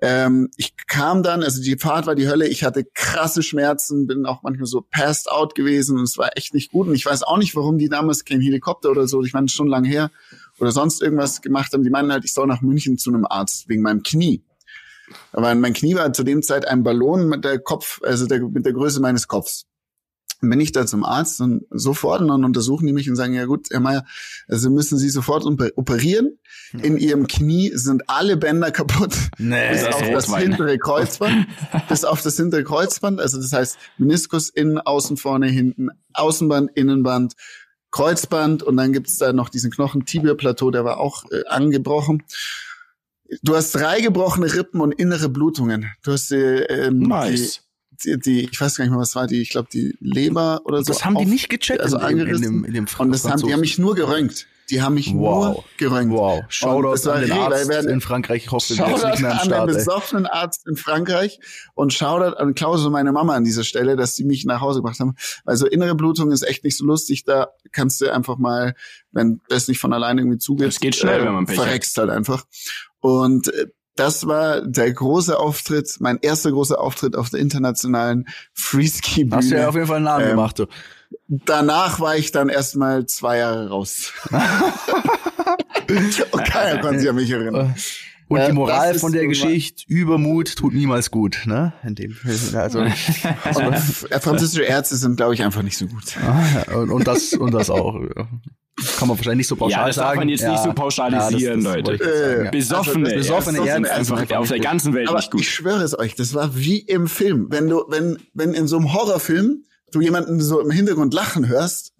Ähm, 0.00 0.48
ich 0.56 0.74
kam 0.86 1.22
dann, 1.22 1.42
also 1.42 1.60
die 1.60 1.76
Fahrt 1.76 2.06
war 2.06 2.14
die 2.14 2.28
Hölle. 2.28 2.48
Ich 2.48 2.64
hatte 2.64 2.84
krasse 2.94 3.42
Schmerzen, 3.42 4.06
bin 4.06 4.24
auch 4.24 4.42
manchmal 4.42 4.66
so 4.66 4.80
passed 4.80 5.30
out 5.30 5.54
gewesen 5.54 5.98
und 5.98 6.04
es 6.04 6.16
war 6.16 6.36
echt 6.36 6.54
nicht 6.54 6.72
gut. 6.72 6.88
Und 6.88 6.94
ich 6.94 7.04
weiß 7.04 7.22
auch 7.24 7.38
nicht, 7.38 7.54
warum 7.54 7.76
die 7.76 7.88
damals 7.88 8.24
kein 8.24 8.40
Helikopter 8.40 8.90
oder 8.90 9.06
so, 9.06 9.22
ich 9.22 9.34
meine, 9.34 9.48
schon 9.48 9.68
lange 9.68 9.88
her, 9.88 10.10
oder 10.58 10.70
sonst 10.70 11.02
irgendwas 11.02 11.42
gemacht 11.42 11.72
haben. 11.72 11.82
Die 11.82 11.90
meinen 11.90 12.12
halt, 12.12 12.24
ich 12.24 12.32
soll 12.32 12.46
nach 12.46 12.62
München 12.62 12.96
zu 12.96 13.10
einem 13.10 13.26
Arzt 13.26 13.68
wegen 13.68 13.82
meinem 13.82 14.02
Knie. 14.02 14.42
Aber 15.32 15.54
mein 15.54 15.74
Knie 15.74 15.96
war 15.96 16.12
zu 16.12 16.22
dem 16.22 16.42
Zeit 16.42 16.66
ein 16.66 16.82
Ballon 16.82 17.28
mit 17.28 17.44
der 17.44 17.58
Kopf, 17.58 18.00
also 18.02 18.26
der, 18.26 18.40
mit 18.40 18.64
der 18.64 18.72
Größe 18.72 19.00
meines 19.00 19.28
Kopfs 19.28 19.66
bin 20.50 20.60
ich 20.60 20.72
da 20.72 20.86
zum 20.86 21.04
Arzt 21.04 21.40
und 21.40 21.66
sofort 21.70 22.20
und 22.20 22.28
dann 22.28 22.44
untersuchen 22.44 22.86
die 22.86 22.92
mich 22.92 23.08
und 23.08 23.16
sagen, 23.16 23.34
ja 23.34 23.44
gut, 23.44 23.68
Herr 23.70 23.80
Mayer, 23.80 24.04
also 24.48 24.70
müssen 24.70 24.98
Sie 24.98 25.08
sofort 25.08 25.44
operieren. 25.76 26.38
In 26.82 26.98
Ihrem 26.98 27.26
Knie 27.28 27.70
sind 27.74 28.08
alle 28.08 28.36
Bänder 28.36 28.70
kaputt. 28.70 29.14
Nee, 29.38 29.70
bis 29.70 29.84
das 29.84 29.94
auf 29.94 30.10
das 30.10 30.36
hintere 30.36 30.78
Kreuzband. 30.78 31.46
bis 31.88 32.04
auf 32.04 32.22
das 32.22 32.36
hintere 32.36 32.64
Kreuzband. 32.64 33.20
Also 33.20 33.40
das 33.40 33.52
heißt 33.52 33.78
Meniskus 33.98 34.48
innen, 34.48 34.78
außen, 34.78 35.16
vorne, 35.16 35.46
hinten, 35.46 35.90
Außenband, 36.14 36.70
Innenband, 36.74 37.34
Kreuzband 37.92 38.62
und 38.62 38.76
dann 38.76 38.92
gibt's 38.92 39.18
da 39.18 39.32
noch 39.32 39.48
diesen 39.48 39.70
Knochen 39.70 40.04
Tibia-Plateau, 40.04 40.70
der 40.70 40.84
war 40.84 40.98
auch 40.98 41.24
äh, 41.30 41.44
angebrochen. 41.46 42.24
Du 43.42 43.54
hast 43.54 43.72
drei 43.72 44.00
gebrochene 44.00 44.52
Rippen 44.52 44.80
und 44.80 44.92
innere 44.92 45.28
Blutungen. 45.28 45.90
Du 46.02 46.12
hast 46.12 46.32
äh, 46.32 46.64
ähm, 46.64 46.98
nice. 47.00 47.60
die 47.60 47.60
die, 48.04 48.18
die, 48.18 48.48
ich 48.50 48.60
weiß 48.60 48.76
gar 48.76 48.84
nicht 48.84 48.90
mehr, 48.90 49.00
was 49.00 49.14
war 49.14 49.26
die, 49.26 49.40
ich 49.40 49.50
glaube 49.50 49.68
die 49.72 49.96
Leber 50.00 50.62
oder 50.64 50.78
so. 50.78 50.84
Das 50.84 51.04
haben 51.04 51.16
auf, 51.16 51.22
die 51.22 51.28
nicht 51.28 51.48
gecheckt 51.48 51.80
also 51.80 51.98
in, 51.98 52.18
in, 52.18 52.42
dem, 52.42 52.64
in 52.64 52.74
dem 52.74 52.86
Und 52.98 53.12
das 53.12 53.28
haben, 53.28 53.42
die 53.42 53.52
haben 53.52 53.60
mich 53.60 53.78
nur 53.78 53.94
geröntgt. 53.94 54.46
Die 54.70 54.80
haben 54.80 54.94
mich 54.94 55.12
wow. 55.12 55.54
nur 55.54 55.64
geröntgt. 55.76 56.14
Wow. 56.14 56.44
Shoutout 56.48 57.10
an 57.10 57.22
den 57.22 57.32
Arzt 57.32 57.70
in 57.70 58.00
Frankreich. 58.00 58.44
Ich 58.44 58.50
hoffe, 58.52 58.72
ist 58.72 58.80
nicht 58.80 59.20
mehr 59.20 59.32
am 59.32 59.38
Start. 59.38 59.52
an 59.52 59.66
den 59.66 59.76
besoffenen 59.76 60.26
Arzt 60.26 60.66
in 60.66 60.76
Frankreich 60.76 61.40
und 61.74 61.92
Shoutout 61.92 62.36
an 62.36 62.54
Klaus 62.54 62.84
und 62.84 62.92
meine 62.92 63.12
Mama 63.12 63.34
an 63.34 63.44
dieser 63.44 63.64
Stelle, 63.64 63.96
dass 63.96 64.14
die 64.14 64.24
mich 64.24 64.44
nach 64.44 64.60
Hause 64.60 64.78
gebracht 64.78 64.98
haben. 65.00 65.14
Also 65.44 65.66
innere 65.66 65.94
Blutung 65.94 66.30
ist 66.30 66.42
echt 66.42 66.64
nicht 66.64 66.76
so 66.76 66.84
lustig. 66.84 67.24
Da 67.24 67.48
kannst 67.72 68.00
du 68.00 68.10
einfach 68.10 68.38
mal, 68.38 68.74
wenn 69.10 69.40
das 69.48 69.68
nicht 69.68 69.78
von 69.78 69.92
alleine 69.92 70.22
irgendwie 70.22 70.38
zugeht, 70.38 70.68
es 70.68 70.80
geht 70.80 70.96
schnell, 70.96 71.20
äh, 71.20 71.24
wenn 71.26 71.34
man 71.34 71.46
Pech 71.46 71.56
verreckst 71.56 71.98
halt 71.98 72.10
einfach. 72.10 72.44
Und 73.00 73.52
äh, 73.52 73.66
das 73.96 74.26
war 74.26 74.62
der 74.62 74.92
große 74.92 75.38
Auftritt, 75.38 75.96
mein 76.00 76.18
erster 76.20 76.50
großer 76.50 76.80
Auftritt 76.80 77.16
auf 77.16 77.30
der 77.30 77.40
internationalen 77.40 78.26
Freeski-Bühne. 78.54 79.36
Hast 79.36 79.50
du 79.50 79.56
ja 79.56 79.68
auf 79.68 79.74
jeden 79.74 79.86
Fall 79.86 79.96
einen 79.96 80.06
Namen 80.06 80.24
ähm, 80.24 80.30
gemacht, 80.30 80.58
du. 80.58 80.66
Danach 81.28 82.00
war 82.00 82.16
ich 82.16 82.32
dann 82.32 82.48
erstmal 82.48 83.06
zwei 83.06 83.38
Jahre 83.38 83.68
raus. 83.68 84.12
Und 85.90 86.32
keiner 86.44 86.80
konnte 86.80 87.00
sich 87.00 87.08
an 87.08 87.16
mich 87.16 87.30
erinnern. 87.30 87.74
Und 88.40 88.48
die 88.48 88.52
Moral 88.52 88.98
von 88.98 89.12
der 89.12 89.26
Geschichte, 89.26 89.84
Übermut 89.88 90.56
tut 90.56 90.74
niemals 90.74 91.10
gut, 91.10 91.42
ne? 91.46 91.72
In 91.84 91.94
dem 91.94 92.16
also 92.54 92.78
und 92.80 93.76
französische 93.76 94.62
Ärzte 94.62 94.96
sind, 94.96 95.16
glaube 95.16 95.34
ich, 95.34 95.42
einfach 95.42 95.62
nicht 95.62 95.76
so 95.76 95.86
gut. 95.86 96.16
Ah, 96.18 96.74
und, 96.74 96.90
und 96.90 97.06
das 97.06 97.32
und 97.34 97.52
das 97.52 97.70
auch 97.70 98.00
kann 98.96 99.08
man 99.08 99.16
wahrscheinlich 99.16 99.38
nicht 99.38 99.48
so 99.48 99.56
pauschal 99.56 99.80
ja, 99.80 99.86
das 99.86 99.96
sagen. 99.96 100.08
darf 100.08 100.16
man 100.16 100.28
jetzt 100.28 100.42
ja. 100.42 100.52
nicht 100.52 100.62
so 100.62 100.72
pauschalisieren, 100.72 101.60
ja, 101.62 101.76
das, 101.76 101.84
das 101.84 101.98
Leute. 101.98 102.46
Äh, 102.46 102.50
besoffene, 102.50 103.06
also 103.06 103.16
besoffene 103.16 103.58
ja, 103.58 103.64
Ärzte 103.76 103.92
einfach, 103.92 104.20
einfach 104.20 104.36
auf 104.36 104.48
der 104.48 104.60
ganzen 104.60 104.94
Welt 104.94 105.08
aber 105.08 105.18
nicht 105.18 105.30
gut. 105.30 105.40
Ich 105.40 105.50
schwöre 105.50 105.82
es 105.82 105.98
euch, 105.98 106.14
das 106.14 106.34
war 106.34 106.56
wie 106.56 106.78
im 106.78 107.06
Film. 107.06 107.46
Wenn 107.50 107.68
du, 107.68 107.84
wenn, 107.88 108.18
wenn 108.34 108.54
in 108.54 108.66
so 108.66 108.78
einem 108.78 108.92
Horrorfilm 108.92 109.64
du 109.92 110.00
jemanden 110.00 110.40
so 110.40 110.60
im 110.60 110.70
Hintergrund 110.70 111.12
lachen 111.12 111.48
hörst, 111.48 111.92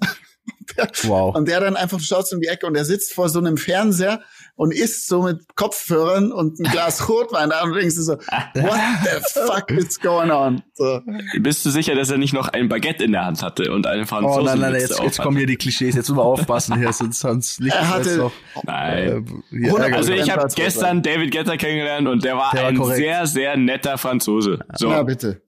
wow. 1.05 1.35
und 1.37 1.47
der 1.47 1.61
dann 1.61 1.77
einfach, 1.77 1.99
du 1.99 2.05
schaust 2.05 2.33
um 2.33 2.41
die 2.41 2.49
Ecke 2.49 2.67
und 2.67 2.75
der 2.75 2.85
sitzt 2.85 3.13
vor 3.13 3.29
so 3.29 3.39
einem 3.39 3.59
Fernseher 3.59 4.23
und 4.55 4.73
isst 4.73 5.09
so 5.09 5.23
mit 5.23 5.57
Kopfhörern 5.57 6.31
und 6.31 6.61
ein 6.61 6.71
Glas 6.71 7.09
Rotwein 7.09 7.51
da 7.51 7.63
und 7.63 7.75
denkst 7.75 7.97
du 7.97 8.03
so, 8.03 8.13
what 8.13 8.81
the 9.03 9.41
fuck 9.41 9.71
is 9.71 9.99
going 9.99 10.31
on? 10.31 10.63
So. 10.75 11.01
Bist 11.41 11.65
du 11.65 11.71
sicher, 11.71 11.95
dass 11.95 12.11
er 12.11 12.19
nicht 12.19 12.33
noch 12.33 12.49
ein 12.49 12.69
Baguette 12.69 13.05
in 13.05 13.13
der 13.13 13.25
Hand 13.25 13.43
hatte 13.43 13.73
und 13.73 13.87
eine 13.87 14.07
Franzose 14.07 14.41
Oh 14.41 14.45
nein, 14.45 14.61
nein, 14.61 14.75
jetzt, 14.75 15.01
jetzt 15.01 15.19
kommen 15.19 15.37
hier 15.37 15.47
die 15.47 15.57
Klischees, 15.57 15.95
jetzt 15.95 16.09
müssen 16.09 16.19
wir 16.19 16.25
aufpassen 16.25 16.77
hier, 16.77 16.93
sonst, 16.93 17.21
sonst 17.21 17.61
nicht 17.61 17.75
er 17.75 17.89
hatte, 17.89 18.17
noch, 18.19 18.33
Nein. 18.65 19.43
Äh, 19.53 19.93
also 19.93 20.13
ich 20.13 20.31
habe 20.31 20.47
gestern 20.55 21.03
David 21.03 21.31
Getter 21.31 21.57
kennengelernt 21.57 22.09
und 22.09 22.25
der 22.25 22.37
war, 22.37 22.51
der 22.53 22.63
war 22.63 22.69
ein 22.69 22.77
korrekt. 22.77 22.99
sehr, 22.99 23.27
sehr 23.27 23.57
netter 23.57 23.99
Franzose. 23.99 24.61
So. 24.77 24.91
Ja, 24.91 25.03
bitte. 25.03 25.43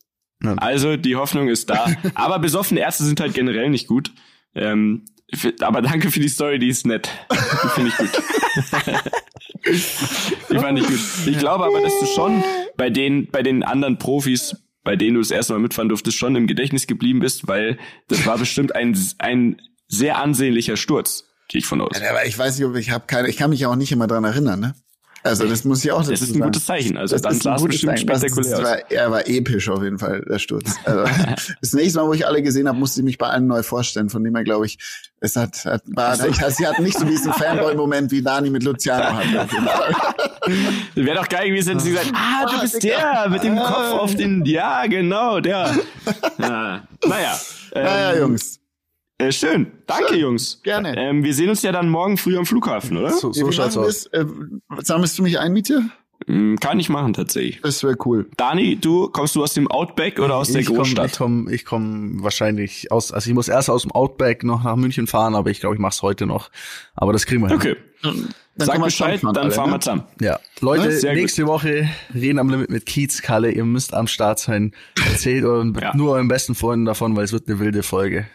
Also 0.56 0.96
die 0.96 1.16
Hoffnung 1.16 1.48
ist 1.48 1.70
da. 1.70 1.86
Aber 2.14 2.38
besoffene 2.38 2.80
Ärzte 2.80 3.04
sind 3.04 3.20
halt 3.20 3.34
generell 3.34 3.70
nicht 3.70 3.86
gut. 3.86 4.12
Ähm, 4.54 5.04
aber 5.60 5.82
danke 5.82 6.10
für 6.10 6.20
die 6.20 6.28
Story, 6.28 6.58
die 6.58 6.68
ist 6.68 6.86
nett. 6.86 7.08
Die 7.30 7.68
finde 7.68 7.90
ich 7.90 7.96
gut. 7.96 8.10
die 10.50 10.58
fand 10.58 10.78
ich 10.78 10.86
gut. 10.86 11.00
Ich 11.26 11.38
glaube 11.38 11.64
aber, 11.64 11.80
dass 11.80 11.98
du 12.00 12.06
schon 12.06 12.42
bei 12.76 12.90
den, 12.90 13.30
bei 13.30 13.42
den 13.42 13.62
anderen 13.62 13.98
Profis, 13.98 14.56
bei 14.82 14.96
denen 14.96 15.14
du 15.14 15.20
das 15.20 15.30
erste 15.30 15.52
Mal 15.52 15.60
mitfahren 15.60 15.88
durftest, 15.88 16.16
schon 16.16 16.36
im 16.36 16.46
Gedächtnis 16.46 16.86
geblieben 16.86 17.20
bist, 17.20 17.48
weil 17.48 17.78
das 18.08 18.26
war 18.26 18.38
bestimmt 18.38 18.74
ein, 18.74 18.96
ein 19.18 19.60
sehr 19.88 20.18
ansehnlicher 20.18 20.76
Sturz. 20.76 21.24
Gehe 21.48 21.58
ich 21.58 21.66
von 21.66 21.80
aus. 21.80 22.00
Ja, 22.00 22.10
aber 22.10 22.26
ich 22.26 22.38
weiß 22.38 22.58
nicht, 22.58 22.66
ob 22.66 22.76
ich 22.76 22.90
habe 22.90 23.06
keine, 23.06 23.28
ich 23.28 23.36
kann 23.36 23.50
mich 23.50 23.66
auch 23.66 23.76
nicht 23.76 23.92
immer 23.92 24.06
dran 24.06 24.24
erinnern, 24.24 24.60
ne? 24.60 24.74
Also 25.26 25.48
das 25.48 25.64
muss 25.64 25.82
ich 25.82 25.90
auch 25.90 26.00
Das 26.06 26.20
ist 26.20 26.28
ein 26.28 26.32
sagen. 26.34 26.42
gutes 26.44 26.66
Zeichen. 26.66 26.98
Also 26.98 27.14
das 27.14 27.22
dann 27.22 27.40
sah 27.40 27.54
es 27.56 27.64
bestimmt 27.64 27.98
Zeichen. 27.98 28.08
spektakulär 28.08 28.62
war, 28.62 28.90
Er 28.90 29.10
war 29.10 29.26
episch 29.26 29.70
auf 29.70 29.82
jeden 29.82 29.98
Fall, 29.98 30.20
der 30.28 30.38
Sturz. 30.38 30.74
Also, 30.84 31.04
das 31.62 31.72
nächste 31.72 31.98
Mal, 31.98 32.06
wo 32.08 32.12
ich 32.12 32.26
alle 32.26 32.42
gesehen 32.42 32.68
habe, 32.68 32.78
musste 32.78 33.00
ich 33.00 33.04
mich 33.04 33.16
bei 33.16 33.28
allen 33.28 33.46
neu 33.46 33.62
vorstellen. 33.62 34.10
Von 34.10 34.22
dem 34.22 34.34
her 34.34 34.44
glaube 34.44 34.66
ich, 34.66 34.78
es 35.20 35.34
hat, 35.36 35.64
hat 35.64 35.82
war, 35.86 36.08
also, 36.08 36.26
ich, 36.26 36.36
sie 36.36 36.66
hatten 36.66 36.82
nicht 36.82 36.98
so 36.98 37.06
diesen 37.06 37.32
Fanboy-Moment, 37.38 38.10
wie 38.10 38.20
Dani 38.20 38.50
mit 38.50 38.64
Luciano 38.64 39.16
hatte. 39.16 39.48
Wäre 40.94 41.16
doch 41.16 41.28
geil 41.28 41.48
gewesen, 41.48 41.70
wenn 41.70 41.80
sie 41.80 41.92
gesagt, 41.92 42.12
ah, 42.14 42.44
du 42.52 42.60
bist 42.60 42.82
der 42.82 43.26
mit 43.30 43.42
dem 43.42 43.56
Kopf 43.56 43.92
auf 43.92 44.14
den, 44.14 44.44
ja, 44.44 44.86
genau, 44.86 45.40
der. 45.40 45.74
Ja. 46.38 46.82
Naja. 47.06 47.40
Ähm, 47.72 47.84
naja, 47.84 48.18
Jungs. 48.18 48.60
Äh, 49.18 49.32
schön. 49.32 49.68
Danke, 49.86 50.14
schön. 50.14 50.20
Jungs. 50.20 50.60
Gerne. 50.62 50.96
Ähm, 50.96 51.22
wir 51.22 51.34
sehen 51.34 51.48
uns 51.48 51.62
ja 51.62 51.72
dann 51.72 51.88
morgen 51.88 52.16
früh 52.16 52.36
am 52.36 52.46
Flughafen, 52.46 52.96
oder? 52.96 53.10
So, 53.10 53.32
so 53.32 53.52
schaut's 53.52 53.76
aus. 53.76 54.06
Äh, 54.06 54.24
sammelst 54.82 55.18
du 55.18 55.22
mich 55.22 55.38
ein, 55.38 55.52
Mietje? 55.52 55.84
Mm, 56.26 56.56
kann 56.56 56.80
ich 56.80 56.88
machen, 56.88 57.12
tatsächlich. 57.12 57.60
Das 57.60 57.82
wäre 57.82 57.96
cool. 58.04 58.26
Dani, 58.36 58.76
du, 58.76 59.08
kommst 59.08 59.34
du 59.36 59.42
aus 59.42 59.52
dem 59.52 59.70
Outback 59.70 60.18
oder 60.18 60.36
aus 60.36 60.48
ich 60.48 60.54
der 60.54 60.64
Großstadt? 60.64 61.14
Komm, 61.16 61.48
ich 61.48 61.64
komme 61.64 62.10
komm 62.14 62.24
wahrscheinlich 62.24 62.90
aus, 62.90 63.12
also 63.12 63.28
ich 63.28 63.34
muss 63.34 63.48
erst 63.48 63.68
aus 63.68 63.82
dem 63.82 63.92
Outback 63.92 64.42
noch 64.42 64.64
nach 64.64 64.76
München 64.76 65.06
fahren, 65.06 65.34
aber 65.34 65.50
ich 65.50 65.60
glaube, 65.60 65.74
ich 65.74 65.80
mache 65.80 65.92
es 65.92 66.02
heute 66.02 66.26
noch. 66.26 66.50
Aber 66.94 67.12
das 67.12 67.26
kriegen 67.26 67.42
wir 67.42 67.48
hin. 67.48 67.56
Okay. 67.56 67.76
Dann 68.02 68.34
Sag 68.56 68.82
Bescheid, 68.82 69.20
dann 69.22 69.36
alle, 69.36 69.50
fahren 69.50 69.70
wir 69.70 69.74
ne? 69.74 69.80
zusammen. 69.80 70.04
Ja. 70.20 70.38
Leute, 70.60 70.88
nächste 71.14 71.42
gut. 71.42 71.50
Woche 71.50 71.88
reden 72.14 72.38
am 72.38 72.48
Limit 72.48 72.70
mit 72.70 72.86
Kiez, 72.86 73.20
Kalle. 73.20 73.50
Ihr 73.50 73.64
müsst 73.64 73.94
am 73.94 74.06
Start 74.06 74.38
sein. 74.38 74.72
Erzählt 75.10 75.44
euren, 75.44 75.76
ja. 75.80 75.94
nur 75.96 76.12
euren 76.12 76.28
besten 76.28 76.54
Freunden 76.54 76.84
davon, 76.84 77.16
weil 77.16 77.24
es 77.24 77.32
wird 77.32 77.48
eine 77.48 77.58
wilde 77.58 77.82
Folge. 77.82 78.26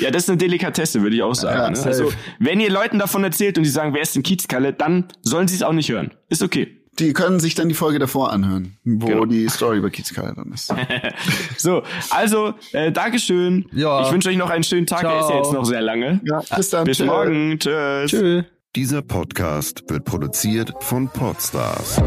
Ja, 0.00 0.10
das 0.10 0.24
ist 0.24 0.28
eine 0.28 0.38
Delikatesse, 0.38 1.02
würde 1.02 1.16
ich 1.16 1.22
auch 1.22 1.34
sagen. 1.34 1.74
Ja, 1.74 1.80
ne? 1.80 1.86
Also, 1.86 2.12
wenn 2.38 2.60
ihr 2.60 2.70
Leuten 2.70 2.98
davon 2.98 3.24
erzählt 3.24 3.58
und 3.58 3.64
die 3.64 3.70
sagen, 3.70 3.94
wer 3.94 4.02
ist 4.02 4.14
denn 4.14 4.22
Kiezkalle, 4.22 4.72
dann 4.72 5.06
sollen 5.22 5.48
sie 5.48 5.56
es 5.56 5.62
auch 5.62 5.72
nicht 5.72 5.90
hören. 5.90 6.12
Ist 6.28 6.42
okay. 6.42 6.74
Die 6.98 7.12
können 7.12 7.38
sich 7.38 7.54
dann 7.54 7.68
die 7.68 7.76
Folge 7.76 8.00
davor 8.00 8.32
anhören, 8.32 8.76
wo 8.84 9.06
genau. 9.06 9.24
die 9.24 9.48
Story 9.48 9.78
über 9.78 9.88
Kiezkalle 9.88 10.34
dann 10.34 10.52
ist. 10.52 10.74
so, 11.56 11.82
also, 12.10 12.54
äh, 12.72 12.90
Dankeschön. 12.90 13.66
Ja. 13.72 14.02
Ich 14.02 14.12
wünsche 14.12 14.28
euch 14.28 14.36
noch 14.36 14.50
einen 14.50 14.64
schönen 14.64 14.86
Tag. 14.86 15.00
Ciao. 15.00 15.12
Der 15.12 15.20
ist 15.20 15.30
ja 15.30 15.36
jetzt 15.36 15.52
noch 15.52 15.64
sehr 15.64 15.80
lange. 15.80 16.20
Ja, 16.24 16.42
bis 16.56 16.70
dann. 16.70 16.84
Bis 16.84 16.98
Tschö. 16.98 17.06
morgen. 17.06 17.58
Tschüss. 17.58 18.10
Tschüss. 18.10 18.44
Dieser 18.74 19.02
Podcast 19.02 19.84
wird 19.88 20.04
produziert 20.04 20.72
von 20.80 21.08
Podstars 21.08 22.02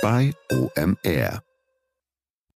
bei 0.00 0.32
OMR. 0.52 1.49